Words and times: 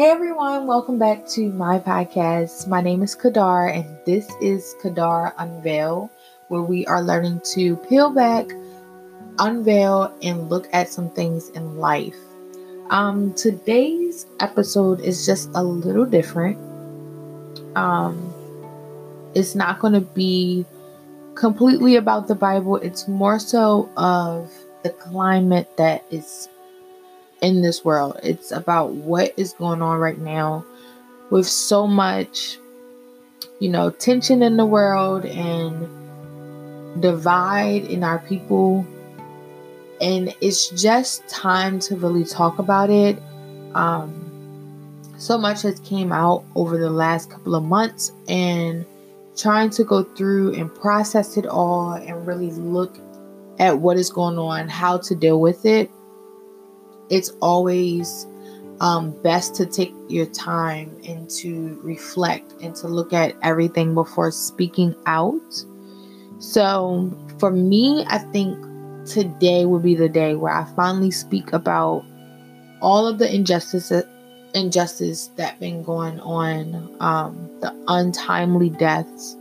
Hey 0.00 0.08
everyone, 0.08 0.66
welcome 0.66 0.98
back 0.98 1.28
to 1.36 1.52
my 1.52 1.78
podcast. 1.78 2.66
My 2.66 2.80
name 2.80 3.02
is 3.02 3.14
Kadar, 3.14 3.68
and 3.68 3.84
this 4.06 4.26
is 4.40 4.74
Kadar 4.82 5.34
Unveil, 5.36 6.10
where 6.48 6.62
we 6.62 6.86
are 6.86 7.02
learning 7.02 7.42
to 7.52 7.76
peel 7.76 8.08
back, 8.08 8.46
unveil, 9.38 10.10
and 10.22 10.48
look 10.48 10.70
at 10.72 10.88
some 10.88 11.10
things 11.10 11.50
in 11.50 11.76
life. 11.76 12.16
Um, 12.88 13.34
today's 13.34 14.24
episode 14.40 15.00
is 15.00 15.26
just 15.26 15.50
a 15.54 15.62
little 15.62 16.06
different. 16.06 16.56
Um, 17.76 18.32
it's 19.34 19.54
not 19.54 19.80
going 19.80 19.92
to 19.92 20.00
be 20.00 20.64
completely 21.34 21.96
about 21.96 22.26
the 22.26 22.34
Bible, 22.34 22.76
it's 22.76 23.06
more 23.06 23.38
so 23.38 23.90
of 23.98 24.50
the 24.82 24.88
climate 24.88 25.76
that 25.76 26.06
is 26.10 26.48
in 27.40 27.62
this 27.62 27.84
world. 27.84 28.18
It's 28.22 28.52
about 28.52 28.92
what 28.92 29.32
is 29.36 29.52
going 29.54 29.82
on 29.82 29.98
right 29.98 30.18
now 30.18 30.64
with 31.30 31.46
so 31.46 31.86
much, 31.86 32.58
you 33.58 33.68
know, 33.68 33.90
tension 33.90 34.42
in 34.42 34.56
the 34.56 34.66
world 34.66 35.24
and 35.24 35.88
divide 37.00 37.84
in 37.84 38.04
our 38.04 38.18
people. 38.20 38.86
And 40.00 40.34
it's 40.40 40.68
just 40.70 41.28
time 41.28 41.78
to 41.80 41.96
really 41.96 42.24
talk 42.24 42.58
about 42.58 42.90
it. 42.90 43.18
Um, 43.74 44.26
so 45.18 45.36
much 45.36 45.62
has 45.62 45.78
came 45.80 46.12
out 46.12 46.44
over 46.56 46.78
the 46.78 46.90
last 46.90 47.30
couple 47.30 47.54
of 47.54 47.62
months 47.62 48.12
and 48.28 48.86
trying 49.36 49.70
to 49.70 49.84
go 49.84 50.02
through 50.02 50.54
and 50.54 50.74
process 50.74 51.36
it 51.36 51.46
all 51.46 51.92
and 51.92 52.26
really 52.26 52.50
look 52.50 52.98
at 53.58 53.78
what 53.78 53.98
is 53.98 54.10
going 54.10 54.38
on, 54.38 54.68
how 54.68 54.96
to 54.96 55.14
deal 55.14 55.40
with 55.40 55.66
it. 55.66 55.90
It's 57.10 57.30
always 57.40 58.26
um, 58.80 59.10
best 59.22 59.54
to 59.56 59.66
take 59.66 59.92
your 60.08 60.26
time 60.26 60.96
and 61.06 61.28
to 61.30 61.78
reflect 61.82 62.52
and 62.62 62.74
to 62.76 62.88
look 62.88 63.12
at 63.12 63.34
everything 63.42 63.94
before 63.94 64.30
speaking 64.30 64.94
out. 65.06 65.64
So, 66.38 67.12
for 67.38 67.50
me, 67.50 68.04
I 68.08 68.18
think 68.18 68.56
today 69.04 69.66
would 69.66 69.82
be 69.82 69.94
the 69.94 70.08
day 70.08 70.34
where 70.34 70.52
I 70.52 70.64
finally 70.74 71.10
speak 71.10 71.52
about 71.52 72.04
all 72.80 73.06
of 73.06 73.18
the 73.18 73.32
injustices 73.32 74.04
injustice 74.52 75.28
that 75.36 75.60
been 75.60 75.80
going 75.84 76.18
on 76.20 76.96
um, 76.98 77.48
the 77.60 77.72
untimely 77.86 78.68
deaths 78.68 79.36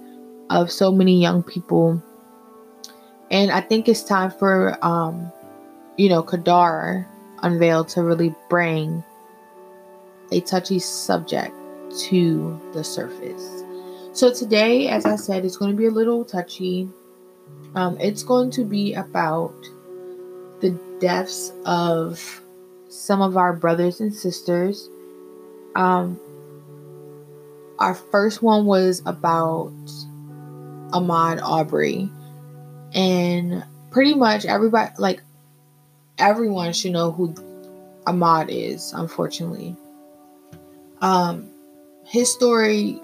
of 0.52 0.72
so 0.72 0.92
many 0.92 1.20
young 1.20 1.42
people 1.42 2.00
and 3.32 3.52
I 3.52 3.62
think 3.62 3.88
it's 3.88 4.04
time 4.04 4.32
for, 4.32 4.78
um, 4.84 5.32
you 5.98 6.10
know, 6.10 6.24
Kadar 6.24 7.06
Unveiled 7.44 7.88
to 7.90 8.04
really 8.04 8.36
bring 8.50 9.04
a 10.32 10.42
touchy 10.42 10.80
subject 10.80 11.56
to 11.98 12.60
the 12.74 12.84
surface. 12.84 13.64
So 14.14 14.34
today, 14.34 14.88
as 14.88 15.06
I 15.06 15.16
said, 15.16 15.46
it's 15.46 15.58
going 15.58 15.72
to 15.72 15.78
be 15.78 15.86
a 15.86 15.92
little 15.92 16.26
touchy. 16.26 16.90
Um, 17.76 17.98
it's 18.00 18.24
going 18.24 18.52
to 18.52 18.66
be 18.66 18.94
about 18.94 19.56
the 20.60 20.72
deaths 21.00 21.52
of 21.66 22.42
some 22.90 23.22
of 23.22 23.38
our 23.38 23.54
brothers 23.54 24.02
and 24.02 24.14
sisters. 24.14 24.90
Um, 25.76 26.20
our 27.80 27.96
first 27.96 28.42
one 28.42 28.66
was 28.66 29.02
about 29.06 29.72
Ahmaud 30.92 31.42
Arbery, 31.42 32.10
and 32.94 33.64
pretty 33.92 34.16
much 34.16 34.46
everybody 34.46 34.92
like 34.98 35.22
everyone 36.20 36.74
should 36.74 36.92
know 36.92 37.12
who 37.12 37.34
Ahmaud 38.06 38.50
is, 38.50 38.94
unfortunately. 38.94 39.76
Um 41.02 41.50
his 42.06 42.32
story 42.32 43.00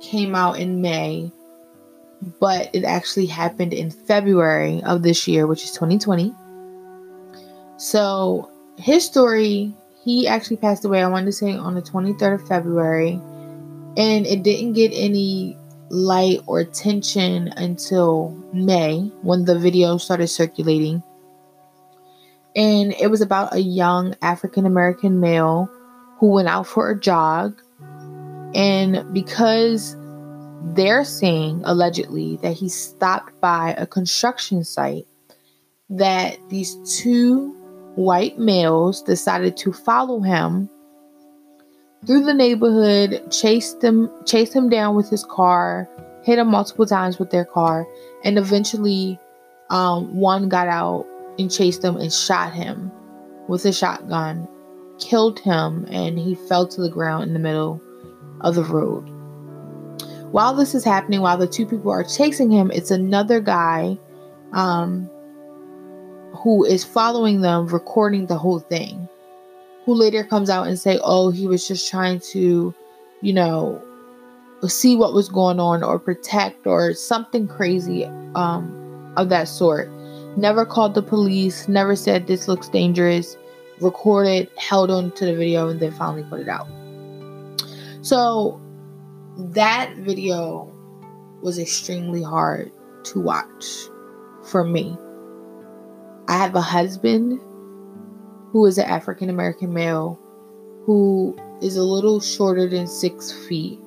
came 0.00 0.34
out 0.34 0.58
in 0.58 0.80
May, 0.80 1.32
but 2.40 2.70
it 2.72 2.84
actually 2.84 3.26
happened 3.26 3.74
in 3.74 3.90
February 3.90 4.82
of 4.84 5.02
this 5.02 5.26
year, 5.26 5.46
which 5.46 5.64
is 5.64 5.72
2020. 5.72 6.32
So 7.78 8.50
his 8.76 9.04
story, 9.04 9.74
he 10.04 10.28
actually 10.28 10.56
passed 10.56 10.84
away, 10.84 11.02
I 11.02 11.08
wanted 11.08 11.26
to 11.26 11.32
say 11.32 11.52
on 11.56 11.74
the 11.74 11.82
23rd 11.82 12.34
of 12.34 12.48
February, 12.48 13.20
and 13.96 14.26
it 14.26 14.42
didn't 14.42 14.74
get 14.74 14.92
any 14.94 15.56
light 15.90 16.40
or 16.46 16.60
attention 16.60 17.48
until 17.56 18.30
May 18.52 19.10
when 19.22 19.44
the 19.44 19.58
video 19.58 19.96
started 19.96 20.28
circulating. 20.28 21.02
And 22.58 22.92
it 23.00 23.08
was 23.08 23.20
about 23.20 23.54
a 23.54 23.60
young 23.60 24.16
African 24.20 24.66
American 24.66 25.20
male 25.20 25.70
who 26.18 26.32
went 26.32 26.48
out 26.48 26.66
for 26.66 26.90
a 26.90 26.98
jog. 26.98 27.62
And 28.52 29.14
because 29.14 29.96
they're 30.74 31.04
saying 31.04 31.62
allegedly 31.64 32.36
that 32.42 32.54
he 32.54 32.68
stopped 32.68 33.40
by 33.40 33.76
a 33.78 33.86
construction 33.86 34.64
site, 34.64 35.06
that 35.88 36.36
these 36.48 36.76
two 37.00 37.52
white 37.94 38.40
males 38.40 39.02
decided 39.02 39.56
to 39.58 39.72
follow 39.72 40.20
him 40.20 40.68
through 42.08 42.24
the 42.24 42.34
neighborhood, 42.34 43.30
chased 43.30 43.84
him, 43.84 44.10
chased 44.26 44.52
him 44.52 44.68
down 44.68 44.96
with 44.96 45.08
his 45.08 45.24
car, 45.24 45.88
hit 46.24 46.40
him 46.40 46.48
multiple 46.48 46.86
times 46.86 47.20
with 47.20 47.30
their 47.30 47.44
car, 47.44 47.86
and 48.24 48.36
eventually, 48.36 49.16
um, 49.70 50.16
one 50.16 50.48
got 50.48 50.66
out 50.66 51.06
and 51.38 51.50
chased 51.50 51.84
him 51.84 51.96
and 51.96 52.12
shot 52.12 52.52
him 52.52 52.90
with 53.48 53.64
a 53.64 53.72
shotgun, 53.72 54.48
killed 54.98 55.38
him, 55.38 55.86
and 55.90 56.18
he 56.18 56.34
fell 56.34 56.66
to 56.68 56.80
the 56.80 56.90
ground 56.90 57.24
in 57.24 57.32
the 57.32 57.38
middle 57.38 57.80
of 58.40 58.54
the 58.54 58.64
road. 58.64 59.08
While 60.30 60.54
this 60.54 60.74
is 60.74 60.84
happening, 60.84 61.20
while 61.20 61.38
the 61.38 61.46
two 61.46 61.66
people 61.66 61.90
are 61.90 62.04
chasing 62.04 62.50
him, 62.50 62.70
it's 62.70 62.90
another 62.90 63.40
guy 63.40 63.98
um, 64.52 65.08
who 66.42 66.64
is 66.64 66.84
following 66.84 67.40
them, 67.40 67.66
recording 67.66 68.26
the 68.26 68.36
whole 68.36 68.60
thing 68.60 69.08
who 69.88 69.94
later 69.94 70.22
comes 70.22 70.50
out 70.50 70.66
and 70.66 70.78
say, 70.78 71.00
"Oh, 71.02 71.30
he 71.30 71.46
was 71.46 71.66
just 71.66 71.90
trying 71.90 72.20
to, 72.32 72.74
you 73.22 73.32
know, 73.32 73.82
see 74.66 74.96
what 74.96 75.14
was 75.14 75.30
going 75.30 75.58
on 75.58 75.82
or 75.82 75.98
protect 75.98 76.66
or 76.66 76.92
something 76.92 77.48
crazy 77.48 78.04
um, 78.34 79.14
of 79.16 79.30
that 79.30 79.48
sort." 79.48 79.90
Never 80.36 80.64
called 80.64 80.94
the 80.94 81.02
police. 81.02 81.68
Never 81.68 81.96
said 81.96 82.26
this 82.26 82.48
looks 82.48 82.68
dangerous. 82.68 83.36
Recorded, 83.80 84.50
held 84.56 84.90
on 84.90 85.12
to 85.12 85.24
the 85.24 85.34
video, 85.34 85.68
and 85.68 85.80
then 85.80 85.92
finally 85.92 86.24
put 86.24 86.40
it 86.40 86.48
out. 86.48 86.68
So 88.02 88.60
that 89.36 89.94
video 89.98 90.72
was 91.42 91.58
extremely 91.58 92.22
hard 92.22 92.72
to 93.04 93.20
watch 93.20 93.64
for 94.44 94.64
me. 94.64 94.96
I 96.28 96.36
have 96.36 96.54
a 96.56 96.60
husband 96.60 97.40
who 98.50 98.66
is 98.66 98.78
an 98.78 98.86
African 98.86 99.30
American 99.30 99.72
male 99.72 100.18
who 100.84 101.36
is 101.60 101.76
a 101.76 101.82
little 101.82 102.20
shorter 102.20 102.66
than 102.66 102.86
six 102.86 103.30
feet, 103.46 103.78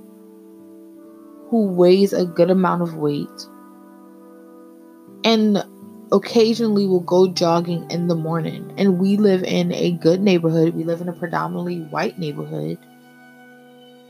who 1.49 1.67
weighs 1.67 2.13
a 2.13 2.25
good 2.25 2.49
amount 2.49 2.81
of 2.83 2.95
weight, 2.95 3.27
and 5.23 5.63
occasionally 6.11 6.87
will 6.87 6.99
go 6.99 7.27
jogging 7.27 7.89
in 7.89 8.07
the 8.07 8.15
morning. 8.15 8.73
And 8.77 8.99
we 8.99 9.17
live 9.17 9.43
in 9.43 9.71
a 9.71 9.91
good 9.91 10.21
neighborhood, 10.21 10.75
we 10.75 10.83
live 10.83 11.01
in 11.01 11.09
a 11.09 11.13
predominantly 11.13 11.81
white 11.81 12.19
neighborhood. 12.19 12.77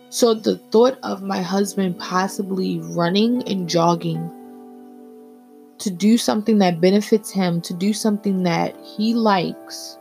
So 0.10 0.34
the 0.34 0.58
thought 0.58 0.98
of 1.04 1.22
my 1.22 1.42
husband 1.42 1.98
possibly 2.00 2.80
running 2.80 3.48
and 3.48 3.70
jogging 3.70 4.30
to 5.78 5.90
do 5.90 6.18
something 6.18 6.60
that 6.60 6.82
benefits 6.82 7.32
him, 7.32 7.62
to 7.62 7.74
do 7.74 7.94
something 7.94 8.44
that 8.44 8.76
he 8.84 9.14
likes, 9.14 9.98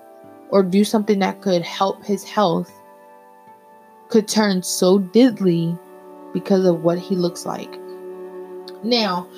or 0.51 0.63
do 0.63 0.85
something 0.85 1.21
that 1.21 1.41
could 1.41 1.63
help 1.63 2.05
his 2.05 2.25
health 2.25 2.71
could 4.09 4.27
turn 4.27 4.63
so 4.63 4.99
deadly 4.99 5.77
because 6.33 6.67
of 6.67 6.83
what 6.83 6.99
he 6.99 7.15
looks 7.15 7.47
like. 7.47 7.79
Now, 8.83 9.29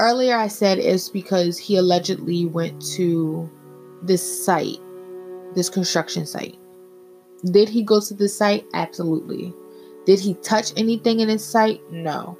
earlier 0.00 0.36
I 0.36 0.48
said 0.48 0.78
it's 0.78 1.08
because 1.08 1.58
he 1.58 1.76
allegedly 1.76 2.46
went 2.46 2.80
to 2.94 3.48
this 4.02 4.44
site, 4.44 4.78
this 5.54 5.68
construction 5.68 6.26
site. 6.26 6.58
Did 7.44 7.68
he 7.68 7.82
go 7.82 8.00
to 8.00 8.14
this 8.14 8.36
site? 8.36 8.66
Absolutely. 8.74 9.54
Did 10.06 10.18
he 10.18 10.34
touch 10.34 10.72
anything 10.76 11.20
in 11.20 11.28
his 11.28 11.44
site? 11.44 11.80
No. 11.92 12.38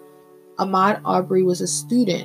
Ahmaud 0.58 1.00
Arbery 1.04 1.42
was 1.42 1.60
a 1.60 1.66
student 1.66 2.24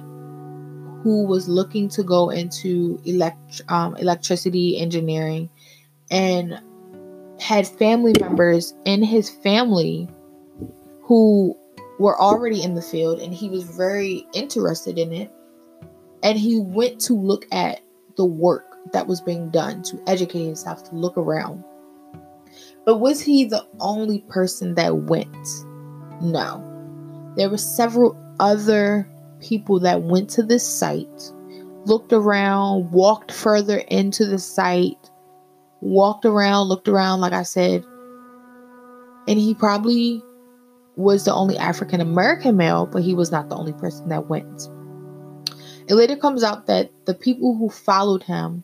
who 1.04 1.26
was 1.26 1.48
looking 1.48 1.88
to 1.90 2.04
go 2.04 2.30
into 2.30 3.00
elect- 3.06 3.62
um, 3.70 3.96
electricity 3.98 4.78
engineering 4.80 5.50
and 6.10 6.60
had 7.40 7.68
family 7.68 8.14
members 8.20 8.74
in 8.86 9.04
his 9.04 9.30
family 9.30 10.10
who 11.04 11.56
were 12.00 12.20
already 12.20 12.62
in 12.62 12.76
the 12.76 12.82
field 12.82 13.20
and 13.20 13.34
he 13.34 13.50
was 13.50 13.64
very 13.64 14.28
interested 14.34 14.98
in 14.98 15.14
it 15.14 15.32
and 16.24 16.38
he 16.38 16.60
went 16.60 17.00
to 17.00 17.14
look 17.14 17.46
at 17.52 17.82
the 18.18 18.26
work 18.26 18.66
that 18.94 19.08
was 19.08 19.22
being 19.22 19.50
done 19.50 19.82
to 19.84 20.02
educate 20.08 20.46
himself 20.46 20.84
to 20.84 20.96
look 20.96 21.18
around 21.18 21.64
But 22.86 22.98
was 22.98 23.22
he 23.22 23.46
the 23.46 23.66
only 23.80 24.22
person 24.30 24.76
that 24.76 24.96
went? 24.96 25.48
No. 26.22 26.64
There 27.36 27.50
were 27.50 27.58
several 27.58 28.18
other 28.40 29.10
people 29.40 29.80
that 29.82 30.04
went 30.04 30.30
to 30.32 30.44
this 30.44 30.68
site, 30.68 31.34
looked 31.86 32.14
around, 32.14 32.92
walked 32.92 33.32
further 33.32 33.80
into 33.90 34.26
the 34.26 34.40
site, 34.40 35.10
walked 35.82 36.26
around, 36.26 36.68
looked 36.68 36.88
around, 36.88 37.22
like 37.22 37.34
I 37.34 37.44
said. 37.44 37.84
And 39.28 39.40
he 39.40 39.54
probably 39.56 40.24
was 40.96 41.26
the 41.26 41.34
only 41.34 41.58
African 41.58 42.02
American 42.02 42.58
male, 42.58 42.86
but 42.86 43.04
he 43.04 43.14
was 43.14 43.32
not 43.32 43.50
the 43.50 43.56
only 43.56 43.74
person 43.74 44.10
that 44.10 44.30
went. 44.30 44.70
It 45.88 45.96
later 45.96 46.16
comes 46.16 46.44
out 46.44 46.66
that 46.68 46.90
the 47.06 47.14
people 47.14 47.56
who 47.56 47.70
followed 47.70 48.24
him 48.24 48.64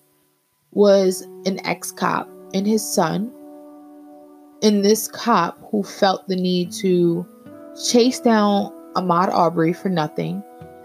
was 0.71 1.21
an 1.45 1.65
ex 1.65 1.91
cop 1.91 2.29
and 2.53 2.65
his 2.65 2.83
son. 2.87 3.31
And 4.63 4.85
this 4.85 5.07
cop 5.07 5.59
who 5.71 5.83
felt 5.83 6.27
the 6.27 6.35
need 6.35 6.71
to 6.73 7.25
chase 7.87 8.19
down 8.19 8.71
Ahmaud 8.95 9.29
Arbery 9.29 9.73
for 9.73 9.89
nothing 9.89 10.43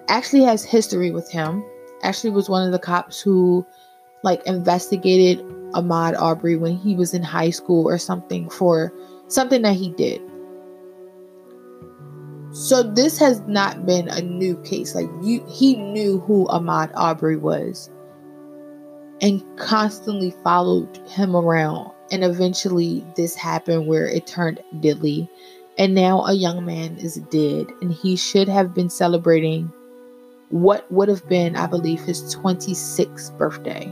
actually 0.08 0.42
has 0.42 0.64
history 0.64 1.10
with 1.10 1.30
him. 1.30 1.64
Actually 2.02 2.30
was 2.30 2.48
one 2.48 2.64
of 2.64 2.72
the 2.72 2.78
cops 2.78 3.20
who 3.20 3.66
like 4.22 4.44
investigated 4.46 5.40
Ahmaud 5.72 6.20
Arbery 6.20 6.56
when 6.56 6.76
he 6.76 6.94
was 6.94 7.14
in 7.14 7.22
high 7.22 7.50
school 7.50 7.88
or 7.88 7.98
something 7.98 8.48
for 8.48 8.92
something 9.28 9.62
that 9.62 9.74
he 9.74 9.90
did. 9.90 10.20
So 12.56 12.82
this 12.82 13.18
has 13.18 13.42
not 13.42 13.84
been 13.84 14.08
a 14.08 14.22
new 14.22 14.56
case. 14.62 14.94
Like 14.94 15.10
you 15.20 15.44
he 15.46 15.76
knew 15.76 16.20
who 16.20 16.46
Ahmaud 16.46 16.90
Arbery 16.94 17.36
was 17.36 17.90
and 19.20 19.44
constantly 19.58 20.34
followed 20.42 20.96
him 21.06 21.36
around. 21.36 21.92
And 22.10 22.24
eventually 22.24 23.04
this 23.14 23.34
happened 23.34 23.86
where 23.86 24.06
it 24.06 24.26
turned 24.26 24.60
deadly. 24.80 25.28
And 25.76 25.94
now 25.94 26.24
a 26.24 26.32
young 26.32 26.64
man 26.64 26.96
is 26.96 27.16
dead 27.30 27.66
and 27.82 27.92
he 27.92 28.16
should 28.16 28.48
have 28.48 28.72
been 28.72 28.88
celebrating 28.88 29.70
what 30.48 30.90
would 30.90 31.10
have 31.10 31.28
been, 31.28 31.56
I 31.56 31.66
believe, 31.66 32.00
his 32.00 32.34
26th 32.34 33.36
birthday 33.36 33.84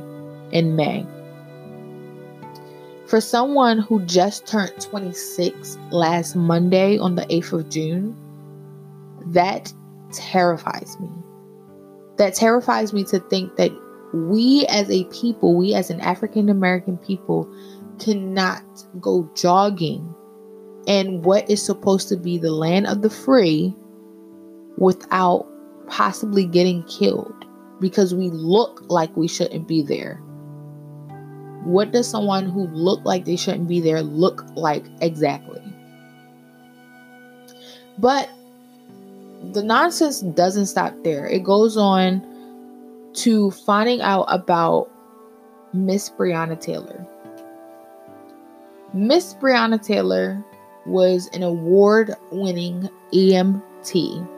in 0.52 0.74
May. 0.74 1.06
For 3.08 3.20
someone 3.20 3.80
who 3.80 4.00
just 4.06 4.46
turned 4.46 4.72
26 4.80 5.76
last 5.90 6.34
Monday 6.34 6.96
on 6.96 7.16
the 7.16 7.26
8th 7.26 7.52
of 7.52 7.68
June, 7.68 8.16
that 9.26 9.72
terrifies 10.12 10.98
me. 11.00 11.10
That 12.16 12.34
terrifies 12.34 12.92
me 12.92 13.04
to 13.04 13.18
think 13.18 13.56
that 13.56 13.72
we 14.12 14.66
as 14.68 14.88
a 14.90 15.04
people, 15.04 15.56
we 15.56 15.74
as 15.74 15.90
an 15.90 16.00
African 16.00 16.48
American 16.48 16.96
people, 16.98 17.52
cannot 17.98 18.62
go 19.00 19.28
jogging 19.34 20.14
in 20.86 21.22
what 21.22 21.48
is 21.50 21.64
supposed 21.64 22.08
to 22.08 22.16
be 22.16 22.38
the 22.38 22.52
land 22.52 22.86
of 22.86 23.02
the 23.02 23.10
free 23.10 23.74
without 24.76 25.46
possibly 25.88 26.44
getting 26.44 26.82
killed 26.84 27.44
because 27.80 28.14
we 28.14 28.30
look 28.30 28.84
like 28.88 29.16
we 29.16 29.28
shouldn't 29.28 29.66
be 29.66 29.82
there. 29.82 30.16
What 31.64 31.92
does 31.92 32.08
someone 32.08 32.48
who 32.48 32.66
look 32.68 33.04
like 33.04 33.24
they 33.24 33.36
shouldn't 33.36 33.68
be 33.68 33.80
there 33.80 34.02
look 34.02 34.44
like 34.54 34.84
exactly? 35.00 35.62
But 37.98 38.28
the 39.52 39.62
nonsense 39.62 40.20
doesn't 40.20 40.66
stop 40.66 40.94
there. 41.02 41.26
It 41.26 41.44
goes 41.44 41.76
on 41.76 42.24
to 43.14 43.50
finding 43.50 44.00
out 44.00 44.26
about 44.28 44.90
Miss 45.72 46.10
Breonna 46.10 46.60
Taylor. 46.60 47.06
Miss 48.92 49.34
Breonna 49.34 49.84
Taylor 49.84 50.44
was 50.86 51.28
an 51.32 51.42
award 51.42 52.14
winning 52.30 52.88
EMT. 53.12 54.28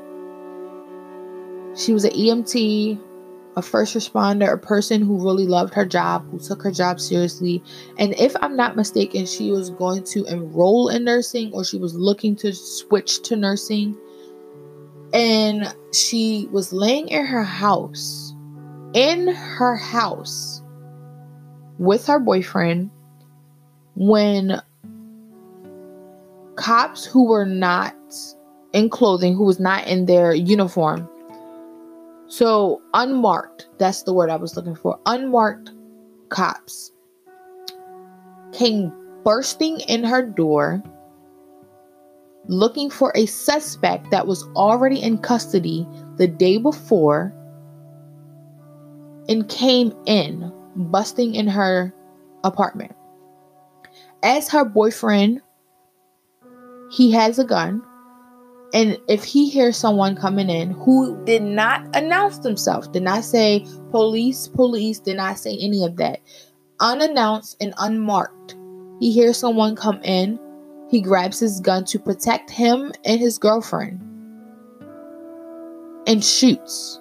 She 1.76 1.93
was 1.93 2.05
an 2.05 2.12
EMT, 2.12 2.99
a 3.56 3.62
first 3.62 3.94
responder, 3.94 4.50
a 4.50 4.59
person 4.59 5.02
who 5.02 5.23
really 5.23 5.47
loved 5.47 5.75
her 5.75 5.85
job, 5.85 6.26
who 6.31 6.38
took 6.38 6.62
her 6.62 6.70
job 6.70 7.00
seriously. 7.00 7.62
And 7.99 8.14
if 8.19 8.35
I'm 8.41 8.56
not 8.56 8.76
mistaken, 8.76 9.26
she 9.26 9.50
was 9.50 9.70
going 9.70 10.05
to 10.05 10.25
enroll 10.25 10.88
in 10.88 11.05
nursing 11.05 11.52
or 11.52 11.64
she 11.64 11.79
was 11.79 11.94
looking 11.94 12.35
to 12.37 12.52
switch 12.52 13.23
to 13.23 13.37
nursing 13.37 13.97
and 15.17 15.75
she 15.95 16.47
was 16.53 16.75
laying 16.75 17.09
in 17.09 17.25
her 17.25 17.43
house, 17.43 18.35
in 18.93 19.29
her 19.29 19.75
house 19.75 20.63
with 21.79 22.07
her 22.07 22.19
boyfriend 22.19 22.91
when 23.95 24.61
cops 26.57 27.07
who 27.07 27.27
were 27.27 27.47
not 27.47 27.97
in 28.75 28.91
clothing, 28.91 29.35
who 29.35 29.45
was 29.45 29.59
not 29.59 29.87
in 29.87 30.05
their 30.05 30.35
uniform, 30.35 31.09
so 32.27 32.83
unmarked, 32.93 33.69
that's 33.79 34.03
the 34.03 34.12
word 34.12 34.29
I 34.29 34.37
was 34.37 34.55
looking 34.55 34.75
for, 34.75 35.01
unmarked 35.07 35.71
cops 36.29 36.93
came 38.53 38.93
bursting 39.25 39.81
in 39.81 40.05
her 40.05 40.23
door 40.23 40.83
looking 42.49 42.91
for 42.91 43.13
a 43.15 43.27
suspect 43.27 44.11
that 44.11 44.27
was 44.27 44.45
already 44.55 45.03
in 45.03 45.19
custody 45.19 45.87
the 46.17 46.29
day 46.29 46.59
before 46.59 47.35
and 49.29 49.49
came 49.49 49.93
in, 50.07 50.53
busting 50.77 51.35
in 51.35 51.49
her 51.49 51.93
apartment. 52.45 52.95
As 54.23 54.49
her 54.49 54.65
boyfriend, 54.65 55.41
he 56.91 57.11
has 57.13 57.39
a 57.39 57.45
gun. 57.45 57.83
And 58.75 58.99
if 59.09 59.25
he 59.25 59.49
hears 59.49 59.77
someone 59.77 60.17
coming 60.17 60.51
in 60.51 60.73
who 60.73 61.23
did 61.25 61.43
not 61.43 61.85
announce 61.97 62.39
themselves, 62.39 62.89
did 62.89 63.03
not 63.03 63.25
say 63.25 63.65
police, 63.91 64.49
police, 64.49 64.99
did 64.99 65.17
not 65.17 65.39
say 65.39 65.57
any 65.61 65.85
of 65.85 65.97
that, 65.97 66.21
unannounced 66.81 67.57
and 67.61 67.75
unmarked, 67.79 68.57
he 69.01 69.13
hears 69.13 69.37
someone 69.37 69.77
come 69.77 70.01
in 70.03 70.39
he 70.88 71.00
grabs 71.00 71.41
his 71.41 71.61
gun 71.61 71.85
to 71.87 71.99
protect 71.99 72.50
him 72.50 72.93
and 73.05 73.21
his 73.21 73.38
girlfriend 73.38 74.00
and 76.06 76.25
shoots. 76.25 77.00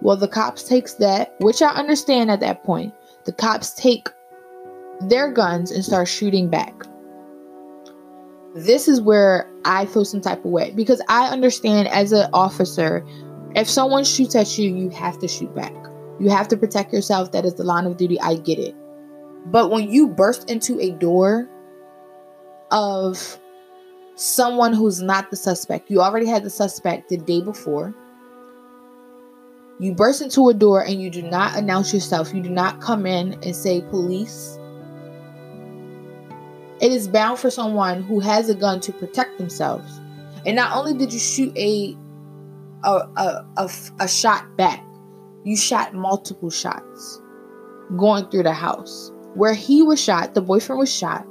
Well, 0.00 0.16
the 0.16 0.28
cops 0.28 0.64
takes 0.64 0.94
that, 0.94 1.34
which 1.40 1.62
I 1.62 1.70
understand 1.70 2.30
at 2.30 2.40
that 2.40 2.64
point. 2.64 2.94
The 3.24 3.32
cops 3.32 3.72
take 3.74 4.08
their 5.00 5.30
guns 5.30 5.70
and 5.70 5.84
start 5.84 6.08
shooting 6.08 6.48
back. 6.48 6.74
This 8.54 8.88
is 8.88 9.00
where 9.00 9.48
I 9.64 9.86
feel 9.86 10.04
some 10.04 10.20
type 10.20 10.44
of 10.44 10.50
way 10.50 10.72
because 10.72 11.00
I 11.08 11.28
understand 11.28 11.88
as 11.88 12.12
an 12.12 12.28
officer, 12.32 13.04
if 13.54 13.68
someone 13.68 14.04
shoots 14.04 14.34
at 14.34 14.58
you, 14.58 14.74
you 14.74 14.90
have 14.90 15.18
to 15.20 15.28
shoot 15.28 15.54
back. 15.54 15.74
You 16.20 16.30
have 16.30 16.48
to 16.48 16.56
protect 16.56 16.92
yourself. 16.92 17.32
That 17.32 17.44
is 17.44 17.54
the 17.54 17.64
line 17.64 17.86
of 17.86 17.96
duty. 17.96 18.20
I 18.20 18.36
get 18.36 18.58
it. 18.58 18.76
But 19.46 19.70
when 19.70 19.90
you 19.90 20.08
burst 20.08 20.50
into 20.50 20.78
a 20.80 20.90
door 20.90 21.48
of 22.72 23.38
someone 24.16 24.72
who's 24.72 25.00
not 25.00 25.30
the 25.30 25.36
suspect. 25.36 25.90
You 25.90 26.00
already 26.00 26.26
had 26.26 26.42
the 26.42 26.50
suspect 26.50 27.08
the 27.08 27.18
day 27.18 27.40
before. 27.40 27.94
You 29.78 29.94
burst 29.94 30.22
into 30.22 30.48
a 30.48 30.54
door 30.54 30.84
and 30.84 31.00
you 31.00 31.10
do 31.10 31.22
not 31.22 31.56
announce 31.56 31.92
yourself. 31.92 32.34
You 32.34 32.42
do 32.42 32.50
not 32.50 32.80
come 32.80 33.06
in 33.06 33.34
and 33.42 33.54
say 33.54 33.82
police. 33.82 34.58
It 36.80 36.92
is 36.92 37.08
bound 37.08 37.38
for 37.38 37.50
someone 37.50 38.02
who 38.02 38.20
has 38.20 38.48
a 38.48 38.54
gun 38.54 38.80
to 38.80 38.92
protect 38.92 39.38
themselves. 39.38 40.00
And 40.44 40.56
not 40.56 40.76
only 40.76 40.94
did 40.94 41.12
you 41.12 41.20
shoot 41.20 41.56
a 41.56 41.96
a, 42.84 43.08
a, 43.16 43.46
a, 43.56 43.70
a 44.00 44.08
shot 44.08 44.56
back, 44.56 44.84
you 45.44 45.56
shot 45.56 45.94
multiple 45.94 46.50
shots 46.50 47.20
going 47.96 48.28
through 48.28 48.42
the 48.42 48.52
house. 48.52 49.12
Where 49.34 49.54
he 49.54 49.82
was 49.82 50.02
shot, 50.02 50.34
the 50.34 50.42
boyfriend 50.42 50.80
was 50.80 50.92
shot 50.92 51.26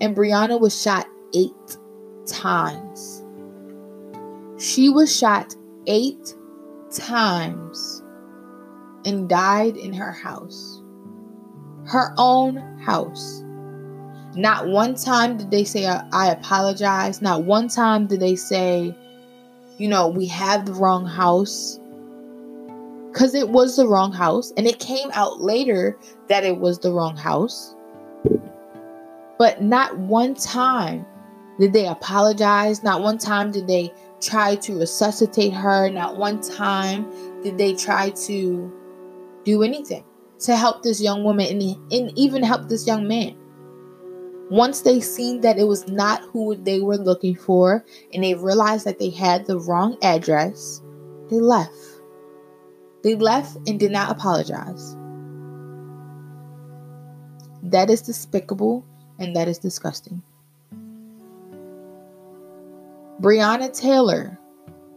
and 0.00 0.16
Breonna 0.16 0.60
was 0.60 0.80
shot 0.80 1.06
eight 1.34 1.78
times. 2.26 3.24
She 4.58 4.88
was 4.88 5.14
shot 5.14 5.54
eight 5.86 6.34
times 6.90 8.02
and 9.04 9.28
died 9.28 9.76
in 9.76 9.92
her 9.92 10.12
house. 10.12 10.82
Her 11.86 12.14
own 12.16 12.56
house. 12.78 13.42
Not 14.36 14.68
one 14.68 14.94
time 14.94 15.36
did 15.36 15.50
they 15.50 15.64
say, 15.64 15.86
I 15.86 16.28
apologize. 16.28 17.20
Not 17.22 17.44
one 17.44 17.68
time 17.68 18.06
did 18.06 18.20
they 18.20 18.36
say, 18.36 18.96
you 19.78 19.88
know, 19.88 20.08
we 20.08 20.26
have 20.26 20.66
the 20.66 20.72
wrong 20.72 21.06
house. 21.06 21.78
Because 23.12 23.34
it 23.34 23.50
was 23.50 23.76
the 23.76 23.86
wrong 23.86 24.12
house. 24.12 24.52
And 24.56 24.66
it 24.66 24.80
came 24.80 25.10
out 25.12 25.40
later 25.40 25.96
that 26.28 26.42
it 26.42 26.58
was 26.58 26.78
the 26.80 26.92
wrong 26.92 27.16
house. 27.16 27.76
But 29.38 29.62
not 29.62 29.98
one 29.98 30.34
time 30.34 31.06
did 31.58 31.72
they 31.72 31.86
apologize. 31.86 32.82
Not 32.82 33.02
one 33.02 33.18
time 33.18 33.50
did 33.50 33.66
they 33.66 33.92
try 34.20 34.56
to 34.56 34.78
resuscitate 34.78 35.52
her. 35.52 35.90
Not 35.90 36.16
one 36.16 36.40
time 36.40 37.06
did 37.42 37.58
they 37.58 37.74
try 37.74 38.10
to 38.10 38.72
do 39.44 39.62
anything 39.62 40.04
to 40.40 40.56
help 40.56 40.82
this 40.82 41.00
young 41.00 41.24
woman 41.24 41.46
and, 41.46 41.92
and 41.92 42.18
even 42.18 42.42
help 42.42 42.68
this 42.68 42.86
young 42.86 43.06
man. 43.06 43.36
Once 44.50 44.82
they 44.82 45.00
seen 45.00 45.40
that 45.40 45.58
it 45.58 45.64
was 45.64 45.88
not 45.88 46.22
who 46.24 46.54
they 46.54 46.80
were 46.80 46.98
looking 46.98 47.34
for 47.34 47.84
and 48.12 48.22
they 48.22 48.34
realized 48.34 48.84
that 48.84 48.98
they 48.98 49.10
had 49.10 49.46
the 49.46 49.58
wrong 49.58 49.96
address, 50.02 50.82
they 51.30 51.40
left. 51.40 51.72
They 53.02 53.14
left 53.14 53.56
and 53.66 53.80
did 53.80 53.90
not 53.90 54.10
apologize. 54.10 54.96
That 57.62 57.88
is 57.88 58.02
despicable 58.02 58.84
and 59.18 59.34
that 59.36 59.48
is 59.48 59.58
disgusting. 59.58 60.22
Breonna 63.20 63.72
Taylor 63.72 64.38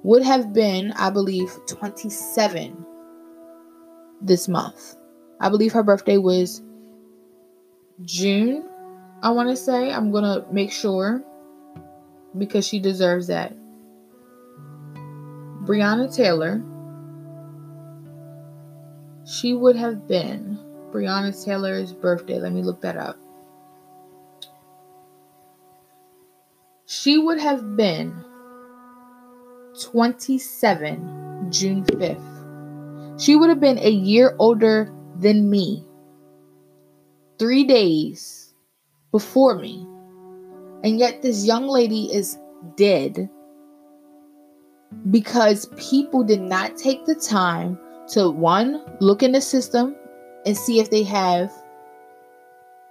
would 0.04 0.24
have 0.24 0.54
been, 0.54 0.92
I 0.94 1.10
believe, 1.10 1.52
27 1.68 2.86
this 4.22 4.48
month. 4.48 4.96
I 5.40 5.50
believe 5.50 5.74
her 5.74 5.84
birthday 5.84 6.18
was 6.18 6.62
June, 8.04 8.68
I 9.22 9.30
want 9.32 9.50
to 9.50 9.56
say. 9.56 9.92
I'm 9.92 10.12
going 10.12 10.24
to 10.24 10.46
make 10.52 10.72
sure 10.72 11.24
because 12.38 12.68
she 12.68 12.80
deserves 12.80 13.28
that. 13.28 13.54
Breonna 15.64 16.14
Taylor, 16.14 16.64
she 19.26 19.54
would 19.54 19.76
have 19.76 20.08
been 20.08 20.58
Breonna 20.92 21.44
Taylor's 21.44 21.94
birthday. 21.94 22.40
Let 22.40 22.54
me 22.54 22.64
look 22.64 22.82
that 22.82 22.98
up. 22.98 23.18
She 26.90 27.18
would 27.18 27.38
have 27.38 27.76
been 27.76 28.16
27 29.82 31.50
June 31.52 31.84
5th. 31.84 33.20
She 33.22 33.36
would 33.36 33.50
have 33.50 33.60
been 33.60 33.78
a 33.80 33.90
year 33.90 34.34
older 34.40 34.94
than 35.20 35.50
me. 35.50 35.84
Three 37.40 37.66
days 37.66 38.54
before 39.12 39.56
me. 39.56 39.86
And 40.86 40.98
yet, 40.98 41.22
this 41.22 41.46
young 41.46 41.68
lady 41.68 42.06
is 42.06 42.40
dead 42.78 43.30
because 45.12 45.66
people 45.76 46.24
did 46.24 46.42
not 46.42 46.78
take 46.78 47.06
the 47.06 47.16
time 47.16 47.78
to 48.14 48.30
one, 48.30 48.82
look 49.02 49.24
in 49.24 49.34
the 49.34 49.42
system 49.42 49.94
and 50.46 50.56
see 50.56 50.80
if 50.80 50.90
they 50.90 51.04
have 51.04 51.52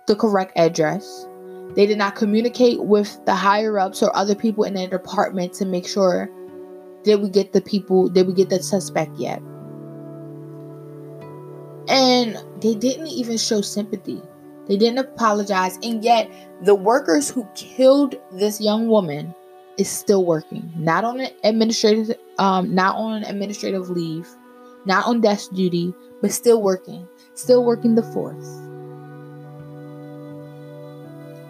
the 0.07 0.15
correct 0.15 0.53
address. 0.57 1.26
They 1.76 1.87
did 1.87 1.99
not 1.99 2.16
communicate 2.16 2.83
with 2.83 3.21
the 3.26 3.35
higher 3.35 3.78
ups 3.78 4.02
or 4.02 4.14
other 4.16 4.35
people 4.35 4.64
in 4.64 4.75
their 4.75 4.88
department 4.88 5.52
to 5.54 5.66
make 5.66 5.87
sure 5.87 6.30
did 7.04 7.21
we 7.21 7.28
get 7.28 7.52
the 7.52 7.61
people, 7.61 8.09
did 8.09 8.26
we 8.26 8.33
get 8.33 8.49
the 8.49 8.62
suspect 8.62 9.16
yet? 9.16 9.40
And 11.88 12.37
they 12.61 12.75
didn't 12.75 13.06
even 13.09 13.37
show 13.37 13.61
sympathy. 13.61 14.21
They 14.66 14.76
didn't 14.76 14.99
apologize. 14.99 15.78
And 15.85 16.02
yet, 16.02 16.28
the 16.62 16.75
workers 16.75 17.30
who 17.30 17.47
killed 17.54 18.16
this 18.33 18.61
young 18.61 18.88
woman 18.88 19.33
is 19.78 19.88
still 19.88 20.25
working. 20.25 20.73
Not 20.76 21.04
on 21.04 21.21
an 21.21 21.30
administrative 21.45 22.16
um 22.38 22.75
not 22.75 22.97
on 22.97 23.23
administrative 23.23 23.90
leave, 23.90 24.28
not 24.85 25.06
on 25.06 25.21
desk 25.21 25.52
duty, 25.52 25.95
but 26.23 26.33
still 26.33 26.62
working. 26.62 27.06
Still 27.35 27.64
working 27.64 27.95
the 27.95 28.02
force. 28.02 28.65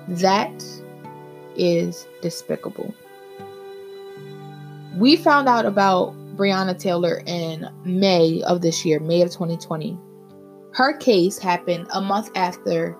That 0.08 0.64
is 1.56 2.06
despicable. 2.22 2.94
We 4.96 5.16
found 5.16 5.48
out 5.48 5.66
about 5.66 6.14
Breonna 6.36 6.78
Taylor 6.78 7.22
in 7.26 7.68
May 7.84 8.42
of 8.42 8.60
this 8.60 8.84
year, 8.84 9.00
May 9.00 9.22
of 9.22 9.30
2020. 9.30 9.98
Her 10.72 10.96
case 10.98 11.38
happened 11.38 11.86
a 11.92 12.00
month 12.00 12.30
after 12.34 12.96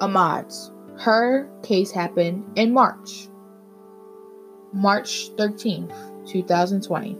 Ahmaud's. 0.00 0.72
Her 0.98 1.48
case 1.62 1.90
happened 1.90 2.44
in 2.56 2.72
March. 2.72 3.28
March 4.72 5.30
13th, 5.36 6.28
2020. 6.28 7.16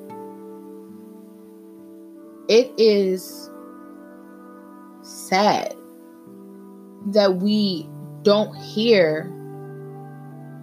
It 2.49 2.73
is 2.79 3.51
sad 5.03 5.75
that 7.07 7.37
we 7.37 7.89
don't 8.23 8.55
hear 8.55 9.31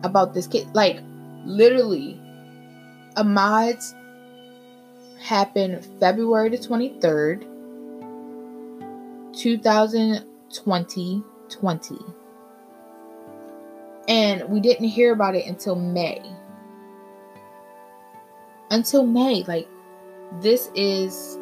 about 0.03 0.33
this 0.33 0.47
kid. 0.47 0.67
Like, 0.73 0.99
literally, 1.45 2.21
Ahmaud's 3.15 3.93
happened 5.19 5.85
February 5.99 6.49
the 6.49 6.57
23rd, 6.57 7.41
2020. 9.33 11.23
20. 11.49 11.97
And 14.07 14.49
we 14.49 14.59
didn't 14.59 14.87
hear 14.87 15.13
about 15.13 15.35
it 15.35 15.45
until 15.45 15.75
May. 15.75 16.21
Until 18.71 19.05
May. 19.05 19.43
Like, 19.43 19.67
this 20.41 20.69
is 20.75 21.37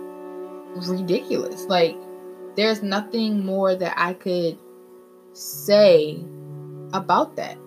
ridiculous. 0.76 1.66
Like, 1.66 1.96
there's 2.56 2.82
nothing 2.82 3.46
more 3.46 3.76
that 3.76 3.94
I 3.98 4.14
could 4.14 4.58
say 5.36 6.24
about 6.94 7.36
that. 7.36 7.58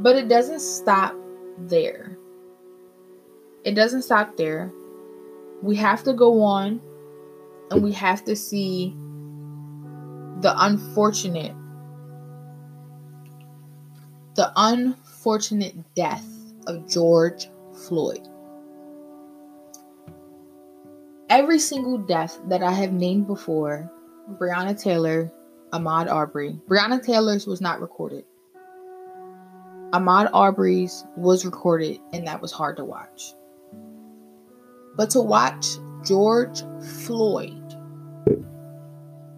But 0.00 0.16
it 0.16 0.28
doesn't 0.28 0.60
stop 0.60 1.14
there. 1.58 2.18
It 3.64 3.74
doesn't 3.74 4.02
stop 4.02 4.36
there. 4.36 4.72
We 5.62 5.76
have 5.76 6.02
to 6.04 6.12
go 6.12 6.42
on 6.42 6.80
and 7.70 7.82
we 7.82 7.92
have 7.92 8.24
to 8.24 8.36
see 8.36 8.94
the 10.40 10.54
unfortunate 10.56 11.54
the 14.34 14.52
unfortunate 14.56 15.76
death 15.94 16.26
of 16.66 16.88
George 16.88 17.48
Floyd. 17.86 18.26
Every 21.30 21.58
single 21.60 21.98
death 21.98 22.40
that 22.48 22.62
I 22.62 22.72
have 22.72 22.92
named 22.92 23.28
before, 23.28 23.90
Breonna 24.32 24.80
Taylor, 24.80 25.32
Ahmaud 25.74 26.08
Arbery, 26.08 26.56
Breonna 26.68 27.04
Taylor's 27.04 27.48
was 27.48 27.60
not 27.60 27.80
recorded. 27.80 28.24
Ahmaud 29.92 30.30
Arbery's 30.32 31.04
was 31.16 31.44
recorded, 31.44 31.98
and 32.12 32.28
that 32.28 32.40
was 32.40 32.52
hard 32.52 32.76
to 32.76 32.84
watch. 32.84 33.34
But 34.96 35.10
to 35.10 35.20
watch 35.20 35.66
George 36.04 36.62
Floyd, 37.02 37.74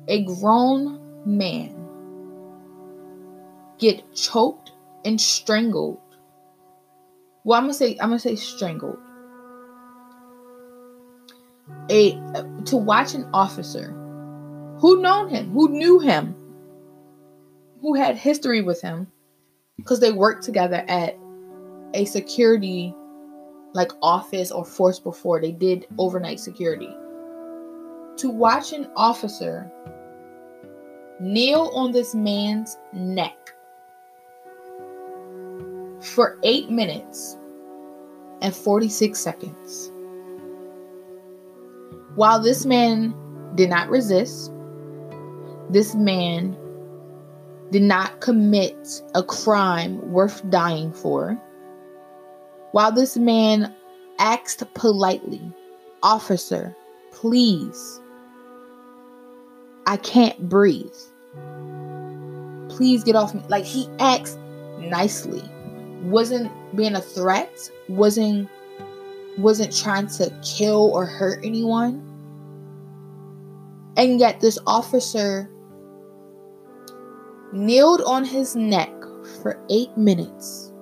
a 0.08 0.24
grown 0.24 1.00
man, 1.24 1.74
get 3.78 4.02
choked 4.14 4.72
and 5.06 5.18
strangled. 5.18 6.00
Well, 7.44 7.56
I'm 7.58 7.64
gonna 7.64 7.72
say 7.72 7.92
I'm 7.92 8.10
gonna 8.10 8.18
say 8.18 8.36
strangled. 8.36 8.98
A 11.90 12.12
to 12.66 12.76
watch 12.76 13.14
an 13.14 13.26
officer 13.32 13.94
who 14.78 15.00
known 15.00 15.28
him, 15.28 15.50
who 15.50 15.68
knew 15.68 15.98
him, 15.98 16.34
who 17.80 17.94
had 17.94 18.16
history 18.16 18.62
with 18.62 18.80
him, 18.80 19.06
because 19.76 20.00
they 20.00 20.12
worked 20.12 20.44
together 20.44 20.84
at 20.88 21.16
a 21.94 22.04
security 22.04 22.94
like 23.74 23.92
office 24.02 24.50
or 24.50 24.64
force 24.64 24.98
before. 24.98 25.40
They 25.40 25.52
did 25.52 25.86
overnight 25.98 26.40
security. 26.40 26.94
To 28.18 28.30
watch 28.30 28.72
an 28.72 28.88
officer 28.96 29.70
kneel 31.20 31.70
on 31.74 31.92
this 31.92 32.14
man's 32.14 32.78
neck 32.92 33.36
for 36.00 36.38
8 36.42 36.70
minutes 36.70 37.36
and 38.42 38.54
46 38.54 39.18
seconds. 39.18 39.92
While 42.14 42.40
this 42.40 42.64
man 42.64 43.14
did 43.54 43.68
not 43.70 43.90
resist, 43.90 44.52
this 45.70 45.94
man 45.94 46.56
did 47.70 47.82
not 47.82 48.20
commit 48.20 49.02
a 49.14 49.22
crime 49.22 50.12
worth 50.12 50.48
dying 50.50 50.92
for. 50.92 51.40
While 52.72 52.92
this 52.92 53.16
man 53.16 53.74
asked 54.18 54.62
politely, 54.74 55.52
Officer, 56.02 56.76
please, 57.10 58.00
I 59.86 59.96
can't 59.96 60.48
breathe. 60.48 60.94
Please 62.68 63.02
get 63.02 63.16
off 63.16 63.34
me. 63.34 63.42
Like 63.48 63.64
he 63.64 63.88
asked 63.98 64.38
nicely. 64.78 65.42
Wasn't 66.02 66.52
being 66.76 66.94
a 66.94 67.00
threat, 67.00 67.70
wasn't 67.88 68.48
wasn't 69.38 69.76
trying 69.76 70.06
to 70.06 70.32
kill 70.42 70.90
or 70.92 71.04
hurt 71.04 71.44
anyone. 71.44 72.02
And 73.96 74.20
yet 74.20 74.40
this 74.40 74.58
officer 74.66 75.50
kneeled 77.52 78.02
on 78.02 78.24
his 78.24 78.56
neck 78.56 78.92
for 79.42 79.60
8 79.70 79.96
minutes 79.96 80.72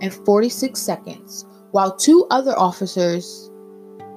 and 0.00 0.12
46 0.12 0.80
seconds 0.80 1.46
while 1.72 1.94
two 1.94 2.26
other 2.30 2.58
officers 2.58 3.50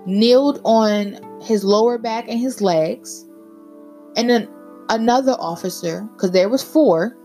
kneeled 0.05 0.61
on 0.63 1.19
his 1.41 1.63
lower 1.63 1.97
back 1.97 2.27
and 2.27 2.39
his 2.39 2.61
legs 2.61 3.25
and 4.15 4.29
then 4.29 4.47
another 4.89 5.35
officer 5.39 6.07
because 6.13 6.31
there 6.31 6.49
was 6.49 6.63
four 6.63 7.15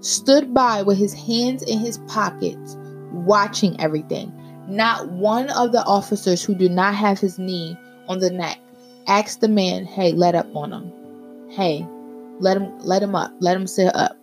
stood 0.00 0.54
by 0.54 0.82
with 0.82 0.98
his 0.98 1.12
hands 1.12 1.62
in 1.62 1.78
his 1.78 1.98
pockets, 2.06 2.76
watching 3.12 3.78
everything. 3.80 4.32
Not 4.68 5.10
one 5.10 5.50
of 5.50 5.72
the 5.72 5.84
officers 5.84 6.42
who 6.42 6.54
did 6.54 6.72
not 6.72 6.94
have 6.94 7.18
his 7.18 7.38
knee 7.38 7.76
on 8.08 8.18
the 8.18 8.30
neck 8.30 8.58
asked 9.06 9.40
the 9.40 9.48
man, 9.48 9.84
"Hey, 9.84 10.12
let 10.12 10.34
up 10.34 10.54
on 10.54 10.72
him. 10.72 10.92
Hey, 11.50 11.86
let 12.38 12.56
him 12.56 12.78
let 12.80 13.02
him 13.02 13.14
up. 13.14 13.32
Let 13.40 13.56
him 13.56 13.66
sit 13.66 13.94
up. 13.94 14.16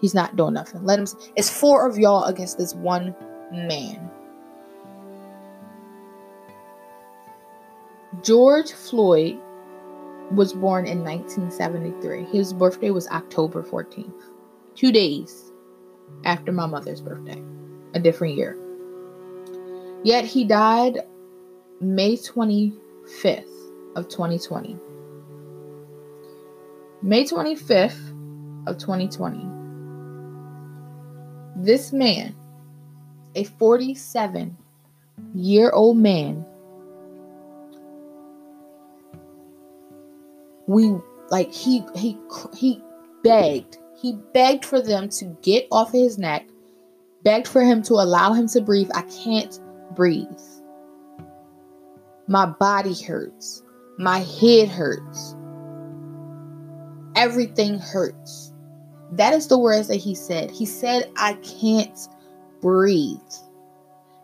He's 0.00 0.14
not 0.14 0.36
doing 0.36 0.54
nothing. 0.54 0.84
Let 0.84 0.98
him. 0.98 1.06
It's 1.36 1.50
four 1.50 1.86
of 1.88 1.98
y'all 1.98 2.24
against 2.24 2.58
this 2.58 2.74
one 2.74 3.14
man." 3.52 4.10
George 8.22 8.72
Floyd 8.72 9.38
was 10.32 10.52
born 10.52 10.86
in 10.86 11.02
1973. 11.04 12.24
His 12.24 12.52
birthday 12.52 12.90
was 12.90 13.08
October 13.08 13.62
14th, 13.62 14.12
two 14.74 14.92
days 14.92 15.52
after 16.24 16.52
my 16.52 16.66
mother's 16.66 17.00
birthday, 17.00 17.42
a 17.94 18.00
different 18.00 18.36
year. 18.36 18.58
Yet 20.02 20.24
he 20.24 20.44
died 20.44 21.00
May 21.80 22.16
25th 22.16 23.44
of 23.96 24.08
2020. 24.08 24.78
May 27.02 27.24
25th 27.24 28.66
of 28.66 28.76
2020. 28.76 29.46
This 31.56 31.92
man, 31.92 32.36
a 33.34 33.44
47 33.44 34.56
year 35.34 35.70
old 35.70 35.96
man, 35.96 36.44
we 40.66 40.94
like 41.30 41.52
he 41.52 41.82
he 41.96 42.18
he 42.54 42.82
begged 43.24 43.78
he 43.96 44.18
begged 44.34 44.64
for 44.64 44.80
them 44.80 45.08
to 45.08 45.24
get 45.42 45.66
off 45.70 45.92
his 45.92 46.18
neck 46.18 46.46
begged 47.22 47.48
for 47.48 47.62
him 47.62 47.82
to 47.82 47.94
allow 47.94 48.32
him 48.32 48.46
to 48.48 48.60
breathe. 48.60 48.90
I 48.94 49.02
can't 49.02 49.58
breathe. 49.94 50.26
My 52.26 52.46
body 52.46 52.94
hurts. 52.94 53.62
My 53.98 54.18
head 54.18 54.68
hurts 54.68 55.34
everything 57.20 57.78
hurts 57.78 58.52
that 59.12 59.32
is 59.32 59.48
the 59.48 59.58
words 59.58 59.88
that 59.88 59.96
he 59.96 60.14
said 60.14 60.50
he 60.50 60.64
said 60.64 61.10
i 61.16 61.34
can't 61.34 62.08
breathe 62.60 63.18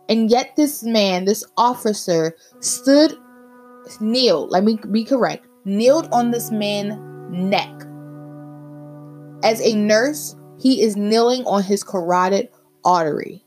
and 0.09 0.31
yet 0.31 0.55
this 0.57 0.83
man 0.83 1.25
this 1.25 1.45
officer 1.57 2.35
stood 2.61 3.17
kneeled 4.00 4.50
let 4.50 4.65
me 4.65 4.79
be 4.91 5.05
correct 5.05 5.47
kneeled 5.67 6.09
on 6.12 6.31
this 6.31 6.50
man's 6.50 6.97
neck. 7.31 7.73
As 9.43 9.61
a 9.61 9.75
nurse, 9.75 10.37
he 10.59 10.81
is 10.81 10.97
kneeling 10.97 11.45
on 11.45 11.62
his 11.62 11.85
carotid 11.85 12.49
artery. 12.85 13.45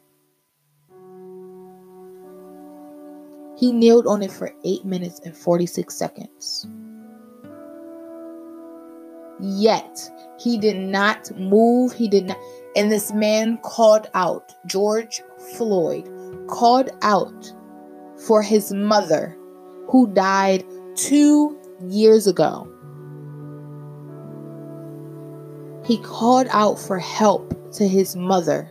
He 3.58 3.72
kneeled 3.74 4.08
on 4.08 4.22
it 4.22 4.32
for 4.32 4.54
8 4.64 4.86
minutes 4.86 5.20
and 5.26 5.36
46 5.36 5.94
seconds. 5.94 6.68
Yet, 9.40 10.10
he 10.38 10.58
did 10.58 10.78
not 10.78 11.32
move. 11.38 11.94
He 11.94 12.08
did 12.08 12.28
not. 12.28 12.38
And 12.76 12.92
this 12.92 13.12
man 13.14 13.58
called 13.64 14.08
out, 14.14 14.54
George 14.66 15.22
Floyd 15.56 16.10
called 16.48 16.90
out 17.02 17.54
for 18.28 18.42
his 18.42 18.74
mother 18.74 19.36
who 19.88 20.08
died 20.14 20.64
two 20.96 21.60
years 21.88 22.28
ago. 22.28 22.68
He 25.86 25.98
called 26.00 26.48
out 26.52 26.78
for 26.78 27.00
help 27.00 27.56
to 27.74 27.88
his 27.88 28.16
mother. 28.16 28.70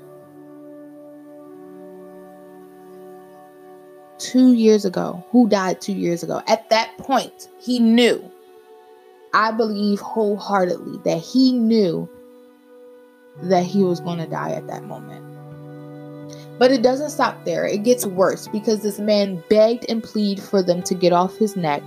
Two 4.18 4.52
years 4.52 4.84
ago, 4.84 5.24
who 5.30 5.48
died 5.48 5.80
two 5.80 5.92
years 5.92 6.22
ago. 6.22 6.42
At 6.46 6.68
that 6.70 6.96
point, 6.98 7.48
he 7.58 7.78
knew, 7.78 8.30
I 9.34 9.52
believe 9.52 10.00
wholeheartedly, 10.00 11.00
that 11.04 11.18
he 11.18 11.52
knew 11.52 12.08
that 13.42 13.64
he 13.64 13.82
was 13.84 14.00
going 14.00 14.18
to 14.18 14.26
die 14.26 14.50
at 14.52 14.66
that 14.66 14.84
moment. 14.84 15.24
But 16.58 16.72
it 16.72 16.82
doesn't 16.82 17.10
stop 17.10 17.44
there. 17.44 17.64
It 17.64 17.84
gets 17.84 18.04
worse 18.04 18.48
because 18.48 18.82
this 18.82 18.98
man 18.98 19.42
begged 19.48 19.86
and 19.88 20.02
pleaded 20.02 20.42
for 20.42 20.60
them 20.60 20.82
to 20.82 20.94
get 20.94 21.12
off 21.12 21.36
his 21.36 21.56
neck. 21.56 21.82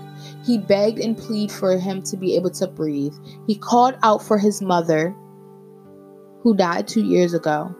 He 0.46 0.58
begged 0.58 0.98
and 1.00 1.18
pleaded 1.18 1.54
for 1.54 1.78
him 1.78 2.02
to 2.04 2.16
be 2.16 2.36
able 2.36 2.52
to 2.52 2.68
breathe. 2.68 3.14
He 3.48 3.56
called 3.56 3.98
out 4.02 4.24
for 4.24 4.38
his 4.38 4.62
mother, 4.62 5.14
who 6.42 6.56
died 6.56 6.88
two 6.88 7.04
years 7.04 7.34
ago. 7.34 7.76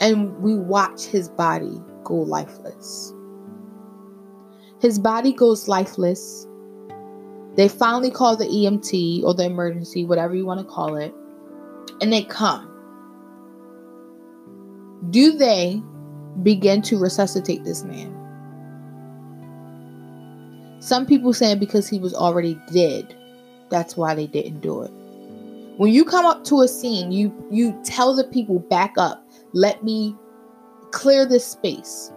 And 0.00 0.36
we 0.42 0.56
watch 0.56 1.04
his 1.04 1.28
body 1.28 1.80
go 2.04 2.16
lifeless. 2.16 3.14
His 4.80 4.98
body 4.98 5.32
goes 5.32 5.68
lifeless. 5.68 6.46
They 7.60 7.68
finally 7.68 8.10
call 8.10 8.36
the 8.38 8.46
EMT 8.46 9.22
or 9.22 9.34
the 9.34 9.44
emergency, 9.44 10.06
whatever 10.06 10.34
you 10.34 10.46
want 10.46 10.60
to 10.60 10.66
call 10.66 10.96
it, 10.96 11.12
and 12.00 12.10
they 12.10 12.22
come. 12.22 12.66
Do 15.10 15.36
they 15.36 15.82
begin 16.42 16.80
to 16.80 16.98
resuscitate 16.98 17.64
this 17.64 17.84
man. 17.84 18.16
Some 20.80 21.04
people 21.04 21.34
saying 21.34 21.58
because 21.58 21.86
he 21.86 21.98
was 21.98 22.14
already 22.14 22.58
dead, 22.72 23.14
that's 23.68 23.94
why 23.94 24.14
they 24.14 24.26
didn't 24.26 24.60
do 24.60 24.80
it. 24.80 24.90
When 25.76 25.92
you 25.92 26.02
come 26.04 26.24
up 26.24 26.44
to 26.44 26.62
a 26.62 26.68
scene, 26.68 27.12
you 27.12 27.30
you 27.50 27.78
tell 27.84 28.14
the 28.14 28.24
people 28.24 28.58
back 28.58 28.94
up. 28.96 29.22
Let 29.52 29.84
me 29.84 30.16
clear 30.92 31.26
this 31.26 31.44
space. 31.44 32.10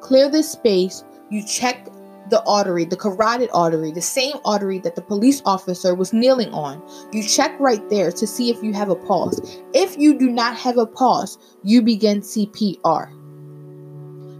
Clear 0.00 0.30
this 0.30 0.50
space. 0.50 1.04
You 1.30 1.44
check 1.46 1.86
the 2.30 2.42
artery, 2.44 2.84
the 2.84 2.96
carotid 2.96 3.50
artery, 3.52 3.92
the 3.92 4.00
same 4.00 4.36
artery 4.44 4.78
that 4.80 4.94
the 4.94 5.02
police 5.02 5.42
officer 5.44 5.94
was 5.94 6.12
kneeling 6.12 6.52
on. 6.52 6.82
You 7.12 7.22
check 7.22 7.58
right 7.60 7.86
there 7.90 8.12
to 8.12 8.26
see 8.26 8.50
if 8.50 8.62
you 8.62 8.72
have 8.72 8.88
a 8.88 8.96
pulse. 8.96 9.40
If 9.74 9.98
you 9.98 10.18
do 10.18 10.30
not 10.30 10.56
have 10.56 10.78
a 10.78 10.86
pulse, 10.86 11.38
you 11.62 11.82
begin 11.82 12.20
CPR. 12.20 13.10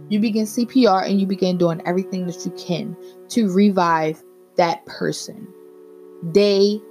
You 0.09 0.19
begin 0.19 0.45
CPR 0.45 1.07
and 1.07 1.21
you 1.21 1.27
begin 1.27 1.57
doing 1.57 1.81
everything 1.85 2.25
that 2.25 2.43
you 2.45 2.51
can 2.51 2.97
to 3.29 3.51
revive 3.53 4.21
that 4.57 4.85
person. 4.85 5.47
They 6.33 6.81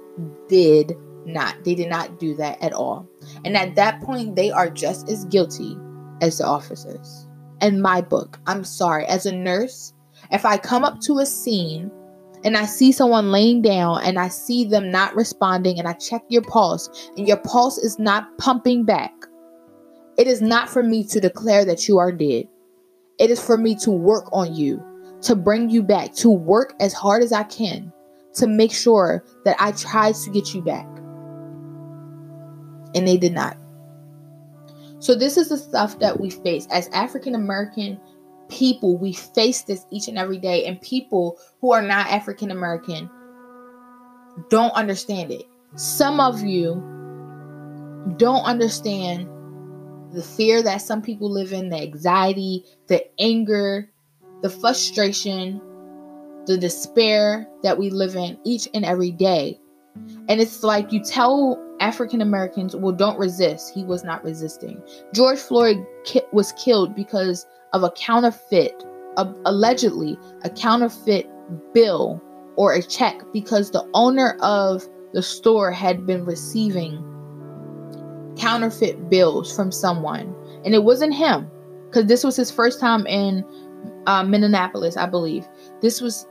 did 0.47 0.95
not. 1.25 1.63
They 1.63 1.75
did 1.75 1.89
not 1.89 2.19
do 2.19 2.35
that 2.35 2.61
at 2.63 2.73
all. 2.73 3.07
And 3.45 3.55
at 3.55 3.75
that 3.75 4.01
point, 4.01 4.35
they 4.35 4.51
are 4.51 4.69
just 4.69 5.09
as 5.09 5.25
guilty 5.25 5.77
as 6.21 6.39
the 6.39 6.45
officers. 6.45 7.27
In 7.61 7.79
my 7.79 8.01
book, 8.01 8.39
I'm 8.47 8.63
sorry. 8.63 9.05
As 9.05 9.27
a 9.27 9.35
nurse, 9.35 9.93
if 10.31 10.45
I 10.45 10.57
come 10.57 10.83
up 10.83 10.99
to 11.01 11.19
a 11.19 11.25
scene 11.25 11.91
and 12.43 12.57
I 12.57 12.65
see 12.65 12.91
someone 12.91 13.31
laying 13.31 13.61
down 13.61 14.01
and 14.03 14.17
I 14.17 14.27
see 14.27 14.65
them 14.65 14.91
not 14.91 15.15
responding 15.15 15.77
and 15.77 15.87
I 15.87 15.93
check 15.93 16.23
your 16.29 16.41
pulse 16.41 17.09
and 17.17 17.27
your 17.27 17.37
pulse 17.37 17.77
is 17.77 17.99
not 17.99 18.37
pumping 18.37 18.83
back, 18.85 19.13
it 20.17 20.27
is 20.27 20.41
not 20.41 20.69
for 20.69 20.83
me 20.83 21.03
to 21.05 21.19
declare 21.19 21.65
that 21.65 21.87
you 21.87 21.97
are 21.97 22.11
dead. 22.11 22.47
It 23.19 23.29
is 23.29 23.43
for 23.43 23.57
me 23.57 23.75
to 23.75 23.91
work 23.91 24.27
on 24.31 24.55
you, 24.55 24.83
to 25.21 25.35
bring 25.35 25.69
you 25.69 25.83
back, 25.83 26.13
to 26.15 26.29
work 26.29 26.73
as 26.79 26.93
hard 26.93 27.21
as 27.23 27.31
I 27.31 27.43
can 27.43 27.91
to 28.33 28.47
make 28.47 28.71
sure 28.71 29.23
that 29.45 29.55
I 29.59 29.71
tried 29.73 30.15
to 30.15 30.29
get 30.29 30.53
you 30.53 30.61
back. 30.61 30.87
And 32.95 33.07
they 33.07 33.17
did 33.17 33.33
not. 33.33 33.57
So, 34.99 35.15
this 35.15 35.37
is 35.37 35.49
the 35.49 35.57
stuff 35.57 35.99
that 35.99 36.19
we 36.19 36.29
face 36.29 36.67
as 36.69 36.87
African 36.89 37.33
American 37.35 37.99
people. 38.51 38.97
We 38.97 39.13
face 39.13 39.63
this 39.63 39.85
each 39.89 40.07
and 40.07 40.17
every 40.17 40.37
day, 40.37 40.65
and 40.65 40.79
people 40.81 41.39
who 41.61 41.71
are 41.71 41.81
not 41.81 42.07
African 42.07 42.51
American 42.51 43.09
don't 44.49 44.73
understand 44.73 45.31
it. 45.31 45.45
Some 45.75 46.19
of 46.19 46.41
you 46.41 46.75
don't 48.17 48.43
understand 48.43 49.27
the 50.11 50.23
fear 50.23 50.61
that 50.61 50.81
some 50.81 51.01
people 51.01 51.31
live 51.31 51.53
in, 51.53 51.69
the 51.69 51.77
anxiety, 51.77 52.65
the 52.87 53.05
anger, 53.19 53.89
the 54.41 54.49
frustration, 54.49 55.61
the 56.45 56.57
despair 56.57 57.47
that 57.63 57.77
we 57.77 57.89
live 57.89 58.15
in 58.15 58.37
each 58.43 58.67
and 58.73 58.83
every 58.83 59.11
day. 59.11 59.59
And 60.27 60.41
it's 60.41 60.63
like 60.63 60.91
you 60.91 61.01
tell 61.03 61.61
African 61.79 62.21
Americans, 62.21 62.75
well, 62.75 62.93
don't 62.93 63.17
resist. 63.17 63.73
He 63.73 63.83
was 63.83 64.03
not 64.03 64.23
resisting. 64.23 64.81
George 65.13 65.39
Floyd 65.39 65.85
ki- 66.03 66.21
was 66.31 66.53
killed 66.53 66.95
because 66.95 67.45
of 67.73 67.83
a 67.83 67.91
counterfeit, 67.91 68.83
uh, 69.17 69.31
allegedly, 69.45 70.17
a 70.43 70.49
counterfeit 70.49 71.29
bill 71.73 72.21
or 72.55 72.73
a 72.73 72.81
check 72.81 73.21
because 73.33 73.71
the 73.71 73.87
owner 73.93 74.37
of 74.41 74.87
the 75.13 75.21
store 75.21 75.71
had 75.71 76.05
been 76.05 76.25
receiving 76.25 77.03
counterfeit 78.37 79.09
bills 79.09 79.55
from 79.55 79.71
someone, 79.71 80.35
and 80.65 80.73
it 80.73 80.83
wasn't 80.83 81.13
him 81.13 81.49
because 81.87 82.05
this 82.05 82.23
was 82.23 82.35
his 82.35 82.49
first 82.49 82.79
time 82.79 83.05
in 83.05 83.45
uh, 84.07 84.23
Minneapolis, 84.23 84.97
I 84.97 85.05
believe. 85.05 85.47
This 85.81 86.01
was 86.01 86.27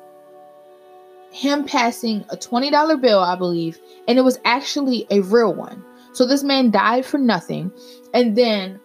him 1.30 1.64
passing 1.64 2.24
a 2.30 2.36
$20 2.36 3.00
bill, 3.00 3.20
I 3.20 3.36
believe, 3.36 3.78
and 4.08 4.18
it 4.18 4.22
was 4.22 4.38
actually 4.44 5.06
a 5.10 5.20
real 5.20 5.54
one. 5.54 5.84
So 6.12 6.26
this 6.26 6.42
man 6.42 6.70
died 6.70 7.06
for 7.06 7.18
nothing. 7.18 7.70
And 8.12 8.36
then 8.36 8.79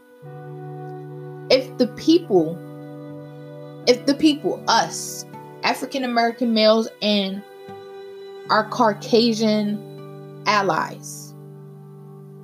if 1.55 1.77
the 1.77 1.87
people, 1.87 2.57
if 3.87 4.05
the 4.05 4.13
people, 4.13 4.61
us, 4.67 5.25
African 5.63 6.03
American 6.03 6.53
males 6.53 6.89
and 7.01 7.41
our 8.49 8.69
Caucasian 8.69 10.43
allies, 10.45 11.33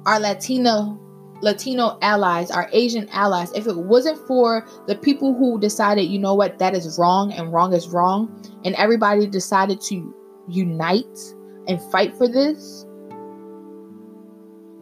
our 0.05 0.17
Latino 0.17 0.97
Latino 1.41 1.97
allies, 2.01 2.51
our 2.51 2.69
Asian 2.71 3.09
allies, 3.09 3.51
if 3.53 3.67
it 3.67 3.75
wasn't 3.75 4.17
for 4.27 4.65
the 4.87 4.95
people 4.95 5.33
who 5.35 5.59
decided, 5.59 6.03
you 6.03 6.19
know 6.19 6.35
what, 6.35 6.59
that 6.59 6.73
is 6.75 6.97
wrong 6.97 7.33
and 7.33 7.51
wrong 7.51 7.73
is 7.73 7.89
wrong, 7.89 8.31
and 8.63 8.75
everybody 8.75 9.27
decided 9.27 9.81
to 9.81 10.15
unite 10.47 11.19
and 11.67 11.81
fight 11.91 12.15
for 12.15 12.27
this, 12.27 12.85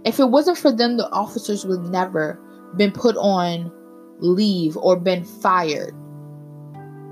if 0.03 0.19
it 0.19 0.29
wasn't 0.29 0.57
for 0.57 0.71
them, 0.71 0.97
the 0.97 1.09
officers 1.11 1.65
would 1.65 1.81
never 1.83 2.39
been 2.75 2.91
put 2.91 3.15
on 3.17 3.71
leave 4.19 4.77
or 4.77 4.95
been 4.95 5.23
fired. 5.23 5.93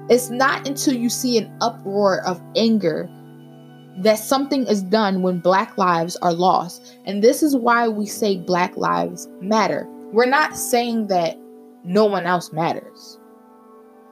It's 0.09 0.29
not 0.29 0.67
until 0.67 0.93
you 0.93 1.09
see 1.09 1.37
an 1.37 1.55
uproar 1.61 2.25
of 2.25 2.41
anger 2.55 3.09
that 3.97 4.19
something 4.19 4.65
is 4.67 4.83
done 4.83 5.21
when 5.21 5.39
black 5.39 5.77
lives 5.77 6.15
are 6.17 6.33
lost. 6.33 6.97
And 7.05 7.23
this 7.23 7.41
is 7.41 7.55
why 7.55 7.87
we 7.87 8.05
say 8.05 8.37
black 8.37 8.77
lives 8.77 9.27
matter. 9.41 9.87
We're 10.13 10.27
not 10.27 10.55
saying 10.55 11.07
that 11.07 11.37
no 11.83 12.05
one 12.05 12.25
else 12.25 12.53
matters. 12.53 13.19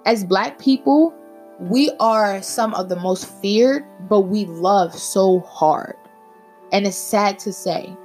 As 0.05 0.23
black 0.23 0.59
people, 0.59 1.13
we 1.59 1.91
are 1.99 2.41
some 2.41 2.73
of 2.73 2.89
the 2.89 2.95
most 2.95 3.29
feared, 3.41 3.83
but 4.09 4.21
we 4.21 4.45
love 4.45 4.93
so 4.93 5.39
hard. 5.41 5.95
And 6.71 6.85
it's 6.85 6.97
sad 6.97 7.39
to 7.39 7.53
say. 7.53 7.95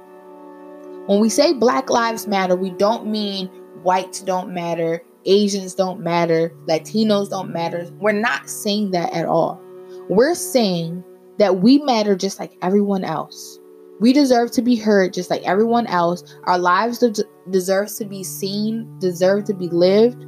When 1.07 1.19
we 1.19 1.29
say 1.29 1.53
Black 1.53 1.89
Lives 1.89 2.27
Matter, 2.27 2.55
we 2.55 2.69
don't 2.69 3.07
mean 3.07 3.49
whites 3.83 4.21
don't 4.21 4.53
matter, 4.53 5.01
Asians 5.25 5.75
don't 5.75 5.99
matter, 5.99 6.51
Latinos 6.67 7.29
don't 7.29 7.51
matter. 7.51 7.89
We're 7.99 8.11
not 8.11 8.49
saying 8.49 8.91
that 8.91 9.13
at 9.13 9.25
all. 9.25 9.61
We're 10.09 10.35
saying 10.35 11.03
that 11.37 11.61
we 11.61 11.79
matter 11.79 12.15
just 12.15 12.39
like 12.39 12.57
everyone 12.61 13.03
else. 13.03 13.59
We 13.99 14.13
deserve 14.13 14.51
to 14.51 14.61
be 14.61 14.75
heard 14.75 15.13
just 15.13 15.29
like 15.29 15.43
everyone 15.43 15.85
else. 15.87 16.23
Our 16.45 16.57
lives 16.57 16.97
de- 16.97 17.23
deserve 17.51 17.93
to 17.97 18.05
be 18.05 18.23
seen, 18.23 18.97
deserve 18.99 19.43
to 19.45 19.53
be 19.53 19.67
lived 19.69 20.25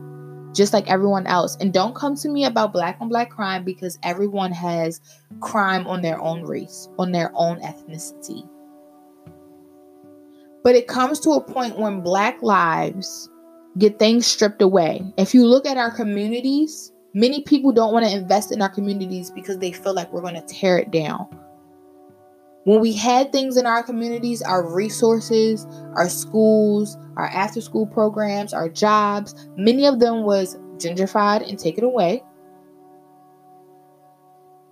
just 0.53 0.73
like 0.73 0.89
everyone 0.89 1.25
else. 1.27 1.57
And 1.59 1.73
don't 1.73 1.95
come 1.95 2.15
to 2.17 2.29
me 2.29 2.45
about 2.45 2.73
black 2.73 2.97
on 3.01 3.09
black 3.09 3.31
crime 3.31 3.63
because 3.63 3.97
everyone 4.03 4.51
has 4.51 5.01
crime 5.41 5.87
on 5.87 6.01
their 6.01 6.21
own 6.21 6.43
race, 6.43 6.87
on 6.99 7.11
their 7.11 7.31
own 7.33 7.59
ethnicity. 7.61 8.47
But 10.63 10.75
it 10.75 10.87
comes 10.87 11.19
to 11.21 11.31
a 11.31 11.41
point 11.41 11.77
when 11.77 12.01
black 12.01 12.41
lives 12.41 13.29
get 13.77 13.99
things 13.99 14.25
stripped 14.25 14.61
away. 14.61 15.01
If 15.17 15.33
you 15.33 15.45
look 15.45 15.65
at 15.65 15.77
our 15.77 15.91
communities, 15.91 16.91
many 17.13 17.41
people 17.41 17.71
don't 17.71 17.93
want 17.93 18.05
to 18.05 18.11
invest 18.11 18.51
in 18.51 18.61
our 18.61 18.69
communities 18.69 19.31
because 19.31 19.57
they 19.57 19.71
feel 19.71 19.93
like 19.93 20.11
we're 20.11 20.21
going 20.21 20.35
to 20.35 20.45
tear 20.45 20.77
it 20.77 20.91
down. 20.91 21.27
When 22.65 22.79
we 22.79 22.93
had 22.93 23.31
things 23.31 23.57
in 23.57 23.65
our 23.65 23.83
communities, 23.83 24.41
our 24.41 24.63
resources, 24.65 25.67
our 25.95 26.07
schools, 26.07 26.97
our 27.17 27.27
after 27.27 27.59
school 27.59 27.85
programs, 27.85 28.53
our 28.53 28.69
jobs, 28.69 29.35
many 29.57 29.85
of 29.85 29.99
them 29.99 30.23
was 30.23 30.55
gentrified 30.77 31.47
and 31.47 31.59
taken 31.59 31.83
away. 31.83 32.23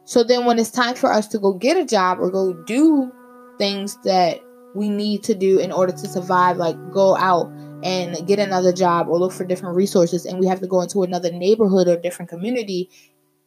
So 0.06 0.24
then 0.24 0.46
when 0.46 0.58
it's 0.58 0.72
time 0.72 0.96
for 0.96 1.12
us 1.12 1.28
to 1.30 1.40
go 1.40 1.54
get 1.54 1.78
a 1.78 1.86
job 1.86 2.20
or 2.20 2.32
go 2.32 2.54
do 2.64 3.12
things 3.58 3.98
that 4.04 4.40
we 4.74 4.90
need 4.90 5.24
to 5.24 5.36
do 5.36 5.60
in 5.60 5.72
order 5.72 5.92
to 5.92 6.08
survive, 6.08 6.58
like 6.58 6.76
go 6.92 7.18
out 7.18 7.52
and 7.84 8.15
mm-hmm. 8.15 8.26
get 8.26 8.39
another 8.39 8.72
job 8.74 9.08
or 9.08 9.20
look 9.20 9.32
for 9.32 9.46
different 9.46 9.76
resources, 9.76 10.26
and 10.26 10.39
we 10.39 10.48
have 10.48 10.60
to 10.62 10.67
go 10.67 10.82
into 10.82 11.04
another 11.04 11.32
neighborhood 11.32 11.88
or 11.88 11.98
different 11.98 12.30
community, 12.30 12.89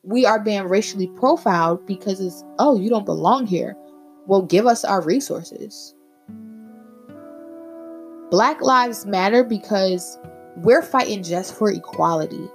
we 0.03 0.27
are 0.27 0.38
being 0.38 0.64
racially 0.64 1.07
profiled 1.09 1.87
because 1.87 2.20
it's, 2.20 2.44
oh, 2.59 2.79
you 2.79 2.90
don't 2.90 3.07
belong 3.07 3.47
here. 3.47 3.77
Well, 4.27 4.42
give 4.42 4.66
us 4.66 4.85
our 4.85 5.03
resources. 5.03 5.94
Black 8.31 8.61
Lives 8.61 9.07
Matter 9.07 9.44
because 9.44 10.18
we're 10.57 10.83
fighting 10.83 11.23
just 11.23 11.55
for 11.55 11.70
equality. 11.70 12.49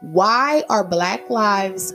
Why 0.00 0.62
are 0.70 0.84
Black 0.84 1.28
lives 1.28 1.94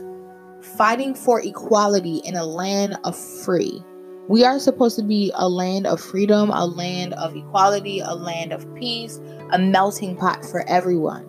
fighting 0.60 1.14
for 1.14 1.40
equality 1.40 2.16
in 2.18 2.34
a 2.36 2.44
land 2.44 2.96
of 3.04 3.16
free? 3.16 3.82
We 4.26 4.42
are 4.44 4.58
supposed 4.58 4.96
to 4.96 5.02
be 5.02 5.30
a 5.34 5.48
land 5.48 5.86
of 5.86 6.00
freedom, 6.00 6.50
a 6.50 6.64
land 6.64 7.12
of 7.14 7.36
equality, 7.36 8.00
a 8.00 8.14
land 8.14 8.52
of 8.52 8.72
peace, 8.74 9.20
a 9.52 9.58
melting 9.58 10.16
pot 10.16 10.44
for 10.44 10.66
everyone. 10.66 11.28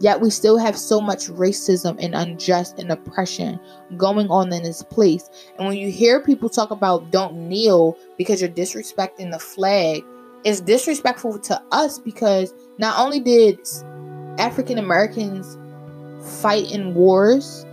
Yet 0.00 0.20
we 0.20 0.30
still 0.30 0.58
have 0.58 0.76
so 0.76 1.00
much 1.00 1.28
racism 1.28 1.96
and 2.00 2.14
unjust 2.14 2.78
and 2.80 2.90
oppression 2.90 3.60
going 3.96 4.28
on 4.30 4.52
in 4.52 4.64
this 4.64 4.82
place. 4.82 5.30
And 5.56 5.68
when 5.68 5.76
you 5.76 5.90
hear 5.90 6.20
people 6.20 6.48
talk 6.48 6.72
about 6.72 7.12
don't 7.12 7.48
kneel 7.48 7.96
because 8.18 8.40
you're 8.40 8.50
disrespecting 8.50 9.30
the 9.30 9.38
flag, 9.38 10.04
it's 10.44 10.60
disrespectful 10.60 11.38
to 11.38 11.62
us 11.70 12.00
because 12.00 12.52
not 12.78 12.98
only 12.98 13.20
did 13.20 13.60
African 14.38 14.78
Americans 14.78 15.56
fight 16.42 16.70
in 16.72 16.94
wars, 16.94 17.64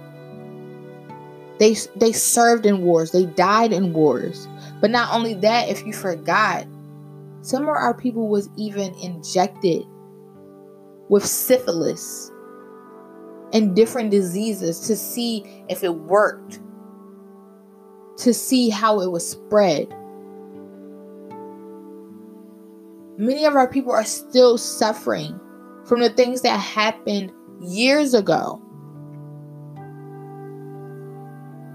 they 1.60 1.76
they 1.96 2.12
served 2.12 2.66
in 2.66 2.82
wars, 2.84 3.12
they 3.12 3.26
died 3.26 3.74
in 3.74 3.94
wars. 3.94 4.48
But 4.82 4.90
not 4.90 5.14
only 5.14 5.36
that, 5.36 5.70
if 5.70 5.86
you 5.86 5.94
forgot, 5.94 6.66
some 7.42 7.64
of 7.64 7.70
our 7.70 7.94
people 7.94 8.28
was 8.28 8.50
even 8.58 8.94
injected 8.96 9.86
with 11.08 11.26
syphilis 11.26 12.32
and 13.54 13.76
different 13.76 14.10
diseases 14.12 14.80
to 14.88 14.96
see 14.96 15.64
if 15.70 15.84
it 15.84 15.94
worked, 15.94 16.60
to 18.18 18.34
see 18.34 18.70
how 18.70 19.02
it 19.02 19.12
was 19.12 19.28
spread. 19.28 19.88
Many 23.18 23.46
of 23.46 23.56
our 23.56 23.68
people 23.68 23.92
are 23.92 24.04
still 24.04 24.58
suffering 24.58 25.40
from 25.86 26.00
the 26.00 26.10
things 26.10 26.42
that 26.42 26.58
happened 26.58 27.32
years 27.62 28.16
ago. 28.16 28.60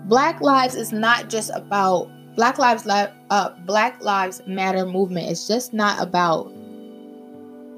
Black 0.07 0.40
lives 0.40 0.75
is 0.75 0.92
not 0.92 1.29
just 1.29 1.51
about 1.55 2.09
Black 2.37 2.59
Lives 2.59 2.87
uh, 2.87 3.51
Black 3.64 4.03
Lives 4.03 4.42
Matter 4.46 4.85
movement 4.85 5.31
is 5.31 5.49
just 5.49 5.72
not 5.72 6.01
about 6.01 6.53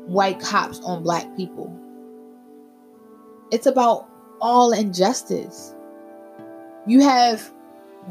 white 0.08 0.40
cops 0.40 0.80
on 0.80 1.04
black 1.04 1.36
people. 1.36 1.72
It's 3.52 3.66
about 3.66 4.08
all 4.40 4.72
injustice. 4.72 5.74
You 6.88 7.00
have 7.02 7.52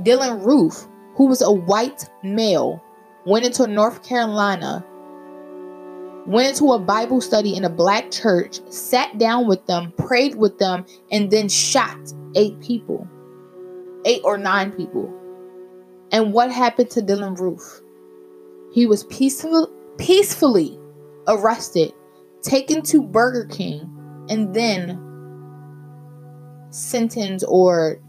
Dylann 0.03 0.45
Roof, 0.45 0.87
who 1.15 1.25
was 1.25 1.41
a 1.41 1.51
white 1.51 2.09
male, 2.23 2.81
went 3.25 3.45
into 3.45 3.67
North 3.67 4.07
Carolina, 4.07 4.85
went 6.27 6.49
into 6.49 6.71
a 6.71 6.79
Bible 6.79 7.19
study 7.19 7.57
in 7.57 7.65
a 7.65 7.69
black 7.69 8.09
church, 8.09 8.61
sat 8.71 9.17
down 9.17 9.47
with 9.47 9.65
them, 9.65 9.91
prayed 9.97 10.35
with 10.35 10.59
them, 10.59 10.85
and 11.11 11.29
then 11.29 11.49
shot 11.49 11.97
eight 12.35 12.57
people, 12.61 13.05
eight 14.05 14.21
or 14.23 14.37
nine 14.37 14.71
people. 14.71 15.13
And 16.11 16.33
what 16.33 16.51
happened 16.51 16.89
to 16.91 17.01
Dylann 17.01 17.37
Roof? 17.39 17.81
He 18.73 18.85
was 18.85 19.03
peaceful, 19.05 19.71
peacefully 19.97 20.79
arrested, 21.27 21.91
taken 22.41 22.81
to 22.83 23.01
Burger 23.01 23.45
King, 23.45 23.81
and 24.29 24.53
then 24.53 25.03
sentenced 26.69 27.45
or 27.47 27.99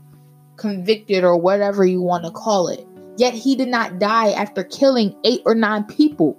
convicted 0.56 1.24
or 1.24 1.37
whatever 1.37 1.84
you 1.87 2.02
want 2.02 2.24
to 2.24 2.30
call 2.30 2.68
it. 2.68 2.87
Yet 3.16 3.34
he 3.34 3.56
did 3.56 3.68
not 3.68 3.98
die 3.98 4.30
after 4.30 4.62
killing 4.62 5.16
eight 5.24 5.42
or 5.44 5.54
nine 5.54 5.84
people. 5.84 6.38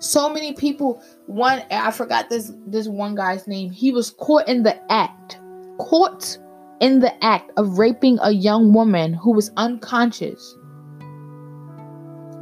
So 0.00 0.32
many 0.32 0.52
people, 0.52 1.00
one 1.26 1.62
I 1.70 1.92
forgot 1.92 2.28
this 2.28 2.52
this 2.66 2.88
one 2.88 3.14
guy's 3.14 3.46
name. 3.46 3.70
He 3.70 3.92
was 3.92 4.10
caught 4.10 4.48
in 4.48 4.64
the 4.64 4.76
act. 4.90 5.38
Caught 5.78 6.38
in 6.82 6.98
the 6.98 7.24
act 7.24 7.50
of 7.56 7.78
raping 7.78 8.18
a 8.22 8.32
young 8.32 8.74
woman 8.74 9.14
who 9.14 9.32
was 9.32 9.52
unconscious 9.56 10.58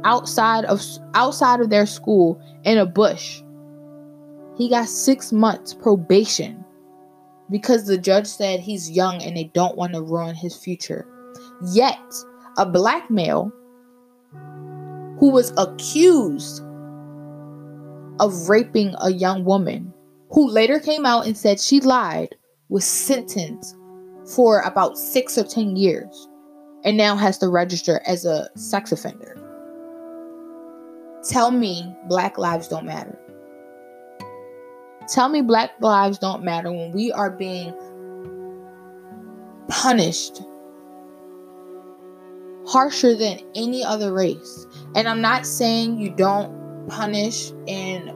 outside 0.03 0.65
of 0.65 0.81
outside 1.13 1.59
of 1.61 1.69
their 1.69 1.85
school 1.85 2.41
in 2.63 2.79
a 2.79 2.85
bush. 2.85 3.43
He 4.57 4.67
got 4.67 4.89
6 4.89 5.31
months 5.31 5.75
probation 5.75 6.65
because 7.51 7.85
the 7.85 7.99
judge 7.99 8.25
said 8.25 8.59
he's 8.59 8.89
young 8.89 9.21
and 9.21 9.37
they 9.37 9.51
don't 9.53 9.77
want 9.77 9.93
to 9.93 10.01
ruin 10.01 10.33
his 10.33 10.55
future. 10.55 11.07
Yet, 11.71 11.99
a 12.57 12.65
black 12.65 13.11
male 13.11 13.51
who 15.19 15.29
was 15.31 15.53
accused 15.57 16.63
of 18.19 18.49
raping 18.49 18.95
a 19.01 19.11
young 19.11 19.45
woman, 19.45 19.93
who 20.31 20.49
later 20.49 20.79
came 20.79 21.05
out 21.05 21.27
and 21.27 21.37
said 21.37 21.59
she 21.59 21.79
lied, 21.79 22.35
was 22.69 22.85
sentenced 22.85 23.75
for 24.35 24.61
about 24.61 24.97
six 24.97 25.37
or 25.37 25.43
ten 25.43 25.75
years. 25.75 26.27
and 26.83 26.97
now 26.97 27.15
has 27.15 27.37
to 27.39 27.47
register 27.47 28.01
as 28.05 28.25
a 28.25 28.49
sex 28.55 28.91
offender. 28.91 29.37
Tell 31.27 31.51
me 31.51 31.95
black 32.07 32.37
lives 32.37 32.67
don't 32.67 32.85
matter. 32.85 33.17
Tell 35.07 35.29
me 35.29 35.41
black 35.41 35.71
lives 35.79 36.17
don't 36.17 36.43
matter 36.43 36.71
when 36.71 36.91
we 36.91 37.11
are 37.11 37.29
being 37.29 37.73
punished 39.67 40.41
harsher 42.65 43.15
than 43.15 43.39
any 43.55 43.83
other 43.83 44.13
race. 44.13 44.65
And 44.95 45.07
I'm 45.07 45.21
not 45.21 45.45
saying 45.45 45.99
you 45.99 46.09
don't 46.11 46.87
punish 46.87 47.51
and, 47.67 48.11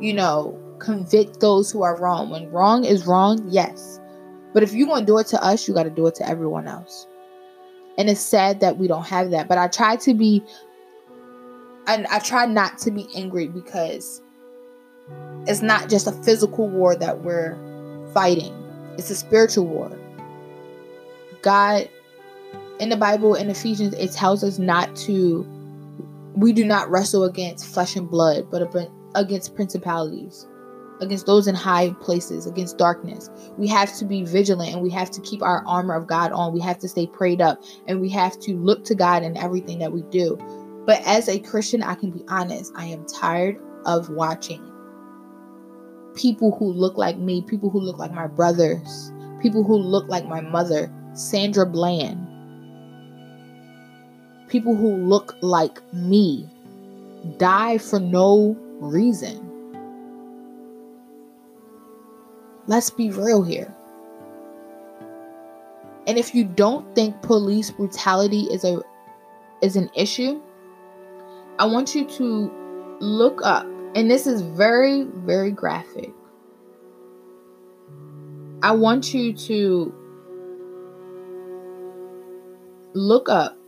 you 0.00 0.12
know, 0.12 0.56
convict 0.78 1.40
those 1.40 1.70
who 1.70 1.82
are 1.82 1.98
wrong. 2.00 2.30
When 2.30 2.50
wrong 2.50 2.84
is 2.84 3.06
wrong, 3.06 3.44
yes. 3.48 3.98
But 4.52 4.62
if 4.62 4.72
you're 4.72 4.86
going 4.86 5.00
to 5.00 5.06
do 5.06 5.18
it 5.18 5.26
to 5.28 5.42
us, 5.42 5.68
you 5.68 5.74
got 5.74 5.84
to 5.84 5.90
do 5.90 6.06
it 6.06 6.14
to 6.16 6.28
everyone 6.28 6.66
else. 6.66 7.06
And 7.98 8.08
it's 8.08 8.20
sad 8.20 8.60
that 8.60 8.78
we 8.78 8.88
don't 8.88 9.06
have 9.06 9.30
that. 9.30 9.48
But 9.48 9.58
I 9.58 9.68
try 9.68 9.96
to 9.96 10.14
be, 10.14 10.42
and 11.86 12.06
I 12.08 12.18
try 12.18 12.46
not 12.46 12.78
to 12.78 12.90
be 12.90 13.06
angry 13.14 13.48
because 13.48 14.22
it's 15.46 15.62
not 15.62 15.88
just 15.88 16.06
a 16.06 16.12
physical 16.12 16.68
war 16.68 16.96
that 16.96 17.22
we're 17.22 17.56
fighting, 18.12 18.54
it's 18.98 19.10
a 19.10 19.16
spiritual 19.16 19.66
war. 19.66 19.96
God, 21.42 21.88
in 22.80 22.88
the 22.88 22.96
Bible, 22.96 23.34
in 23.34 23.50
Ephesians, 23.50 23.94
it 23.94 24.12
tells 24.12 24.42
us 24.42 24.58
not 24.58 24.94
to, 24.96 25.46
we 26.34 26.52
do 26.52 26.64
not 26.64 26.90
wrestle 26.90 27.24
against 27.24 27.66
flesh 27.66 27.96
and 27.96 28.10
blood, 28.10 28.50
but 28.50 28.62
against 29.14 29.54
principalities 29.54 30.46
against 31.00 31.26
those 31.26 31.46
in 31.46 31.54
high 31.54 31.90
places, 32.00 32.46
against 32.46 32.78
darkness. 32.78 33.30
We 33.56 33.66
have 33.68 33.96
to 33.98 34.04
be 34.04 34.24
vigilant 34.24 34.72
and 34.72 34.82
we 34.82 34.90
have 34.90 35.10
to 35.12 35.20
keep 35.22 35.42
our 35.42 35.64
armor 35.66 35.94
of 35.94 36.06
God 36.06 36.32
on. 36.32 36.52
We 36.52 36.60
have 36.60 36.78
to 36.80 36.88
stay 36.88 37.06
prayed 37.06 37.40
up 37.40 37.62
and 37.86 38.00
we 38.00 38.08
have 38.10 38.38
to 38.40 38.56
look 38.56 38.84
to 38.84 38.94
God 38.94 39.22
in 39.22 39.36
everything 39.36 39.78
that 39.78 39.92
we 39.92 40.02
do. 40.02 40.36
But 40.86 41.02
as 41.06 41.28
a 41.28 41.38
Christian, 41.38 41.82
I 41.82 41.94
can 41.94 42.10
be 42.10 42.24
honest, 42.28 42.72
I 42.74 42.86
am 42.86 43.06
tired 43.06 43.58
of 43.86 44.10
watching 44.10 44.66
people 46.14 46.56
who 46.58 46.72
look 46.72 46.96
like 46.96 47.16
me, 47.16 47.42
people 47.42 47.70
who 47.70 47.80
look 47.80 47.98
like 47.98 48.12
my 48.12 48.26
brothers, 48.26 49.12
people 49.40 49.64
who 49.64 49.76
look 49.76 50.08
like 50.08 50.26
my 50.26 50.40
mother, 50.40 50.92
Sandra 51.14 51.66
Bland, 51.66 52.26
people 54.48 54.74
who 54.74 54.96
look 54.96 55.36
like 55.40 55.80
me 55.94 56.48
die 57.38 57.78
for 57.78 58.00
no 58.00 58.56
reason 58.80 59.49
Let's 62.70 62.88
be 62.88 63.10
real 63.10 63.42
here. 63.42 63.74
And 66.06 66.16
if 66.16 66.36
you 66.36 66.44
don't 66.44 66.94
think 66.94 67.20
police 67.20 67.72
brutality 67.72 68.42
is 68.42 68.62
a 68.62 68.80
is 69.60 69.74
an 69.74 69.90
issue, 69.92 70.40
I 71.58 71.64
want 71.64 71.96
you 71.96 72.04
to 72.04 72.96
look 73.00 73.40
up 73.42 73.66
and 73.96 74.08
this 74.08 74.24
is 74.28 74.42
very 74.42 75.02
very 75.02 75.50
graphic. 75.50 76.12
I 78.62 78.70
want 78.70 79.14
you 79.14 79.32
to 79.32 79.92
look 82.94 83.28
up 83.28 83.58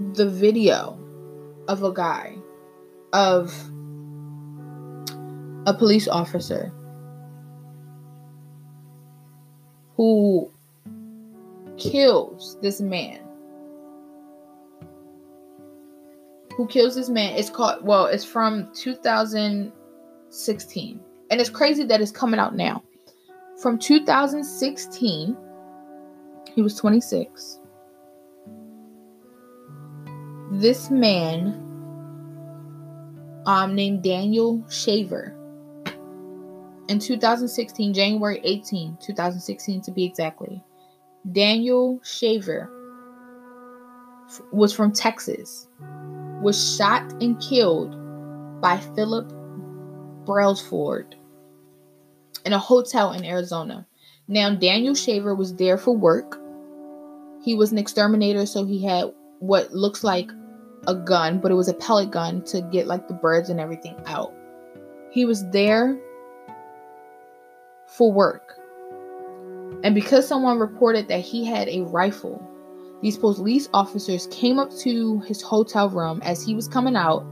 the 0.00 0.28
video 0.28 0.98
of 1.68 1.84
a 1.84 1.92
guy 1.92 2.36
of 3.12 3.70
a 5.68 5.74
police 5.74 6.08
officer 6.08 6.72
who 9.96 10.50
kills 11.76 12.56
this 12.62 12.80
man. 12.80 13.20
Who 16.56 16.66
kills 16.68 16.94
this 16.94 17.10
man? 17.10 17.36
It's 17.36 17.50
called, 17.50 17.84
well, 17.84 18.06
it's 18.06 18.24
from 18.24 18.72
2016. 18.74 21.00
And 21.30 21.38
it's 21.38 21.50
crazy 21.50 21.84
that 21.84 22.00
it's 22.00 22.12
coming 22.12 22.40
out 22.40 22.56
now. 22.56 22.82
From 23.60 23.78
2016, 23.78 25.36
he 26.54 26.62
was 26.62 26.76
26. 26.76 27.60
This 30.52 30.90
man, 30.90 31.62
um, 33.44 33.74
named 33.74 34.02
Daniel 34.02 34.64
Shaver, 34.70 35.37
in 36.88 36.98
2016, 36.98 37.92
January 37.92 38.40
18, 38.42 38.96
2016 39.00 39.82
to 39.82 39.90
be 39.90 40.04
exactly, 40.04 40.62
Daniel 41.32 42.00
Shaver 42.02 42.70
was 44.52 44.72
from 44.72 44.92
Texas, 44.92 45.68
was 46.40 46.76
shot 46.76 47.02
and 47.22 47.40
killed 47.40 47.96
by 48.60 48.78
Philip 48.94 49.32
Brailsford 50.24 51.14
in 52.44 52.52
a 52.52 52.58
hotel 52.58 53.12
in 53.12 53.24
Arizona. 53.24 53.86
Now, 54.26 54.54
Daniel 54.54 54.94
Shaver 54.94 55.34
was 55.34 55.54
there 55.54 55.78
for 55.78 55.96
work. 55.96 56.40
He 57.42 57.54
was 57.54 57.72
an 57.72 57.78
exterminator, 57.78 58.46
so 58.46 58.64
he 58.64 58.84
had 58.84 59.12
what 59.40 59.72
looks 59.72 60.04
like 60.04 60.30
a 60.86 60.94
gun, 60.94 61.38
but 61.40 61.50
it 61.50 61.54
was 61.54 61.68
a 61.68 61.74
pellet 61.74 62.10
gun 62.10 62.42
to 62.44 62.62
get 62.72 62.86
like 62.86 63.08
the 63.08 63.14
birds 63.14 63.50
and 63.50 63.60
everything 63.60 63.96
out. 64.06 64.32
He 65.10 65.24
was 65.24 65.48
there 65.50 65.98
for 67.88 68.12
work. 68.12 68.54
And 69.82 69.94
because 69.94 70.26
someone 70.26 70.58
reported 70.58 71.08
that 71.08 71.20
he 71.20 71.44
had 71.44 71.68
a 71.68 71.82
rifle, 71.82 72.42
these 73.02 73.16
police 73.16 73.68
officers 73.72 74.26
came 74.30 74.58
up 74.58 74.74
to 74.78 75.20
his 75.20 75.40
hotel 75.40 75.88
room 75.88 76.20
as 76.22 76.44
he 76.44 76.54
was 76.54 76.66
coming 76.66 76.96
out 76.96 77.22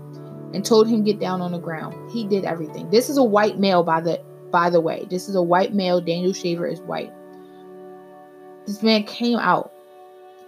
and 0.55 0.65
told 0.65 0.89
him 0.89 1.03
get 1.03 1.19
down 1.19 1.41
on 1.41 1.53
the 1.53 1.59
ground. 1.59 2.11
He 2.11 2.27
did 2.27 2.45
everything. 2.45 2.89
This 2.91 3.11
is 3.11 3.17
a 3.17 3.25
white 3.25 3.59
male 3.59 3.83
by 3.83 4.01
the 4.01 4.23
by 4.51 4.71
the 4.71 4.81
way. 4.81 5.07
This 5.11 5.29
is 5.29 5.35
a 5.35 5.43
white 5.43 5.75
male. 5.75 6.01
Daniel 6.01 6.33
Shaver 6.33 6.67
is 6.67 6.81
white. 6.83 7.13
This 8.65 8.83
man 8.83 9.03
came 9.05 9.39
out, 9.39 9.73